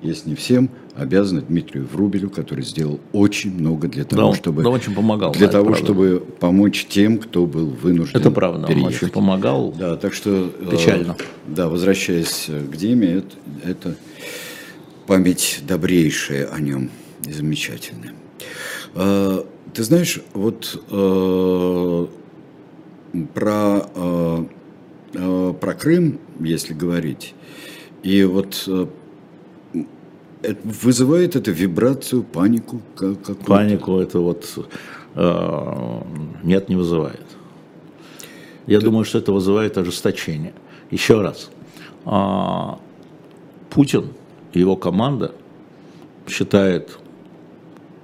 если 0.00 0.30
не 0.30 0.34
всем, 0.36 0.70
обязаны 0.94 1.40
Дмитрию 1.40 1.88
Врубелю, 1.92 2.30
который 2.30 2.62
сделал 2.62 3.00
очень 3.12 3.52
много 3.52 3.88
для 3.88 4.04
того, 4.04 4.30
да, 4.30 4.36
чтобы 4.36 4.62
да, 4.62 4.68
очень 4.70 4.94
помогал, 4.94 5.32
для 5.32 5.46
да, 5.46 5.52
того, 5.54 5.74
чтобы 5.74 6.24
помочь 6.38 6.86
тем, 6.88 7.18
кто 7.18 7.46
был 7.46 7.66
вынужден. 7.66 8.20
Это 8.20 8.30
правда, 8.30 8.68
переехать. 8.68 8.84
он 8.84 8.94
очень 8.94 9.08
помогал. 9.12 9.74
Да, 9.76 9.96
так 9.96 10.14
что 10.14 10.52
э, 10.60 10.70
печально. 10.70 11.16
Да, 11.48 11.68
возвращаясь 11.68 12.46
к 12.48 12.76
Диме, 12.76 13.08
это, 13.08 13.36
это 13.64 13.96
память 15.08 15.62
добрейшая 15.66 16.46
о 16.46 16.60
нем 16.60 16.90
и 17.26 17.32
замечательная. 17.32 18.12
Э, 18.94 19.42
ты 19.72 19.82
знаешь, 19.82 20.20
вот 20.34 20.80
э, 20.90 22.06
про 23.34 23.88
Э, 23.94 24.44
про 25.12 25.74
Крым, 25.74 26.18
если 26.40 26.74
говорить, 26.74 27.34
и 28.02 28.24
вот 28.24 28.64
э, 28.66 28.86
вызывает 30.64 31.36
это 31.36 31.50
вибрацию, 31.50 32.22
панику? 32.22 32.80
Какую-то? 32.94 33.34
Панику 33.44 33.98
это 33.98 34.18
вот 34.18 34.68
э, 35.14 36.00
нет, 36.42 36.68
не 36.68 36.76
вызывает. 36.76 37.26
Я 38.66 38.80
Ты... 38.80 38.86
думаю, 38.86 39.04
что 39.04 39.18
это 39.18 39.32
вызывает 39.32 39.78
ожесточение. 39.78 40.54
Еще 40.90 41.20
раз, 41.20 41.50
а, 42.04 42.78
Путин 43.70 44.12
и 44.52 44.60
его 44.60 44.76
команда 44.76 45.32
считает 46.28 46.98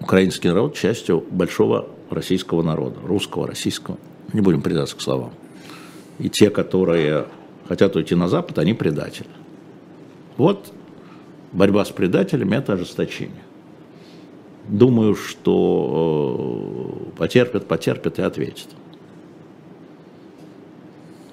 украинский 0.00 0.48
народ 0.48 0.74
частью 0.74 1.24
большого 1.30 1.88
российского 2.10 2.62
народа, 2.62 2.96
русского, 3.04 3.46
российского. 3.46 3.98
Не 4.32 4.40
будем 4.40 4.62
придаться 4.62 4.96
к 4.96 5.00
словам 5.00 5.32
и 6.18 6.28
те, 6.28 6.50
которые 6.50 7.26
хотят 7.68 7.96
уйти 7.96 8.14
на 8.14 8.28
Запад, 8.28 8.58
они 8.58 8.74
предатели. 8.74 9.28
Вот 10.36 10.72
борьба 11.52 11.84
с 11.84 11.90
предателями– 11.90 12.56
это 12.56 12.74
ожесточение. 12.74 13.42
Думаю, 14.68 15.14
что 15.14 17.06
э, 17.14 17.18
потерпят, 17.18 17.66
потерпят 17.66 18.18
и 18.18 18.22
ответят. 18.22 18.68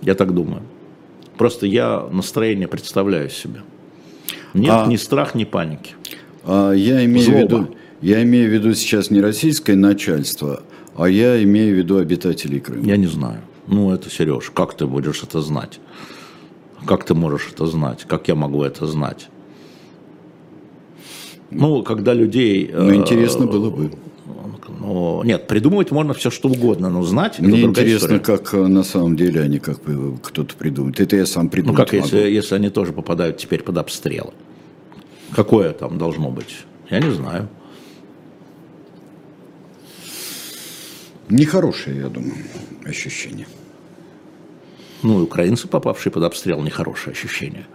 Я 0.02 0.16
так 0.16 0.34
думаю. 0.34 0.62
Просто 1.38 1.66
я 1.66 2.08
настроение 2.12 2.68
представляю 2.68 3.30
себе. 3.30 3.62
Нет 4.54 4.74
а, 4.74 4.88
ни 4.88 4.96
страх, 4.96 5.36
ни 5.36 5.44
паники. 5.44 5.96
А 6.44 6.72
я 6.72 7.04
имею 7.04 7.32
в 7.32 7.36
виду, 7.36 7.76
я 8.02 8.24
имею 8.24 8.50
в 8.50 8.54
виду 8.54 8.74
сейчас 8.74 9.10
не 9.10 9.20
российское 9.20 9.76
начальство, 9.76 10.64
а 10.96 11.10
я 11.10 11.44
имею 11.44 11.76
в 11.76 11.78
виду 11.78 11.98
обитателей 11.98 12.62
Крыма. 12.62 12.86
Я 12.86 12.96
не 12.96 13.08
знаю. 13.08 13.42
Ну, 13.68 13.92
это, 13.92 14.10
Сереж, 14.10 14.52
как 14.54 14.76
ты 14.76 14.86
будешь 14.86 15.24
это 15.24 15.42
знать? 15.42 15.80
Как 16.86 17.04
ты 17.04 17.14
можешь 17.16 17.50
это 17.52 17.66
знать? 17.66 18.06
Как 18.08 18.28
я 18.28 18.36
могу 18.36 18.64
это 18.64 18.86
знать? 18.86 19.28
Ну, 21.50 21.84
когда 21.84 22.14
людей... 22.14 22.70
Ну, 22.74 22.94
интересно 22.94 23.46
э, 23.46 23.48
было 23.48 23.70
бы. 23.70 23.92
Ну, 24.80 25.24
нет, 25.24 25.48
придумывать 25.48 25.92
можно 25.92 26.14
все 26.14 26.30
что 26.30 26.50
угодно, 26.50 26.90
но 26.90 27.02
знать... 27.04 27.40
Мне 27.40 27.64
интересно, 27.64 28.18
история. 28.18 28.20
как 28.20 28.54
э, 28.54 28.68
на 28.68 28.84
самом 28.84 29.16
деле 29.16 29.42
они 29.42 29.60
как 29.60 29.82
бы 29.84 30.18
кто-то 30.22 30.56
придумает. 30.56 31.00
Это 31.00 31.16
я 31.16 31.26
сам 31.26 31.50
придумал. 31.50 31.78
Ну, 31.78 31.84
как 31.84 31.94
если, 31.94 32.18
если 32.18 32.56
они 32.56 32.70
тоже 32.70 32.94
попадают 32.94 33.38
теперь 33.38 33.64
под 33.64 33.78
обстрелы? 33.78 34.34
Какое 35.32 35.72
там 35.74 35.98
должно 35.98 36.30
быть? 36.30 36.58
Я 36.90 37.00
не 37.00 37.12
знаю. 37.12 37.48
Нехорошее, 41.30 42.02
я 42.02 42.08
думаю, 42.08 42.34
ощущение. 42.92 43.48
Ну, 45.04 45.22
украинцы, 45.24 45.68
попавшие 45.68 46.12
под 46.12 46.24
обстрел, 46.24 46.62
нехорошее 46.62 47.12
ощущение. 47.14 47.66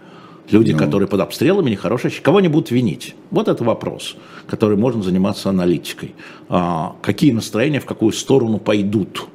Люди, 0.49 0.71
ну... 0.73 0.77
которые 0.77 1.07
под 1.07 1.21
обстрелами, 1.21 1.69
нехорошее 1.69 2.07
ощущение. 2.07 2.25
Кого 2.25 2.37
они 2.39 2.47
будут 2.47 2.71
винить? 2.71 3.15
Вот 3.29 3.47
это 3.47 3.63
вопрос, 3.63 4.17
который 4.47 4.75
можно 4.75 5.01
заниматься 5.01 5.49
аналитикой. 5.49 6.13
А, 6.49 6.95
какие 7.01 7.31
настроения 7.31 7.79
в 7.79 7.85
какую 7.85 8.11
сторону 8.11 8.59
пойдут? 8.59 9.27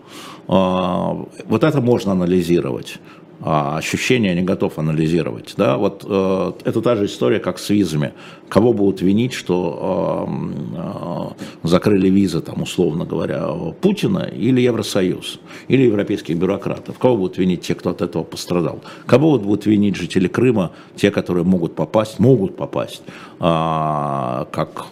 А, 0.49 1.17
вот 1.47 1.65
это 1.65 1.81
можно 1.81 2.13
анализировать 2.13 2.99
ощущения 3.41 4.35
не 4.35 4.43
готов 4.43 4.79
анализировать. 4.79 5.55
Да? 5.57 5.77
Вот 5.77 6.05
э, 6.09 6.53
это 6.65 6.81
та 6.81 6.97
же 6.97 7.05
история, 7.05 7.39
как 7.39 7.59
с 7.59 7.69
визами. 7.69 8.13
Кого 8.49 8.73
будут 8.73 9.03
винить, 9.03 9.35
что 9.35 10.27
э, 10.29 11.37
э, 11.65 11.69
закрыли 11.69 12.09
визы, 12.09 12.41
там, 12.41 12.63
условно 12.63 13.05
говоря, 13.05 13.47
Путина 13.81 14.21
или 14.21 14.61
Евросоюз, 14.61 15.41
или 15.69 15.83
европейских 15.83 16.39
бюрократов. 16.39 16.99
Кого 16.99 17.17
будут 17.17 17.39
винить 17.39 17.61
те, 17.63 17.75
кто 17.75 17.91
от 17.91 18.03
этого 18.03 18.23
пострадал? 18.25 18.81
Кого 19.07 19.39
будут 19.39 19.67
винить 19.67 19.97
жители 19.97 20.29
Крыма, 20.29 20.73
те, 20.97 21.11
которые 21.11 21.45
могут 21.45 21.75
попасть, 21.75 22.19
могут 22.19 22.57
попасть, 22.57 23.03
а, 23.39 24.49
как 24.51 24.87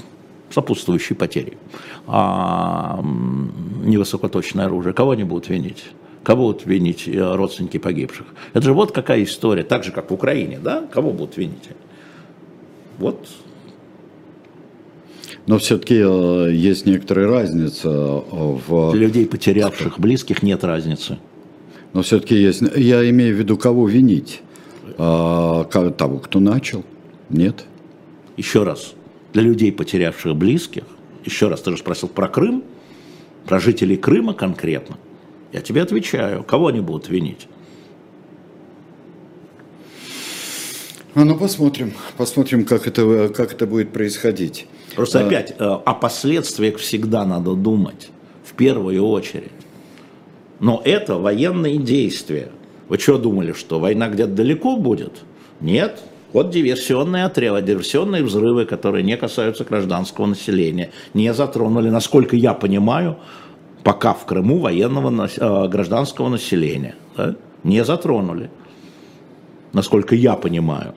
сопутствующие 0.50 1.16
потери, 1.16 1.56
а, 2.06 3.02
невысокоточное 3.84 4.66
оружие? 4.66 4.92
Кого 4.92 5.12
они 5.12 5.24
будут 5.24 5.48
винить? 5.48 5.84
Кого 6.24 6.46
будут 6.46 6.66
винить 6.66 7.06
э, 7.06 7.34
родственники 7.34 7.78
погибших? 7.78 8.26
Это 8.54 8.64
же 8.64 8.72
вот 8.72 8.92
какая 8.92 9.22
история, 9.22 9.62
так 9.62 9.84
же, 9.84 9.92
как 9.92 10.10
в 10.10 10.14
Украине, 10.14 10.58
да? 10.58 10.84
Кого 10.90 11.12
будут 11.12 11.36
винить? 11.36 11.68
Вот 12.98 13.28
но 15.46 15.58
все-таки 15.58 15.96
э, 15.96 16.52
есть 16.52 16.86
некоторая 16.86 17.28
разница 17.28 17.88
э, 17.88 18.22
в... 18.66 18.92
Для 18.92 19.06
людей, 19.06 19.26
потерявших 19.26 20.00
близких, 20.00 20.42
нет 20.42 20.64
разницы. 20.64 21.18
Но 21.92 22.02
все-таки 22.02 22.34
есть... 22.34 22.62
Я 22.74 23.08
имею 23.10 23.36
в 23.36 23.38
виду, 23.38 23.58
кого 23.58 23.86
винить? 23.86 24.40
А, 24.96 25.64
того, 25.64 26.18
кто 26.18 26.40
начал? 26.40 26.84
Нет? 27.28 27.64
Еще 28.36 28.62
раз. 28.62 28.94
Для 29.32 29.42
людей, 29.42 29.70
потерявших 29.70 30.34
близких, 30.34 30.84
еще 31.24 31.48
раз, 31.48 31.60
ты 31.60 31.72
же 31.72 31.76
спросил 31.76 32.08
про 32.08 32.28
Крым, 32.28 32.64
про 33.44 33.60
жителей 33.60 33.96
Крыма 33.96 34.32
конкретно. 34.32 34.96
Я 35.54 35.60
тебе 35.60 35.82
отвечаю, 35.82 36.42
кого 36.42 36.66
они 36.66 36.80
будут 36.80 37.08
винить? 37.08 37.46
А 41.14 41.24
ну 41.24 41.38
посмотрим, 41.38 41.92
посмотрим, 42.16 42.64
как 42.64 42.88
это, 42.88 43.28
как 43.28 43.52
это 43.52 43.64
будет 43.68 43.92
происходить. 43.92 44.66
Просто 44.96 45.20
а... 45.20 45.26
опять, 45.26 45.54
э, 45.56 45.64
о 45.64 45.94
последствиях 45.94 46.78
всегда 46.78 47.24
надо 47.24 47.54
думать, 47.54 48.08
в 48.44 48.54
первую 48.54 49.06
очередь. 49.06 49.52
Но 50.58 50.82
это 50.84 51.18
военные 51.18 51.76
действия. 51.76 52.48
Вы 52.88 52.98
что 52.98 53.16
думали, 53.18 53.52
что 53.52 53.78
война 53.78 54.08
где-то 54.08 54.32
далеко 54.32 54.76
будет? 54.76 55.22
Нет. 55.60 56.02
Вот 56.32 56.50
диверсионные 56.50 57.26
отряды, 57.26 57.62
диверсионные 57.62 58.24
взрывы, 58.24 58.64
которые 58.64 59.04
не 59.04 59.16
касаются 59.16 59.62
гражданского 59.62 60.26
населения, 60.26 60.90
не 61.14 61.32
затронули, 61.32 61.90
насколько 61.90 62.34
я 62.34 62.54
понимаю, 62.54 63.18
пока 63.84 64.14
в 64.14 64.24
Крыму 64.24 64.58
военного 64.58 65.28
э, 65.28 65.68
гражданского 65.68 66.28
населения. 66.28 66.94
Да? 67.16 67.36
Не 67.62 67.84
затронули, 67.84 68.50
насколько 69.72 70.14
я 70.14 70.34
понимаю. 70.34 70.94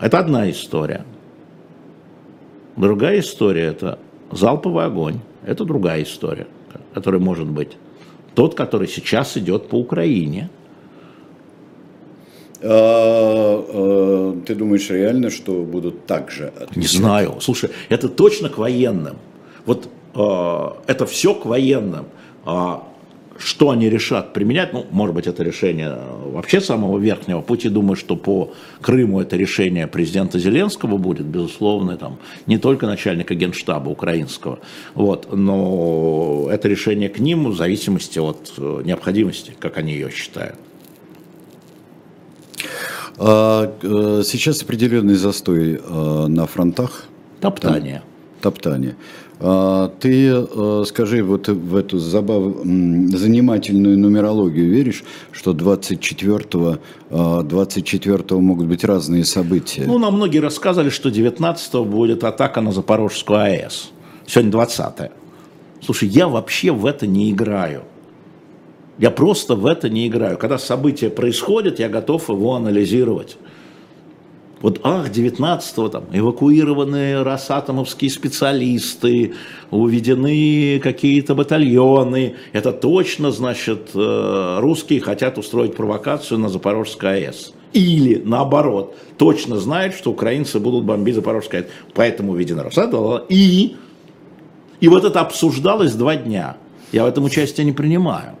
Это 0.00 0.18
одна 0.18 0.50
история. 0.50 1.04
Другая 2.76 3.20
история– 3.20 3.64
это 3.66 3.98
залповый 4.30 4.84
огонь. 4.84 5.20
Это 5.44 5.64
другая 5.64 6.02
история, 6.02 6.46
которая 6.94 7.20
может 7.20 7.48
быть. 7.48 7.76
Тот, 8.34 8.54
который 8.54 8.88
сейчас 8.88 9.36
идет 9.36 9.68
по 9.68 9.76
Украине. 9.76 10.48
А, 12.62 13.64
а, 13.68 14.40
ты 14.46 14.54
думаешь 14.54 14.88
реально, 14.90 15.30
что 15.30 15.64
будут 15.64 16.06
так 16.06 16.30
же? 16.30 16.46
Отвечать? 16.46 16.76
Не 16.76 16.86
знаю. 16.86 17.36
Слушай, 17.40 17.70
это 17.88 18.08
точно 18.08 18.48
к 18.48 18.58
военным. 18.58 19.16
Вот 19.66 19.88
это 20.14 21.06
все 21.06 21.34
к 21.34 21.46
военным. 21.46 22.06
А, 22.44 22.82
что 23.38 23.70
они 23.70 23.88
решат 23.88 24.32
применять, 24.32 24.72
ну, 24.72 24.86
может 24.90 25.14
быть, 25.14 25.26
это 25.26 25.42
решение 25.42 25.96
вообще 26.26 26.60
самого 26.60 26.98
верхнего 26.98 27.40
пути. 27.40 27.68
Думаю, 27.68 27.96
что 27.96 28.16
по 28.16 28.52
Крыму 28.80 29.20
это 29.20 29.36
решение 29.36 29.86
президента 29.86 30.38
Зеленского 30.38 30.96
будет, 30.96 31.26
безусловно, 31.26 31.96
там, 31.96 32.18
не 32.46 32.58
только 32.58 32.86
начальника 32.86 33.34
генштаба 33.34 33.88
украинского, 33.88 34.58
вот, 34.94 35.28
но 35.32 36.48
это 36.50 36.68
решение 36.68 37.08
к 37.08 37.18
ним 37.18 37.50
в 37.50 37.56
зависимости 37.56 38.18
от 38.18 38.52
э, 38.58 38.82
необходимости, 38.84 39.54
как 39.58 39.78
они 39.78 39.92
ее 39.92 40.10
считают. 40.10 40.56
А, 43.18 43.72
э, 43.82 44.22
сейчас 44.24 44.62
определенный 44.62 45.14
застой 45.14 45.80
э, 45.82 46.26
на 46.28 46.46
фронтах. 46.46 47.06
Топтание. 47.40 48.02
Там, 48.40 48.52
топтание. 48.52 48.96
А, 49.44 49.88
ты 49.98 50.28
э, 50.28 50.84
скажи, 50.86 51.22
вот 51.24 51.48
в 51.48 51.74
эту 51.74 51.98
забав... 51.98 52.54
занимательную 52.64 53.98
нумерологию 53.98 54.70
веришь, 54.70 55.02
что 55.32 55.52
24-го 55.52 56.78
24 57.42 58.24
а, 58.30 58.34
могут 58.34 58.66
быть 58.66 58.84
разные 58.84 59.24
события? 59.24 59.82
Ну, 59.84 59.98
нам 59.98 60.14
многие 60.14 60.38
рассказывали, 60.38 60.90
что 60.90 61.08
19-го 61.08 61.84
будет 61.84 62.22
атака 62.22 62.60
на 62.60 62.70
Запорожскую 62.70 63.40
АЭС. 63.40 63.90
Сегодня 64.26 64.52
20-е. 64.52 65.10
Слушай, 65.84 66.08
я 66.08 66.28
вообще 66.28 66.70
в 66.70 66.86
это 66.86 67.08
не 67.08 67.32
играю. 67.32 67.82
Я 68.98 69.10
просто 69.10 69.56
в 69.56 69.66
это 69.66 69.88
не 69.88 70.06
играю. 70.06 70.38
Когда 70.38 70.56
событие 70.58 71.10
происходит, 71.10 71.80
я 71.80 71.88
готов 71.88 72.28
его 72.28 72.54
анализировать. 72.54 73.36
Вот, 74.62 74.78
ах, 74.84 75.10
19-го 75.10 75.88
там 75.88 76.04
эвакуированы 76.12 77.24
росатомовские 77.24 78.10
специалисты, 78.10 79.34
уведены 79.72 80.78
какие-то 80.80 81.34
батальоны. 81.34 82.36
Это 82.52 82.72
точно, 82.72 83.32
значит, 83.32 83.90
э, 83.94 84.58
русские 84.60 85.00
хотят 85.00 85.36
устроить 85.36 85.74
провокацию 85.74 86.38
на 86.38 86.48
Запорожской 86.48 87.26
АЭС. 87.26 87.54
Или, 87.72 88.22
наоборот, 88.24 88.94
точно 89.18 89.58
знают, 89.58 89.96
что 89.96 90.12
украинцы 90.12 90.60
будут 90.60 90.84
бомбить 90.84 91.16
Запорожскую 91.16 91.62
АЭС. 91.64 91.70
Поэтому 91.94 92.34
введена 92.34 92.62
Росатомова. 92.62 93.26
И, 93.28 93.74
и 94.78 94.88
вот 94.88 95.04
это 95.04 95.20
обсуждалось 95.20 95.94
два 95.94 96.14
дня. 96.14 96.56
Я 96.92 97.04
в 97.04 97.08
этом 97.08 97.24
участие 97.24 97.64
не 97.64 97.72
принимаю. 97.72 98.36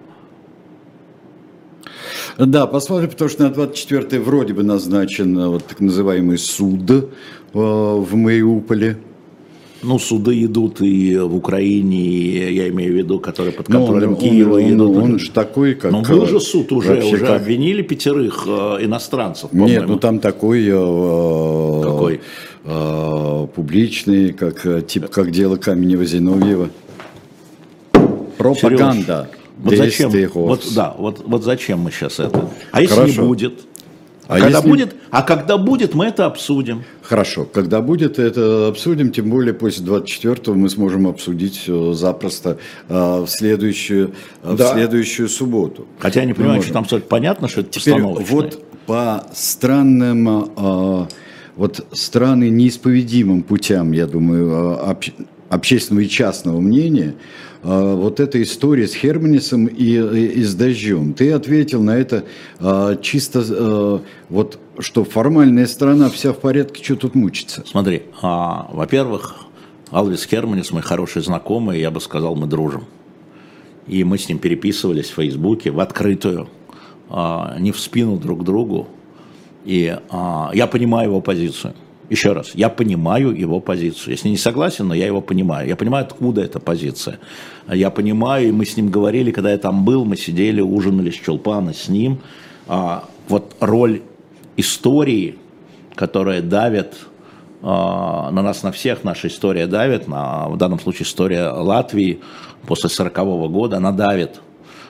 Да, 2.38 2.66
посмотрим, 2.66 3.10
потому 3.10 3.30
что 3.30 3.42
на 3.44 3.50
24 3.50 4.20
вроде 4.20 4.54
бы 4.54 4.62
назначен 4.62 5.38
э, 5.38 5.48
вот 5.48 5.66
так 5.66 5.80
называемый 5.80 6.38
суд 6.38 6.90
э, 6.90 7.02
в 7.52 8.14
Мариуполе. 8.14 8.98
Ну, 9.82 9.98
суды 9.98 10.44
идут 10.44 10.80
и 10.80 11.18
в 11.18 11.34
Украине, 11.34 12.52
я 12.52 12.68
имею 12.68 12.92
в 12.92 12.96
виду, 12.96 13.18
которые 13.18 13.52
под 13.52 13.68
ну, 13.68 13.78
контролем 13.78 14.10
он, 14.10 14.16
Киева 14.16 14.54
он, 14.54 14.70
идут. 14.70 14.96
Он, 14.96 15.02
он 15.02 15.18
же 15.18 15.30
такой, 15.32 15.74
как... 15.74 15.90
Но 15.90 16.02
был 16.02 16.26
же 16.26 16.38
суд 16.38 16.70
уже, 16.70 17.02
уже 17.02 17.18
как... 17.18 17.40
обвинили 17.42 17.82
пятерых 17.82 18.44
э, 18.46 18.84
иностранцев, 18.84 19.52
Нет, 19.52 19.88
ну 19.88 19.98
там 19.98 20.20
такой... 20.20 20.68
Э, 20.68 21.82
Какой? 21.82 22.20
Э, 22.64 23.46
публичный, 23.54 24.32
как, 24.32 24.64
э, 24.64 24.82
типа, 24.82 25.08
как 25.08 25.32
дело 25.32 25.56
Каменева-Зиновьева. 25.56 26.70
Пропаганда. 28.38 29.28
Сереж, 29.30 29.41
вот 29.62 29.76
зачем, 29.76 30.10
вот, 30.34 30.64
да, 30.74 30.94
вот, 30.98 31.22
вот 31.24 31.44
зачем 31.44 31.80
мы 31.80 31.90
сейчас 31.90 32.18
это? 32.18 32.50
А 32.72 32.80
если 32.82 32.94
Хорошо. 32.94 33.22
не 33.22 33.28
будет? 33.28 33.60
А, 34.28 34.38
когда 34.38 34.58
если... 34.58 34.68
будет, 34.68 34.96
а 35.10 35.22
когда 35.22 35.58
будет, 35.58 35.94
мы 35.94 36.06
это 36.06 36.26
обсудим. 36.26 36.84
Хорошо, 37.02 37.44
когда 37.44 37.80
будет, 37.80 38.18
это 38.18 38.68
обсудим, 38.68 39.10
тем 39.10 39.28
более 39.30 39.52
после 39.52 39.84
24-го 39.84 40.54
мы 40.54 40.68
сможем 40.68 41.06
обсудить 41.06 41.64
запросто 41.66 42.58
э, 42.88 43.20
в 43.20 43.26
следующую, 43.28 44.14
да. 44.42 44.70
в 44.70 44.72
следующую 44.74 45.28
субботу. 45.28 45.86
Хотя 45.98 46.20
я 46.20 46.26
не 46.26 46.34
понимаю, 46.34 46.62
что 46.62 46.72
там 46.72 46.84
все 46.84 47.00
понятно, 47.00 47.48
что 47.48 47.60
это 47.60 47.70
Теперь 47.70 48.00
вот 48.00 48.64
по 48.86 49.24
странным, 49.34 50.52
э, 50.56 51.06
вот 51.56 51.86
страны 51.92 52.48
неисповедимым 52.48 53.42
путям, 53.42 53.92
я 53.92 54.06
думаю, 54.06 54.88
об, 54.88 55.02
общественного 55.50 56.04
и 56.04 56.08
частного 56.08 56.60
мнения, 56.60 57.14
а, 57.62 57.94
вот 57.94 58.20
эта 58.20 58.42
история 58.42 58.86
с 58.88 58.94
Херманисом 58.94 59.66
и, 59.66 59.84
и, 59.84 60.26
и 60.26 60.42
с 60.42 60.54
дождем. 60.54 61.14
Ты 61.14 61.32
ответил 61.32 61.82
на 61.82 61.96
это 61.96 62.24
а, 62.58 62.96
чисто 62.96 63.44
а, 63.48 64.02
вот, 64.28 64.58
что 64.78 65.04
формальная 65.04 65.66
сторона 65.66 66.10
вся 66.10 66.32
в 66.32 66.38
порядке, 66.38 66.82
что 66.82 66.96
тут 66.96 67.14
мучиться? 67.14 67.62
Смотри, 67.66 68.02
а, 68.20 68.68
во-первых, 68.72 69.36
Алвис 69.90 70.24
Херманис 70.24 70.72
мой 70.72 70.82
хороший 70.82 71.22
знакомый, 71.22 71.80
я 71.80 71.90
бы 71.90 72.00
сказал, 72.00 72.34
мы 72.34 72.46
дружим. 72.46 72.84
И 73.86 74.04
мы 74.04 74.16
с 74.16 74.28
ним 74.28 74.38
переписывались 74.38 75.10
в 75.10 75.14
Фейсбуке 75.14 75.70
в 75.70 75.80
открытую, 75.80 76.48
а, 77.10 77.56
не 77.58 77.72
в 77.72 77.78
спину 77.78 78.16
друг 78.16 78.42
другу. 78.42 78.88
И 79.64 79.96
а, 80.10 80.50
я 80.54 80.66
понимаю 80.66 81.10
его 81.10 81.20
позицию. 81.20 81.74
Еще 82.12 82.32
раз, 82.34 82.50
я 82.52 82.68
понимаю 82.68 83.34
его 83.34 83.58
позицию. 83.58 84.12
Если 84.12 84.28
не 84.28 84.36
согласен, 84.36 84.86
но 84.86 84.92
я 84.92 85.06
его 85.06 85.22
понимаю. 85.22 85.66
Я 85.66 85.76
понимаю, 85.76 86.04
откуда 86.04 86.42
эта 86.42 86.60
позиция. 86.60 87.18
Я 87.66 87.88
понимаю, 87.88 88.50
и 88.50 88.52
мы 88.52 88.66
с 88.66 88.76
ним 88.76 88.90
говорили, 88.90 89.30
когда 89.30 89.50
я 89.50 89.56
там 89.56 89.82
был, 89.86 90.04
мы 90.04 90.18
сидели, 90.18 90.60
ужинали 90.60 91.10
с 91.10 91.14
Чулпана, 91.14 91.72
с 91.72 91.88
ним. 91.88 92.18
А, 92.68 93.04
вот 93.28 93.56
роль 93.60 94.02
истории, 94.58 95.38
которая 95.94 96.42
давит 96.42 96.98
а, 97.62 98.30
на 98.30 98.42
нас, 98.42 98.62
на 98.62 98.72
всех, 98.72 99.04
наша 99.04 99.28
история 99.28 99.66
давит, 99.66 100.06
на, 100.06 100.50
в 100.50 100.58
данном 100.58 100.80
случае 100.80 101.06
история 101.06 101.48
Латвии 101.48 102.20
после 102.66 102.90
40 102.90 103.18
-го 103.18 103.48
года, 103.48 103.78
она 103.78 103.90
давит. 103.90 104.42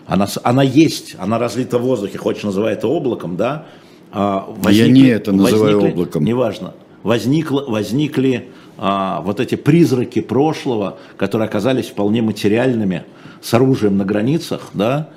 Она, 0.06 0.26
она 0.42 0.64
есть, 0.64 1.14
она 1.20 1.38
разлита 1.38 1.78
в 1.78 1.82
воздухе, 1.82 2.18
хочешь 2.18 2.42
называй 2.42 2.72
это 2.72 2.88
облаком, 2.88 3.36
да? 3.36 3.66
А, 4.10 4.44
возникли, 4.48 4.88
Я 4.88 4.92
не 4.92 5.06
это 5.06 5.30
называю 5.30 5.76
возникли, 5.76 5.92
облаком. 5.92 6.24
Неважно 6.24 6.74
возникло, 7.02 7.64
возникли 7.66 8.50
а, 8.78 9.20
вот 9.22 9.40
эти 9.40 9.54
призраки 9.54 10.20
прошлого, 10.20 10.98
которые 11.16 11.46
оказались 11.46 11.86
вполне 11.86 12.22
материальными, 12.22 13.04
с 13.40 13.52
оружием 13.54 13.96
на 13.96 14.04
границах, 14.04 14.70
да, 14.72 15.08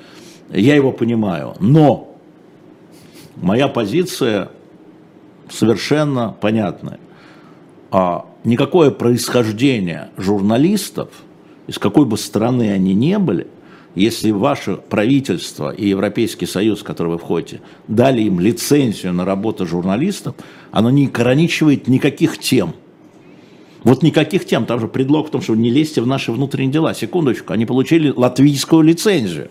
я 0.49 0.75
его 0.75 0.91
понимаю. 0.91 1.55
Но 1.59 2.15
моя 3.35 3.67
позиция 3.67 4.49
совершенно 5.49 6.35
понятная. 6.39 6.99
А 7.91 8.25
никакое 8.43 8.91
происхождение 8.91 10.09
журналистов, 10.17 11.09
из 11.67 11.77
какой 11.77 12.05
бы 12.05 12.17
страны 12.17 12.71
они 12.71 12.93
ни 12.93 13.15
были, 13.15 13.47
если 13.95 14.31
ваше 14.31 14.75
правительство 14.75 15.73
и 15.73 15.87
Европейский 15.87 16.45
Союз, 16.45 16.81
в 16.81 16.83
который 16.83 17.13
вы 17.13 17.17
входите, 17.17 17.61
дали 17.87 18.21
им 18.21 18.39
лицензию 18.39 19.13
на 19.13 19.23
работу 19.23 19.65
журналистов, 19.65 20.35
оно 20.71 20.89
не 20.89 21.07
ограничивает 21.07 21.87
никаких 21.87 22.37
тем. 22.37 22.73
Вот 23.83 24.03
никаких 24.03 24.45
тем, 24.45 24.65
там 24.65 24.79
же 24.79 24.87
предлог 24.87 25.27
в 25.27 25.31
том, 25.31 25.41
что 25.41 25.55
не 25.55 25.69
лезьте 25.69 26.01
в 26.01 26.07
наши 26.07 26.31
внутренние 26.31 26.73
дела. 26.73 26.93
Секундочку, 26.93 27.53
они 27.53 27.65
получили 27.65 28.09
латвийскую 28.09 28.81
лицензию. 28.81 29.49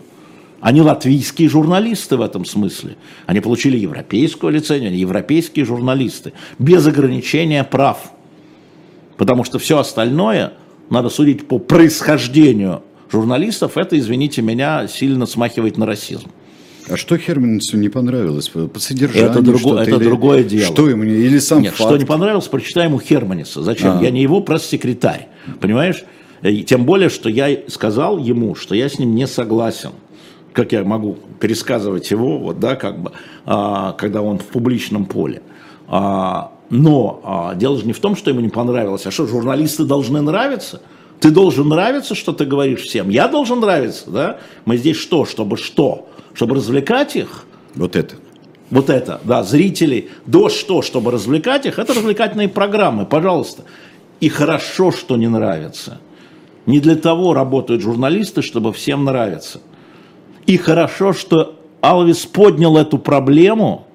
Они 0.61 0.81
латвийские 0.81 1.49
журналисты 1.49 2.17
в 2.17 2.21
этом 2.21 2.45
смысле. 2.45 2.97
Они 3.27 3.41
получили 3.41 3.77
европейскую 3.77 4.53
лицензию, 4.53 4.89
они 4.89 4.99
европейские 4.99 5.65
журналисты. 5.65 6.33
Без 6.59 6.87
ограничения 6.87 7.65
прав. 7.65 8.13
Потому 9.17 9.45
что 9.45 9.59
все 9.59 9.79
остальное 9.79 10.55
надо 10.91 11.11
судить 11.11 11.47
по 11.47 11.59
происхождению 11.59 12.83
журналистов. 13.11 13.77
Это, 13.77 13.99
извините 13.99 14.43
меня, 14.43 14.89
сильно 14.89 15.27
смахивает 15.27 15.77
на 15.77 15.87
расизм. 15.87 16.29
А 16.89 16.97
что 16.97 17.17
Херманцу 17.17 17.79
не 17.79 17.89
понравилось? 17.89 18.49
По 18.49 18.79
содержанию 18.79 19.31
это, 19.31 19.41
друго, 19.41 19.79
это 19.81 19.97
или... 19.97 20.05
другое 20.05 20.45
дело. 20.45 20.73
Что 20.73 20.89
ему 20.89 21.05
не... 21.05 21.13
Или 21.13 21.39
сам 21.39 21.63
Нет, 21.63 21.75
факт? 21.75 21.89
что 21.89 21.97
не 21.97 22.05
понравилось, 22.05 22.47
прочитай 22.49 22.87
ему 22.87 23.01
Херманиса. 23.01 23.63
Зачем? 23.63 23.99
А. 23.99 24.03
Я 24.03 24.11
не 24.11 24.21
его 24.21 24.43
пресс-секретарь. 24.43 25.29
Понимаешь? 25.61 26.05
И 26.43 26.63
тем 26.63 26.85
более, 26.85 27.09
что 27.09 27.31
я 27.31 27.59
сказал 27.69 28.19
ему, 28.19 28.55
что 28.55 28.75
я 28.75 28.91
с 28.91 28.99
ним 28.99 29.15
не 29.15 29.27
согласен 29.27 29.93
как 30.55 30.73
я 30.73 30.85
могу 30.85 31.19
пересказывать 31.41 32.11
его, 32.11 32.39
вот, 32.39 32.61
да, 32.61 32.77
как 32.77 33.03
бы, 33.03 33.13
а, 33.45 33.93
когда 33.93 34.23
он 34.23 34.39
в 34.39 34.45
публичном 34.45 35.05
поле. 35.05 35.43
А, 35.89 36.53
но 36.71 37.21
а, 37.25 37.55
дело 37.55 37.77
же 37.77 37.85
не 37.85 37.93
в 37.93 37.99
том, 37.99 38.17
что 38.17 38.31
ему 38.31 38.41
не 38.41 38.49
понравилось, 38.49 39.05
а 39.05 39.11
что 39.11 39.27
журналисты 39.27 39.85
должны 39.85 40.23
нравиться. 40.23 40.81
Ты 41.25 41.31
должен 41.31 41.71
нравиться, 41.71 42.15
что 42.15 42.35
ты 42.35 42.45
говоришь 42.45 42.83
всем. 42.83 43.09
Я 43.09 43.29
должен 43.29 43.61
нравиться, 43.61 44.11
да? 44.11 44.41
Мы 44.67 44.77
здесь 44.77 44.99
что, 44.99 45.25
чтобы 45.25 45.57
что? 45.57 46.07
Чтобы 46.35 46.57
развлекать 46.57 47.17
их? 47.17 47.47
Вот 47.75 47.97
это. 47.97 48.17
Вот 48.69 48.91
это, 48.91 49.23
да, 49.25 49.43
зрителей. 49.43 50.11
До 50.27 50.51
что, 50.51 50.83
чтобы 50.83 51.11
развлекать 51.11 51.65
их? 51.65 51.79
Это 51.79 51.95
развлекательные 51.95 52.51
программы, 52.51 53.07
пожалуйста. 53.07 53.63
И 54.21 54.29
хорошо, 54.29 54.93
что 54.93 55.17
не 55.17 55.27
нравится. 55.27 55.99
Не 56.67 56.79
для 56.79 56.95
того 56.95 57.33
работают 57.33 57.81
журналисты, 57.81 58.43
чтобы 58.43 58.75
всем 58.75 59.07
нравиться. 59.07 59.63
И 60.45 60.59
хорошо, 60.59 61.15
что 61.15 61.59
Алвис 61.81 62.27
поднял 62.27 62.77
эту 62.77 62.99
проблему, 62.99 63.87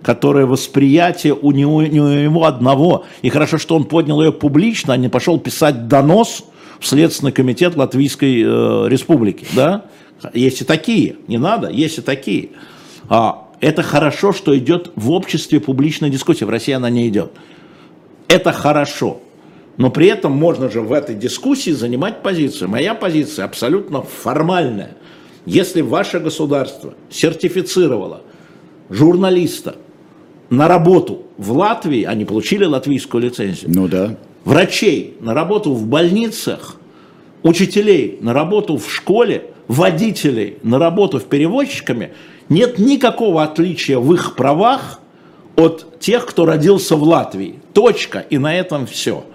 которая 0.00 0.46
восприятие 0.46 1.34
у 1.34 1.50
него, 1.50 1.82
не 1.82 2.00
у 2.00 2.06
него 2.06 2.44
одного. 2.44 3.04
И 3.22 3.30
хорошо, 3.30 3.58
что 3.58 3.74
он 3.74 3.82
поднял 3.82 4.22
ее 4.22 4.30
публично, 4.30 4.92
а 4.92 4.96
не 4.96 5.08
пошел 5.08 5.40
писать 5.40 5.88
донос 5.88 6.44
в 6.80 6.86
Следственный 6.86 7.32
комитет 7.32 7.76
Латвийской 7.76 8.42
э, 8.42 8.88
Республики. 8.88 9.46
Да? 9.54 9.86
Есть 10.34 10.62
и 10.62 10.64
такие, 10.64 11.16
не 11.28 11.38
надо, 11.38 11.68
есть 11.68 11.98
и 11.98 12.00
такие. 12.02 12.50
А, 13.08 13.48
это 13.60 13.82
хорошо, 13.82 14.32
что 14.32 14.56
идет 14.56 14.92
в 14.96 15.10
обществе 15.10 15.60
публичная 15.60 16.10
дискуссия. 16.10 16.44
В 16.44 16.50
России 16.50 16.72
она 16.72 16.90
не 16.90 17.08
идет. 17.08 17.32
Это 18.28 18.52
хорошо. 18.52 19.20
Но 19.76 19.90
при 19.90 20.08
этом 20.08 20.32
можно 20.32 20.70
же 20.70 20.80
в 20.80 20.92
этой 20.92 21.14
дискуссии 21.14 21.70
занимать 21.70 22.22
позицию. 22.22 22.68
Моя 22.68 22.94
позиция 22.94 23.44
абсолютно 23.44 24.02
формальная– 24.02 24.96
если 25.48 25.80
ваше 25.80 26.20
государство 26.20 26.92
сертифицировало 27.08 28.20
журналиста 28.90 29.76
на 30.50 30.68
работу 30.68 31.22
в 31.38 31.52
Латвии, 31.52 32.04
они 32.04 32.26
получили 32.26 32.66
латвийскую 32.66 33.22
лицензию. 33.22 33.70
Ну 33.74 33.88
да. 33.88 34.18
Врачей 34.48 35.14
на 35.20 35.34
работу 35.34 35.74
в 35.74 35.84
больницах, 35.84 36.76
учителей 37.42 38.16
на 38.22 38.32
работу 38.32 38.78
в 38.78 38.90
школе, 38.90 39.50
водителей 39.68 40.56
на 40.62 40.78
работу 40.78 41.18
в 41.18 41.24
перевозчиками, 41.24 42.14
нет 42.48 42.78
никакого 42.78 43.42
отличия 43.42 43.98
в 43.98 44.10
их 44.14 44.36
правах 44.36 45.00
от 45.54 46.00
тех, 46.00 46.24
кто 46.24 46.46
родился 46.46 46.96
в 46.96 47.02
Латвии. 47.02 47.56
Точка. 47.74 48.20
И 48.20 48.38
на 48.38 48.56
этом 48.58 48.86
все. 48.86 49.26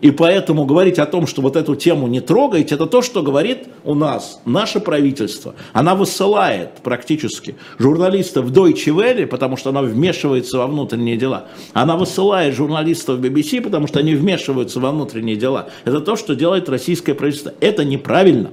И 0.00 0.10
поэтому 0.10 0.64
говорить 0.64 0.98
о 0.98 1.06
том, 1.06 1.26
что 1.26 1.42
вот 1.42 1.56
эту 1.56 1.76
тему 1.76 2.06
не 2.06 2.20
трогайте, 2.20 2.74
это 2.74 2.86
то, 2.86 3.02
что 3.02 3.22
говорит 3.22 3.68
у 3.84 3.94
нас 3.94 4.40
наше 4.44 4.80
правительство. 4.80 5.54
Она 5.72 5.94
высылает 5.94 6.76
практически 6.82 7.56
журналистов 7.78 8.46
в 8.46 8.52
Deutsche 8.52 8.94
Welle, 8.94 9.26
потому 9.26 9.56
что 9.56 9.70
она 9.70 9.82
вмешивается 9.82 10.58
во 10.58 10.66
внутренние 10.66 11.16
дела. 11.16 11.48
Она 11.74 11.96
высылает 11.96 12.54
журналистов 12.54 13.18
в 13.18 13.24
BBC, 13.24 13.60
потому 13.60 13.86
что 13.86 13.98
они 13.98 14.14
вмешиваются 14.14 14.80
во 14.80 14.90
внутренние 14.90 15.36
дела. 15.36 15.68
Это 15.84 16.00
то, 16.00 16.16
что 16.16 16.34
делает 16.34 16.68
российское 16.68 17.14
правительство. 17.14 17.52
Это 17.60 17.84
неправильно. 17.84 18.50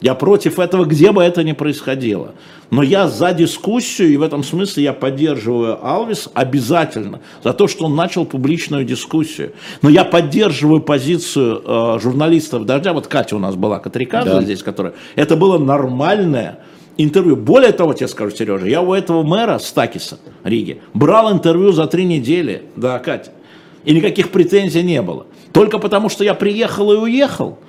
Я 0.00 0.14
против 0.14 0.58
этого, 0.58 0.84
где 0.84 1.10
бы 1.10 1.22
это 1.22 1.42
ни 1.42 1.52
происходило. 1.52 2.34
Но 2.70 2.82
я 2.82 3.08
за 3.08 3.32
дискуссию, 3.32 4.10
и 4.10 4.16
в 4.16 4.22
этом 4.22 4.44
смысле 4.44 4.84
я 4.84 4.92
поддерживаю 4.92 5.84
Алвис 5.84 6.28
обязательно, 6.34 7.20
за 7.42 7.52
то, 7.52 7.66
что 7.66 7.86
он 7.86 7.96
начал 7.96 8.24
публичную 8.24 8.84
дискуссию. 8.84 9.52
Но 9.82 9.88
я 9.88 10.04
поддерживаю 10.04 10.80
позицию 10.80 11.62
э, 11.64 11.98
журналистов 12.00 12.64
«Дождя». 12.64 12.92
Вот 12.92 13.06
Катя 13.08 13.36
у 13.36 13.38
нас 13.40 13.56
была, 13.56 13.80
Катрикадзе 13.80 14.30
да. 14.30 14.42
здесь, 14.42 14.62
которая... 14.62 14.92
Это 15.16 15.34
было 15.34 15.58
нормальное 15.58 16.60
интервью. 16.96 17.36
Более 17.36 17.72
того, 17.72 17.94
тебе 17.94 18.08
скажу, 18.08 18.36
Сережа, 18.36 18.66
я 18.66 18.82
у 18.82 18.92
этого 18.92 19.22
мэра 19.22 19.58
Стакиса 19.58 20.18
Риги 20.44 20.80
брал 20.94 21.32
интервью 21.32 21.72
за 21.72 21.86
три 21.86 22.04
недели, 22.04 22.62
да, 22.76 22.98
Катя, 22.98 23.32
и 23.84 23.94
никаких 23.94 24.30
претензий 24.30 24.82
не 24.82 25.02
было. 25.02 25.26
Только 25.52 25.78
потому, 25.78 26.08
что 26.08 26.22
я 26.22 26.34
приехал 26.34 26.92
и 26.92 26.96
уехал– 26.96 27.58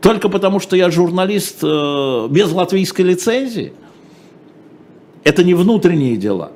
только 0.00 0.28
потому, 0.28 0.60
что 0.60 0.76
я 0.76 0.90
журналист 0.90 1.58
э, 1.62 2.28
без 2.30 2.52
латвийской 2.52 3.02
лицензии. 3.02 3.72
Это 5.24 5.44
не 5.44 5.54
внутренние 5.54 6.16
дела. 6.16 6.52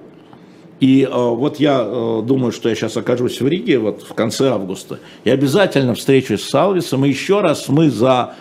И 0.81 1.03
э, 1.03 1.09
вот 1.11 1.61
я 1.61 1.83
э, 1.85 2.23
думаю, 2.25 2.53
что 2.53 2.69
я 2.69 2.75
сейчас 2.75 2.97
окажусь 2.97 3.41
в 3.41 3.47
Риге 3.47 3.79
вот 3.79 4.03
в 4.03 4.15
конце 4.15 4.51
августа. 4.51 4.99
И 5.25 5.31
обязательно 5.31 5.95
встречусь 5.95 6.43
с 6.43 6.55
Алвисом. 6.55 7.05
И 7.05 7.09
еще 7.09 7.41
раз 7.41 7.69
мы 7.69 7.91
за 7.91 8.35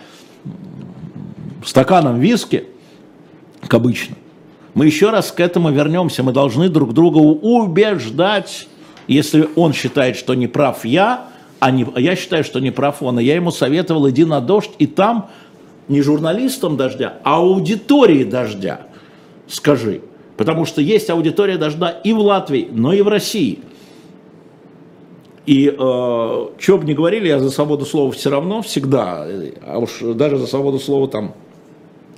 стаканом 1.65 2.19
виски, 2.19 2.65
как 3.61 3.73
обычно, 3.73 4.15
мы 4.73 4.85
еще 4.85 5.09
раз 5.09 5.31
к 5.31 5.39
этому 5.39 5.71
вернемся. 5.71 6.23
Мы 6.23 6.31
должны 6.31 6.69
друг 6.69 6.93
друга 6.93 7.17
убеждать, 7.17 8.67
если 9.07 9.49
он 9.55 9.73
считает, 9.73 10.15
что 10.15 10.33
не 10.33 10.47
прав 10.47 10.85
я, 10.85 11.27
а, 11.63 11.71
не, 11.71 11.85
я 11.95 12.17
считаю, 12.17 12.43
что 12.43 12.59
не 12.59 12.71
прав 12.71 13.01
он. 13.01 13.19
Я 13.19 13.35
ему 13.35 13.49
советовал, 13.49 14.09
иди 14.09 14.25
на 14.25 14.41
дождь, 14.41 14.71
и 14.79 14.85
там 14.85 15.29
не 15.87 16.01
журналистам 16.01 16.75
дождя, 16.75 17.19
а 17.23 17.37
аудитории 17.37 18.25
дождя 18.25 18.81
скажи. 19.47 20.01
Потому 20.35 20.65
что 20.65 20.81
есть 20.81 21.09
аудитория 21.09 21.57
дождя 21.57 21.89
и 21.89 22.11
в 22.11 22.19
Латвии, 22.19 22.67
но 22.69 22.91
и 22.91 23.01
в 23.01 23.07
России. 23.07 23.59
И 25.45 25.69
э, 25.69 25.73
что 25.77 26.77
бы 26.77 26.83
ни 26.83 26.93
говорили, 26.93 27.29
я 27.29 27.39
за 27.39 27.49
свободу 27.49 27.85
слова 27.85 28.11
все 28.11 28.29
равно, 28.29 28.61
всегда, 28.61 29.25
а 29.65 29.77
уж 29.77 29.99
даже 30.01 30.39
за 30.39 30.47
свободу 30.47 30.79
слова 30.79 31.07
там 31.07 31.33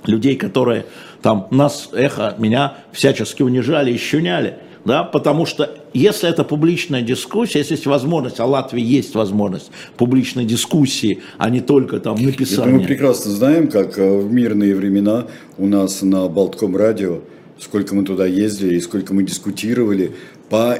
людей, 0.06 0.34
которые 0.34 0.86
там 1.22 1.46
нас, 1.52 1.90
эхо, 1.92 2.34
меня 2.38 2.78
всячески 2.90 3.44
унижали 3.44 3.92
и 3.92 3.96
щуняли– 3.96 4.58
да, 4.86 5.02
потому 5.02 5.46
что 5.46 5.68
если 5.92 6.28
это 6.28 6.44
публичная 6.44 7.02
дискуссия, 7.02 7.58
если 7.58 7.74
есть 7.74 7.86
возможность, 7.86 8.38
а 8.38 8.46
Латвии 8.46 8.80
есть 8.80 9.16
возможность 9.16 9.72
публичной 9.96 10.44
дискуссии, 10.44 11.22
а 11.38 11.50
не 11.50 11.60
только 11.60 11.98
там 11.98 12.14
написания. 12.14 12.70
Это 12.70 12.80
мы 12.80 12.84
прекрасно 12.84 13.32
знаем, 13.32 13.66
как 13.66 13.98
э, 13.98 14.18
в 14.18 14.32
мирные 14.32 14.76
времена 14.76 15.26
у 15.58 15.66
нас 15.66 16.02
на 16.02 16.28
Болтком 16.28 16.76
радио, 16.76 17.18
сколько 17.58 17.96
мы 17.96 18.04
туда 18.04 18.26
ездили 18.26 18.76
и 18.76 18.80
сколько 18.80 19.12
мы 19.12 19.24
дискутировали 19.24 20.12
по 20.48 20.78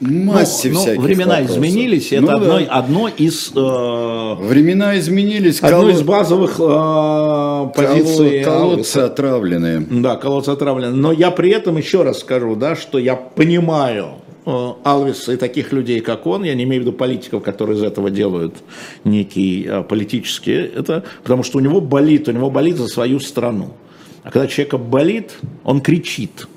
массе 0.00 0.70
ну, 0.70 0.80
всяких 0.80 1.00
ну, 1.00 1.02
Времена 1.02 1.34
вопросов. 1.34 1.56
изменились, 1.56 2.12
это 2.12 2.22
ну, 2.22 2.36
одно, 2.36 2.58
да. 2.58 2.64
одно 2.66 3.08
из... 3.08 3.52
Э, 3.54 4.34
времена 4.40 4.98
изменились. 4.98 5.62
Одно 5.62 5.80
колод... 5.80 5.94
из 5.94 6.02
базовых 6.02 6.56
э, 6.58 7.70
позиций. 7.74 8.44
Колодцы 8.44 8.98
отравленные. 8.98 9.80
Да, 9.80 10.16
колодцы 10.16 10.50
отравленные. 10.50 10.94
Но 10.94 11.12
я 11.12 11.30
при 11.30 11.50
этом 11.50 11.76
еще 11.76 12.02
раз 12.02 12.20
скажу, 12.20 12.56
да, 12.56 12.76
что 12.76 12.98
я 12.98 13.14
понимаю 13.16 14.08
э, 14.46 15.12
и 15.28 15.36
таких 15.36 15.72
людей, 15.72 16.00
как 16.00 16.26
он, 16.26 16.44
я 16.44 16.54
не 16.54 16.64
имею 16.64 16.82
в 16.82 16.86
виду 16.86 16.96
политиков, 16.96 17.42
которые 17.42 17.78
из 17.78 17.82
этого 17.82 18.10
делают 18.10 18.56
некий 19.04 19.66
э, 19.66 19.82
политический, 19.82 20.52
это 20.52 21.04
потому 21.22 21.42
что 21.42 21.58
у 21.58 21.60
него 21.60 21.80
болит, 21.80 22.28
у 22.28 22.32
него 22.32 22.50
болит 22.50 22.76
за 22.76 22.88
свою 22.88 23.20
страну. 23.20 23.74
А 24.22 24.30
когда 24.30 24.46
человека 24.48 24.78
болит, 24.78 25.34
он 25.64 25.80
кричит. 25.80 26.48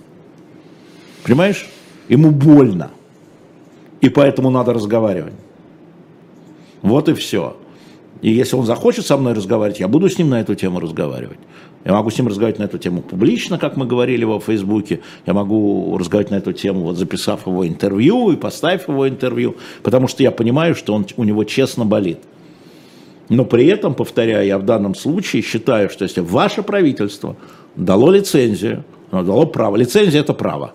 Понимаешь? 1.23 1.67
Ему 2.07 2.31
больно. 2.31 2.91
И 4.01 4.09
поэтому 4.09 4.49
надо 4.49 4.73
разговаривать. 4.73 5.33
Вот 6.81 7.09
и 7.09 7.13
все. 7.13 7.57
И 8.21 8.31
если 8.31 8.55
он 8.55 8.65
захочет 8.65 9.05
со 9.05 9.17
мной 9.17 9.33
разговаривать, 9.33 9.79
я 9.79 9.87
буду 9.87 10.09
с 10.09 10.17
ним 10.17 10.29
на 10.29 10.41
эту 10.41 10.55
тему 10.55 10.79
разговаривать. 10.79 11.39
Я 11.85 11.93
могу 11.93 12.09
с 12.09 12.17
ним 12.17 12.27
разговаривать 12.27 12.59
на 12.59 12.63
эту 12.63 12.77
тему 12.77 13.01
публично, 13.01 13.57
как 13.57 13.77
мы 13.77 13.85
говорили 13.85 14.25
во 14.25 14.39
Фейсбуке. 14.39 14.99
Я 15.25 15.33
могу 15.33 15.97
разговаривать 15.97 16.31
на 16.31 16.35
эту 16.35 16.51
тему, 16.51 16.81
вот 16.81 16.97
записав 16.97 17.47
его 17.47 17.67
интервью 17.67 18.31
и 18.31 18.35
поставив 18.35 18.89
его 18.89 19.07
интервью, 19.07 19.55
потому 19.83 20.07
что 20.07 20.23
я 20.23 20.31
понимаю, 20.31 20.75
что 20.75 20.93
он, 20.93 21.05
у 21.15 21.23
него 21.23 21.43
честно 21.43 21.85
болит. 21.85 22.19
Но 23.29 23.45
при 23.45 23.67
этом, 23.67 23.93
повторяю, 23.93 24.47
я 24.47 24.57
в 24.57 24.65
данном 24.65 24.95
случае 24.95 25.41
считаю, 25.41 25.89
что 25.89 26.03
если 26.03 26.21
ваше 26.21 26.63
правительство 26.63 27.35
дало 27.75 28.11
лицензию, 28.11 28.83
дало 29.11 29.45
право, 29.45 29.75
лицензия 29.75 30.21
это 30.21 30.33
право, 30.33 30.73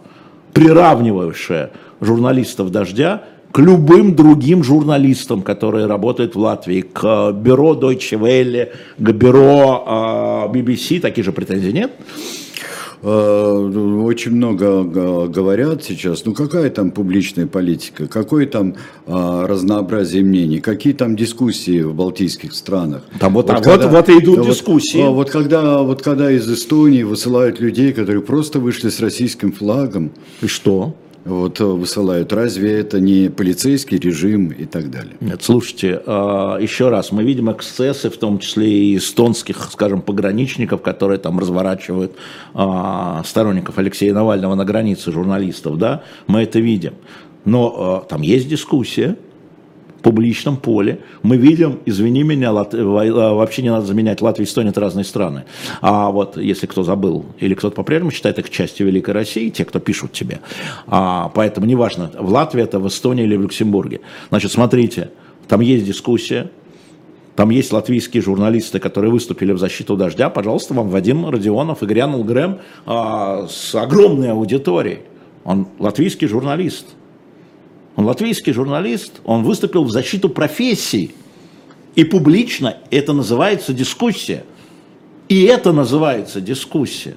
приравнивающее 0.53 1.73
журналистов 2.03 2.71
«Дождя» 2.71 3.23
к 3.53 3.59
любым 3.59 4.15
другим 4.15 4.65
журналистам, 4.65 5.43
которые 5.43 5.87
работают 5.87 6.35
в 6.35 6.39
Латвии, 6.39 6.81
к 6.81 7.33
бюро 7.33 7.75
Deutsche 7.75 8.19
Welle, 8.19 8.71
к 8.99 9.13
бюро 9.13 10.51
BBC, 10.53 11.01
такие 11.01 11.23
же 11.23 11.33
претензии 11.33 11.71
нет? 11.71 11.93
Э, 13.03 14.01
очень 14.05 14.31
много 14.31 14.85
говорят 15.27 15.83
сейчас, 15.83 16.25
ну 16.25 16.35
какая 16.35 16.71
там 16.71 16.93
публичная 16.93 17.49
политика, 17.49 18.07
какое 18.07 18.47
там 18.47 18.77
а, 19.09 19.45
разнообразие 19.49 20.23
мнений, 20.23 20.61
какие 20.61 20.93
там 20.93 21.17
дискуссии 21.17 21.83
в 21.83 21.95
балтийских 21.95 22.55
странах. 22.55 23.03
Там 23.19 23.35
вот, 23.35 23.49
вот, 23.49 23.59
а 23.59 23.61
когда, 23.61 23.89
вот, 23.89 24.07
вот 24.07 24.09
и 24.09 24.19
идут 24.23 24.39
вот, 24.39 24.47
дискуссии. 24.47 25.03
Вот 25.05 25.31
когда, 25.31 25.83
вот 25.83 26.01
когда 26.01 26.31
из 26.31 26.49
Эстонии 26.51 27.03
высылают 27.03 27.59
людей, 27.59 27.93
которые 27.93 28.23
просто 28.23 28.61
вышли 28.61 28.89
с 28.89 29.01
российским 29.01 29.51
флагом. 29.51 30.13
И 30.41 30.47
что? 30.47 30.95
Вот 31.25 31.61
э, 31.61 31.65
высылают. 31.65 32.33
Разве 32.33 32.81
это 32.81 33.01
не 33.01 33.29
полицейский 33.29 33.99
режим 33.99 34.49
и 34.49 34.65
так 34.65 34.91
далее? 34.91 35.15
Нет, 35.21 35.43
слушайте, 35.43 36.03
а, 36.07 36.59
еще 36.59 36.89
раз, 36.89 37.13
мы 37.13 37.23
видим 37.23 37.51
эксцессы, 37.51 38.11
в 38.11 38.17
том 38.17 38.39
числе 38.39 38.69
и 38.69 38.97
эстонских, 38.97 39.71
скажем, 39.73 40.03
пограничников, 40.03 40.83
которые 40.83 41.19
там 41.19 41.39
разворачивают 41.39 42.17
а, 42.55 43.23
сторонников 43.25 43.79
Алексея 43.79 44.15
Навального 44.15 44.55
на 44.55 44.65
границе 44.65 45.13
журналистов, 45.13 45.79
да, 45.79 46.03
мы 46.27 46.43
это 46.43 46.59
видим. 46.59 46.95
Но 47.45 47.75
а, 47.77 48.07
там 48.09 48.23
есть 48.23 48.49
дискуссия, 48.49 49.17
публичном 50.03 50.57
поле 50.57 51.01
мы 51.23 51.37
видим, 51.37 51.79
извини 51.87 52.23
меня, 52.23 52.53
Лат... 52.53 52.75
Э, 52.75 52.83
вообще 52.83 53.63
не 53.63 53.71
надо 53.71 53.87
заменять 53.87 54.21
Латвию 54.21 54.47
и 54.47 54.49
Эстонию, 54.49 54.73
это 54.73 54.81
разные 54.81 55.05
страны. 55.05 55.45
А 55.81 56.11
вот 56.11 56.37
если 56.37 56.67
кто 56.67 56.83
забыл, 56.83 57.25
или 57.39 57.55
кто-то 57.55 57.75
по-прежнему 57.75 58.11
считает 58.11 58.39
их 58.39 58.51
частью 58.51 58.87
Великой 58.87 59.13
России, 59.15 59.49
те, 59.49 59.65
кто 59.65 59.79
пишут 59.79 60.13
тебе. 60.13 60.41
А, 60.87 61.31
поэтому 61.35 61.67
неважно, 61.67 62.11
в 62.19 62.31
Латвии 62.31 62.63
это, 62.63 62.79
в 62.79 62.89
Эстонии 62.89 63.25
или 63.25 63.37
в 63.37 63.43
Люксембурге. 63.43 64.01
Значит, 64.29 64.53
смотрите, 64.53 65.11
там 65.49 65.61
есть 65.61 65.87
дискуссия, 65.87 66.51
там 67.37 67.51
есть 67.51 67.73
латвийские 67.73 68.23
журналисты, 68.23 68.79
которые 68.79 69.11
выступили 69.11 69.53
в 69.53 69.59
защиту 69.59 69.97
дождя. 69.97 70.29
Пожалуйста, 70.29 70.75
вам 70.75 70.89
Вадим 70.89 71.29
Родионов, 71.29 71.83
Игорь 71.83 72.23
Грэм 72.23 72.59
а, 72.85 73.47
с 73.49 73.75
огромной 73.75 74.33
аудиторией. 74.33 75.01
Он 75.45 75.67
латвийский 75.79 76.29
журналист. 76.29 76.87
Он 77.97 78.07
латвийский 78.07 78.53
журналист, 78.53 79.21
он 79.25 79.43
выступил 79.43 79.85
в 79.85 79.91
защиту 79.91 80.29
профессии. 80.29 81.15
И 81.95 82.05
публично 82.05 82.79
это 82.91 83.13
называется 83.13 83.73
дискуссия. 83.73 84.45
И 85.29 85.45
это 85.45 85.73
называется 85.73 86.41
дискуссия. 86.41 87.17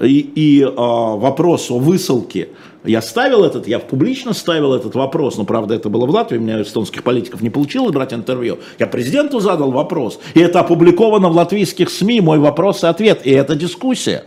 И, 0.00 0.20
и 0.20 0.62
а, 0.62 1.16
вопрос 1.16 1.70
о 1.70 1.78
высылке, 1.78 2.48
я 2.84 3.02
ставил 3.02 3.44
этот, 3.44 3.68
я 3.68 3.78
публично 3.78 4.32
ставил 4.32 4.72
этот 4.74 4.94
вопрос, 4.94 5.36
но 5.36 5.44
правда 5.44 5.74
это 5.74 5.88
было 5.88 6.06
в 6.06 6.10
Латвии, 6.10 6.38
у 6.38 6.40
меня 6.40 6.60
эстонских 6.62 7.02
политиков 7.02 7.42
не 7.42 7.50
получилось 7.50 7.92
брать 7.92 8.12
интервью. 8.12 8.58
Я 8.78 8.86
президенту 8.86 9.38
задал 9.38 9.70
вопрос, 9.70 10.18
и 10.34 10.40
это 10.40 10.60
опубликовано 10.60 11.28
в 11.28 11.36
латвийских 11.36 11.90
СМИ, 11.90 12.20
мой 12.22 12.38
вопрос 12.38 12.82
и 12.82 12.86
ответ, 12.86 13.20
и 13.24 13.30
это 13.30 13.54
дискуссия. 13.54 14.24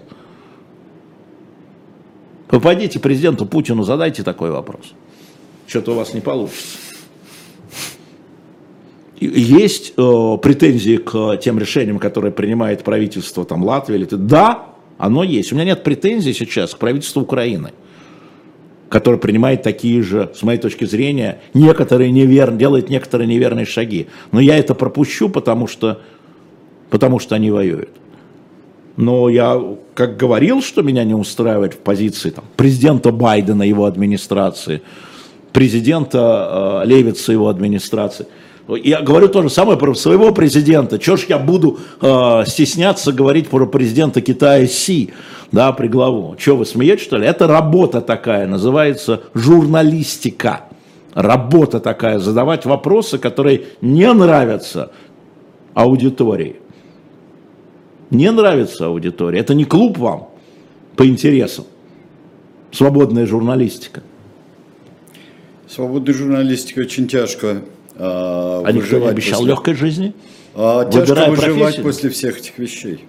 Вы 2.56 2.62
пойдите 2.62 3.02
президенту 3.02 3.46
Путину, 3.46 3.84
задайте 3.84 4.24
такой 4.24 4.50
вопрос. 4.50 4.94
Что-то 5.68 5.92
у 5.92 5.96
вас 5.96 6.14
не 6.14 6.22
получится. 6.22 6.78
Есть 9.20 9.92
э, 9.98 10.38
претензии 10.42 10.96
к 10.96 11.36
тем 11.44 11.60
решениям, 11.60 12.00
которые 12.00 12.32
принимает 12.32 12.86
правительство 12.86 13.44
там, 13.44 13.62
Латвии 13.62 13.96
или 13.96 14.06
Да, 14.06 14.68
оно 14.98 15.26
есть. 15.26 15.52
У 15.52 15.56
меня 15.56 15.66
нет 15.66 15.84
претензий 15.84 16.32
сейчас 16.32 16.74
к 16.74 16.78
правительству 16.78 17.24
Украины, 17.24 17.74
которое 18.88 19.18
принимает 19.18 19.62
такие 19.62 20.02
же, 20.02 20.32
с 20.34 20.42
моей 20.42 20.58
точки 20.58 20.86
зрения, 20.86 21.42
некоторые 21.54 22.10
неверные, 22.10 22.58
делает 22.58 22.90
некоторые 22.90 23.28
неверные 23.28 23.66
шаги. 23.66 24.08
Но 24.32 24.40
я 24.40 24.58
это 24.58 24.76
пропущу, 24.76 25.28
потому 25.28 25.68
что, 25.68 26.00
потому 26.90 27.20
что 27.20 27.36
они 27.36 27.52
воюют. 27.52 27.90
Но 28.98 29.28
я, 29.28 29.62
как 29.94 30.16
говорил, 30.18 30.62
что 30.62 30.82
меня 30.82 31.04
не 31.04 31.14
устраивает 31.14 31.74
в 31.74 31.80
позиции 31.80 32.30
там, 32.30 32.46
президента 32.56 33.12
Байдена, 33.12 33.64
его 33.64 33.86
администрации, 33.86 34.82
президента 35.52 36.82
э, 36.84 36.88
Левица, 36.88 37.32
его 37.34 37.50
администрации. 37.50 38.28
Я 38.68 39.02
говорю 39.02 39.28
то 39.28 39.44
же 39.44 39.50
самое 39.50 39.78
про 39.78 39.94
своего 39.94 40.32
президента. 40.32 40.98
Чего 40.98 41.18
ж 41.18 41.26
я 41.30 41.38
буду 41.38 41.78
э, 42.02 42.44
стесняться 42.48 43.12
говорить 43.12 43.50
про 43.50 43.68
президента 43.68 44.22
Китая 44.22 44.66
Си, 44.66 45.12
да, 45.52 45.72
при 45.74 45.88
главу. 45.88 46.36
Чего 46.38 46.58
вы 46.58 46.66
смеетесь, 46.66 47.04
что 47.04 47.18
ли? 47.18 47.28
Это 47.28 47.48
работа 47.48 48.02
такая, 48.02 48.48
называется 48.48 49.22
журналистика. 49.34 50.62
Работа 51.14 51.80
такая, 51.80 52.20
задавать 52.20 52.66
вопросы, 52.66 53.18
которые 53.18 53.66
не 53.82 54.12
нравятся 54.12 54.92
аудитории 55.74 56.58
не 58.10 58.32
нравится 58.32 58.88
аудитории, 58.88 59.40
это 59.40 59.54
не 59.54 59.66
клуб 59.66 59.98
вам 59.98 60.30
по 60.96 61.06
интересам. 61.06 61.66
Свободная 62.72 63.26
журналистика. 63.26 64.04
Свободная 65.68 66.14
журналистика 66.14 66.82
очень 66.82 67.08
тяжко 67.08 67.64
а, 67.98 68.64
а 68.66 68.72
никто 68.72 69.00
не 69.00 69.08
обещал 69.08 69.40
после... 69.40 69.52
легкой 69.54 69.74
жизни? 69.76 70.14
А, 70.54 70.86
тяжко 70.86 71.30
выживать 71.30 71.60
профессию? 71.60 71.84
после 71.84 72.10
всех 72.10 72.40
этих 72.40 72.58
вещей. 72.58 73.06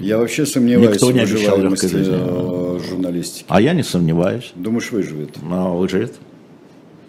Я 0.00 0.18
вообще 0.18 0.46
сомневаюсь 0.46 0.94
Никто 0.94 1.12
не 1.12 1.26
в 1.26 1.30
выживаемости 1.30 1.86
жизни. 1.86 2.14
Э, 2.16 2.80
журналистики. 2.88 3.44
А 3.48 3.60
я 3.60 3.74
не 3.74 3.82
сомневаюсь. 3.82 4.52
Думаешь, 4.54 4.90
выживет? 4.90 5.36
А, 5.50 5.68
выживет. 5.68 6.14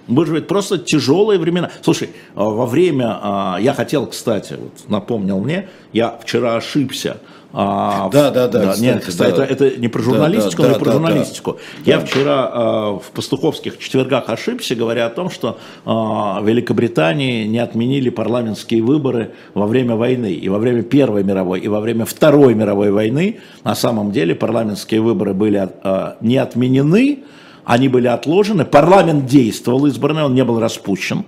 Выживет 0.08 0.47
просто 0.47 0.78
тяжелые 0.78 1.39
времена. 1.39 1.72
Слушай, 1.82 2.10
а, 2.36 2.43
во 2.43 2.66
время, 2.66 3.20
а, 3.22 3.58
я 3.60 3.74
хотел, 3.74 4.06
кстати, 4.08 4.58
вот 4.60 4.89
напомнил 4.89 5.39
мне, 5.39 5.70
я 5.93 6.18
вчера 6.22 6.58
ошибся. 6.58 7.18
А, 7.56 8.10
да, 8.10 8.32
да, 8.32 8.47
да. 8.47 8.60
да 8.60 8.72
кстати, 8.72 8.82
нет, 8.82 9.06
кстати, 9.06 9.38
да. 9.38 9.45
Это, 9.45 9.66
это 9.66 9.80
не 9.80 9.88
про 9.88 10.01
журналистику, 10.01 10.64
да, 10.64 10.70
да, 10.70 10.70
но 10.70 10.76
и 10.76 10.80
про 10.80 10.86
да, 10.86 10.91
журналистику. 10.93 11.51
Да. 11.86 11.91
Я 11.91 11.99
вчера 11.99 12.49
а, 12.51 12.99
в 12.99 13.12
пастуховских 13.12 13.78
четвергах 13.78 14.28
ошибся, 14.28 14.76
говоря 14.76 15.06
о 15.06 15.10
том, 15.10 15.30
что 15.30 15.58
в 15.86 16.41
Великобритании 16.43 17.45
не 17.45 17.60
отменили 17.60 18.10
парламентские 18.10 18.82
выборы 18.82 19.32
во 19.54 19.68
время 19.68 19.95
войны. 19.95 20.34
И 20.34 20.49
во 20.49 20.58
время 20.58 20.82
Первой 20.84 21.24
мировой, 21.24 21.60
и 21.60 21.68
во 21.70 21.80
время 21.80 22.06
Второй 22.06 22.56
мировой 22.56 22.91
войны 22.91 23.39
на 23.64 23.76
самом 23.76 24.12
деле 24.12 24.36
парламентские 24.36 24.99
выборы 25.01 25.34
были 25.34 25.70
не 26.22 26.38
отменены, 26.38 27.24
они 27.66 27.88
были 27.88 28.07
отложены, 28.07 28.66
парламент 28.66 29.26
действовал 29.26 29.86
избранный, 29.86 30.24
он 30.24 30.34
не 30.34 30.43
был 30.43 30.59
распущен, 30.59 31.26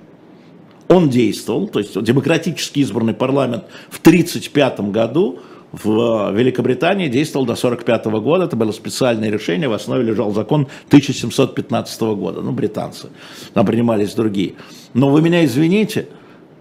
он 0.87 1.09
действовал, 1.09 1.67
то 1.67 1.79
есть 1.79 2.01
демократически 2.01 2.79
избранный 2.79 3.13
парламент 3.13 3.65
в 3.89 3.99
1935 3.99 4.91
году 4.91 5.39
в 5.71 6.31
Великобритании 6.31 7.07
действовал 7.07 7.45
до 7.45 7.53
1945 7.53 8.21
года, 8.21 8.45
это 8.45 8.55
было 8.55 8.71
специальное 8.71 9.29
решение, 9.29 9.67
в 9.67 9.73
основе 9.73 10.03
лежал 10.03 10.31
закон 10.31 10.67
1715 10.87 12.01
года, 12.01 12.41
ну, 12.41 12.51
британцы, 12.51 13.09
там 13.53 13.65
принимались 13.65 14.13
другие. 14.13 14.53
Но 14.93 15.09
вы 15.09 15.21
меня 15.21 15.43
извините, 15.43 16.07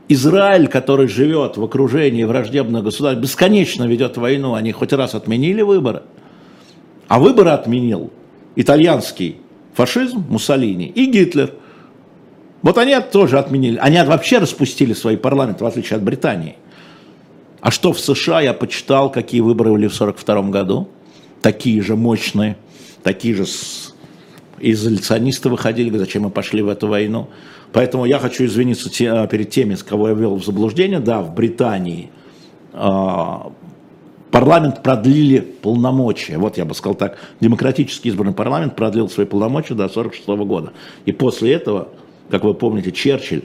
Израиль, 0.08 0.68
который 0.68 1.08
живет 1.08 1.56
в 1.56 1.64
окружении 1.64 2.24
враждебного 2.24 2.82
государства, 2.82 3.20
бесконечно 3.20 3.84
ведет 3.84 4.16
войну, 4.16 4.54
они 4.54 4.72
хоть 4.72 4.92
раз 4.92 5.14
отменили 5.14 5.62
выборы, 5.62 6.02
а 7.08 7.18
выборы 7.18 7.50
отменил 7.50 8.10
итальянский 8.56 9.38
фашизм, 9.74 10.24
Муссолини 10.28 10.86
и 10.86 11.06
Гитлер. 11.06 11.52
Вот 12.62 12.78
они 12.78 12.96
тоже 13.00 13.38
отменили, 13.38 13.76
они 13.76 14.02
вообще 14.02 14.38
распустили 14.38 14.94
свои 14.94 15.16
парламенты, 15.16 15.64
в 15.64 15.66
отличие 15.66 15.98
от 15.98 16.02
Британии. 16.02 16.56
А 17.60 17.70
что 17.70 17.92
в 17.92 18.00
США, 18.00 18.40
я 18.40 18.54
почитал, 18.54 19.10
какие 19.10 19.40
выборы 19.40 19.72
были 19.72 19.88
в 19.88 19.94
1942 19.94 20.50
году, 20.50 20.88
такие 21.42 21.82
же 21.82 21.96
мощные, 21.96 22.56
такие 23.02 23.34
же 23.34 23.44
изоляционисты 24.60 25.48
выходили, 25.48 25.96
зачем 25.96 26.22
мы 26.22 26.30
пошли 26.30 26.62
в 26.62 26.68
эту 26.68 26.88
войну. 26.88 27.28
Поэтому 27.72 28.04
я 28.04 28.18
хочу 28.18 28.44
извиниться 28.44 28.88
перед 29.26 29.50
теми, 29.50 29.74
с 29.74 29.82
кого 29.82 30.08
я 30.08 30.14
ввел 30.14 30.36
в 30.36 30.44
заблуждение. 30.44 31.00
Да, 31.00 31.20
в 31.20 31.34
Британии 31.34 32.10
а, 32.72 33.52
парламент 34.34 34.82
продлили 34.82 35.38
полномочия. 35.38 36.38
Вот 36.38 36.58
я 36.58 36.64
бы 36.64 36.74
сказал 36.74 36.96
так, 36.96 37.18
демократически 37.38 38.08
избранный 38.08 38.32
парламент 38.32 38.74
продлил 38.74 39.08
свои 39.08 39.26
полномочия 39.26 39.74
до 39.74 39.84
1946 39.84 40.26
года. 40.44 40.72
И 41.04 41.12
после 41.12 41.52
этого, 41.52 41.86
как 42.30 42.42
вы 42.42 42.52
помните, 42.52 42.90
Черчилль 42.90 43.44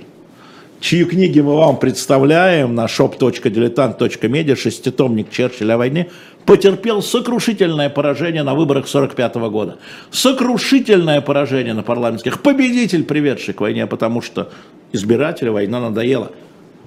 чьи 0.79 1.05
книги 1.05 1.41
мы 1.41 1.57
вам 1.57 1.77
представляем 1.77 2.73
на 2.73 2.85
shop.diletant.media, 2.85 4.55
шеститомник 4.55 5.29
Черчилля 5.29 5.75
о 5.75 5.77
войне, 5.77 6.09
потерпел 6.45 7.03
сокрушительное 7.03 7.91
поражение 7.91 8.41
на 8.41 8.55
выборах 8.55 8.87
45 8.87 9.35
года. 9.35 9.77
Сокрушительное 10.09 11.21
поражение 11.21 11.75
на 11.75 11.83
парламентских. 11.83 12.41
Победитель, 12.41 13.03
приведший 13.03 13.53
к 13.53 13.61
войне, 13.61 13.85
потому 13.85 14.23
что 14.23 14.49
избирателю 14.91 15.53
война 15.53 15.81
надоела. 15.81 16.31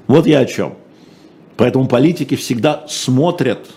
Вот 0.09 0.27
я 0.27 0.41
о 0.41 0.45
чем. 0.45 0.75
Поэтому 1.57 1.87
политики 1.87 2.35
всегда 2.35 2.85
смотрят 2.89 3.69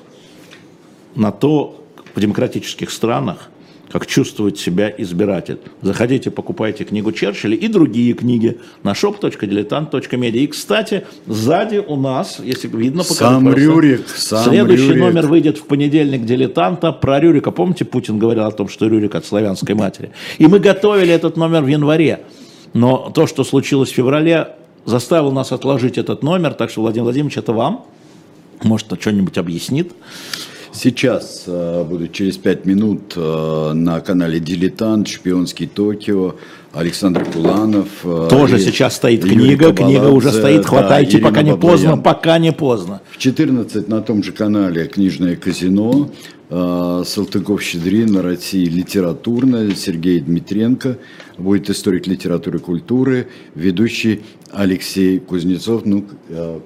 на 1.16 1.32
то 1.32 1.84
в 2.14 2.20
демократических 2.20 2.92
странах, 2.92 3.50
как 3.92 4.08
чувствует 4.08 4.58
себя 4.58 4.94
избиратель. 4.98 5.60
Заходите, 5.82 6.32
покупайте 6.32 6.84
книгу 6.84 7.12
Черчилля 7.12 7.56
и 7.56 7.68
другие 7.68 8.14
книги 8.14 8.60
на 8.84 8.92
shop.diletant.media. 8.92 10.38
И, 10.38 10.48
кстати, 10.48 11.06
сзади 11.28 11.78
у 11.78 11.96
нас, 11.96 12.40
если 12.44 12.68
видно, 12.68 13.04
сам 13.04 13.54
Рюрик, 13.54 14.08
сам 14.10 14.44
следующий 14.44 14.88
Рюрик. 14.88 15.02
номер 15.02 15.28
выйдет 15.28 15.58
в 15.58 15.66
понедельник 15.66 16.26
«Дилетанта» 16.26 16.92
про 16.92 17.20
Рюрика. 17.20 17.52
Помните, 17.52 17.86
Путин 17.86 18.20
говорил 18.20 18.44
о 18.44 18.52
том, 18.52 18.68
что 18.68 18.88
Рюрик 18.88 19.16
от 19.16 19.26
славянской 19.26 19.76
матери? 19.76 20.12
И 20.40 20.48
мы 20.48 20.60
готовили 20.60 21.14
этот 21.14 21.38
номер 21.38 21.62
в 21.62 21.68
январе. 21.68 22.22
Но 22.74 23.12
то, 23.16 23.28
что 23.28 23.46
случилось 23.46 23.92
в 23.92 23.94
феврале, 23.94 24.56
заставило 24.84 25.32
нас 25.32 25.54
отложить 25.54 25.98
этот 25.98 26.24
номер. 26.24 26.54
Так 26.54 26.70
что, 26.70 26.82
Владимир 26.82 27.06
Владимирович, 27.06 27.38
это 27.38 27.54
вам. 27.54 27.86
Может, 28.64 28.88
что-нибудь 29.00 29.38
объяснит. 29.38 29.94
Сейчас 30.76 31.46
э, 31.48 31.86
будет 31.86 32.12
через 32.12 32.38
пять 32.38 32.66
минут 32.66 33.14
э, 33.16 33.72
на 33.74 34.02
канале 34.02 34.42
«Дилетант», 34.42 35.08
«Шпионский 35.08 35.68
Токио», 35.68 36.36
Александр 36.74 37.24
Куланов. 37.24 37.88
Э, 38.04 38.28
Тоже 38.30 38.58
и, 38.58 38.60
сейчас 38.60 38.98
стоит 38.98 39.24
книга, 39.24 39.72
книга 39.72 40.08
уже 40.08 40.34
стоит, 40.34 40.66
хватайте, 40.66 41.20
да, 41.20 41.30
пока 41.30 41.44
не 41.44 41.56
поздно, 41.56 41.98
пока 41.98 42.38
не 42.40 42.52
поздно. 42.52 43.02
В 43.12 43.18
14 43.18 43.88
на 43.88 44.02
том 44.02 44.22
же 44.22 44.34
канале 44.34 44.86
«Книжное 44.88 45.38
казино», 45.38 46.10
Салтыков-Щедрин, 46.48 48.20
России 48.20 48.66
литературная, 48.66 49.74
Сергей 49.74 50.20
Дмитренко, 50.20 51.00
будет 51.40 51.72
историк 51.72 52.06
литературы 52.06 52.60
и 52.60 52.62
культуры, 52.62 53.30
ведущий 53.56 54.22
Алексей 54.56 55.20
Кузнецов, 55.20 55.84
ну, 55.86 56.06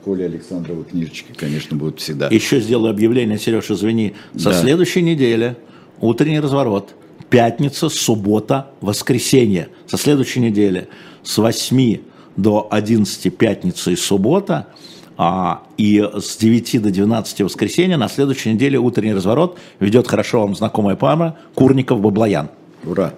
Коля 0.06 0.26
Александрова 0.26 0.84
книжечки, 0.84 1.34
конечно, 1.36 1.76
будут 1.76 2.00
всегда. 2.00 2.28
Еще 2.28 2.60
сделаю 2.62 2.92
объявление, 2.92 3.38
Сереж, 3.38 3.72
извини, 3.72 4.14
со 4.38 4.52
да. 4.52 4.62
следующей 4.62 5.02
недели 5.02 5.58
утренний 6.00 6.40
разворот, 6.40 6.96
пятница, 7.30 7.90
суббота, 7.90 8.72
воскресенье, 8.82 9.70
со 9.88 9.98
следующей 9.98 10.40
недели 10.40 10.88
с 11.24 11.38
8 11.38 11.98
до 12.38 12.68
11 12.70 13.36
пятница 13.36 13.92
и 13.92 13.96
суббота– 13.96 14.68
а, 15.22 15.64
и 15.76 16.02
с 16.18 16.38
9 16.38 16.82
до 16.82 16.92
12 16.92 17.42
воскресенья 17.42 17.98
на 17.98 18.08
следующей 18.08 18.54
неделе 18.54 18.80
утренний 18.80 19.14
разворот 19.14 19.58
ведет 19.82 20.08
хорошо 20.08 20.40
вам 20.40 20.56
знакомая 20.56 20.96
пара 20.96 21.36
Курников-Баблоян. 21.56 22.48
Ура! 22.86 23.14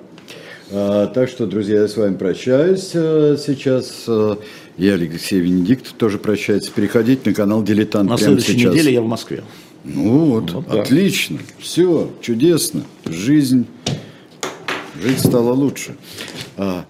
А, 0.72 1.06
так 1.06 1.30
что, 1.30 1.46
друзья, 1.46 1.82
я 1.82 1.88
с 1.88 1.96
вами 1.96 2.16
прощаюсь 2.16 2.90
а, 2.96 3.36
сейчас. 3.38 4.06
А, 4.08 4.40
я, 4.78 4.94
Алексей 4.94 5.40
Венедикт, 5.40 5.96
тоже 5.98 6.18
прощаюсь. 6.18 6.68
Переходите 6.70 7.30
на 7.30 7.36
канал 7.36 7.64
Дилетант 7.64 8.10
на 8.10 8.18
прямо 8.18 8.40
следующей 8.40 8.60
сейчас. 8.60 8.74
неделе 8.74 8.94
я 8.94 9.02
в 9.02 9.08
Москве. 9.08 9.44
Ну 9.84 10.26
вот, 10.26 10.52
вот 10.52 10.68
да. 10.68 10.82
отлично. 10.82 11.40
Все, 11.60 12.12
чудесно. 12.22 12.84
Жизнь, 13.06 13.66
жизнь 15.02 15.20
стала 15.20 15.54
лучше. 15.54 15.96
А, 16.58 16.86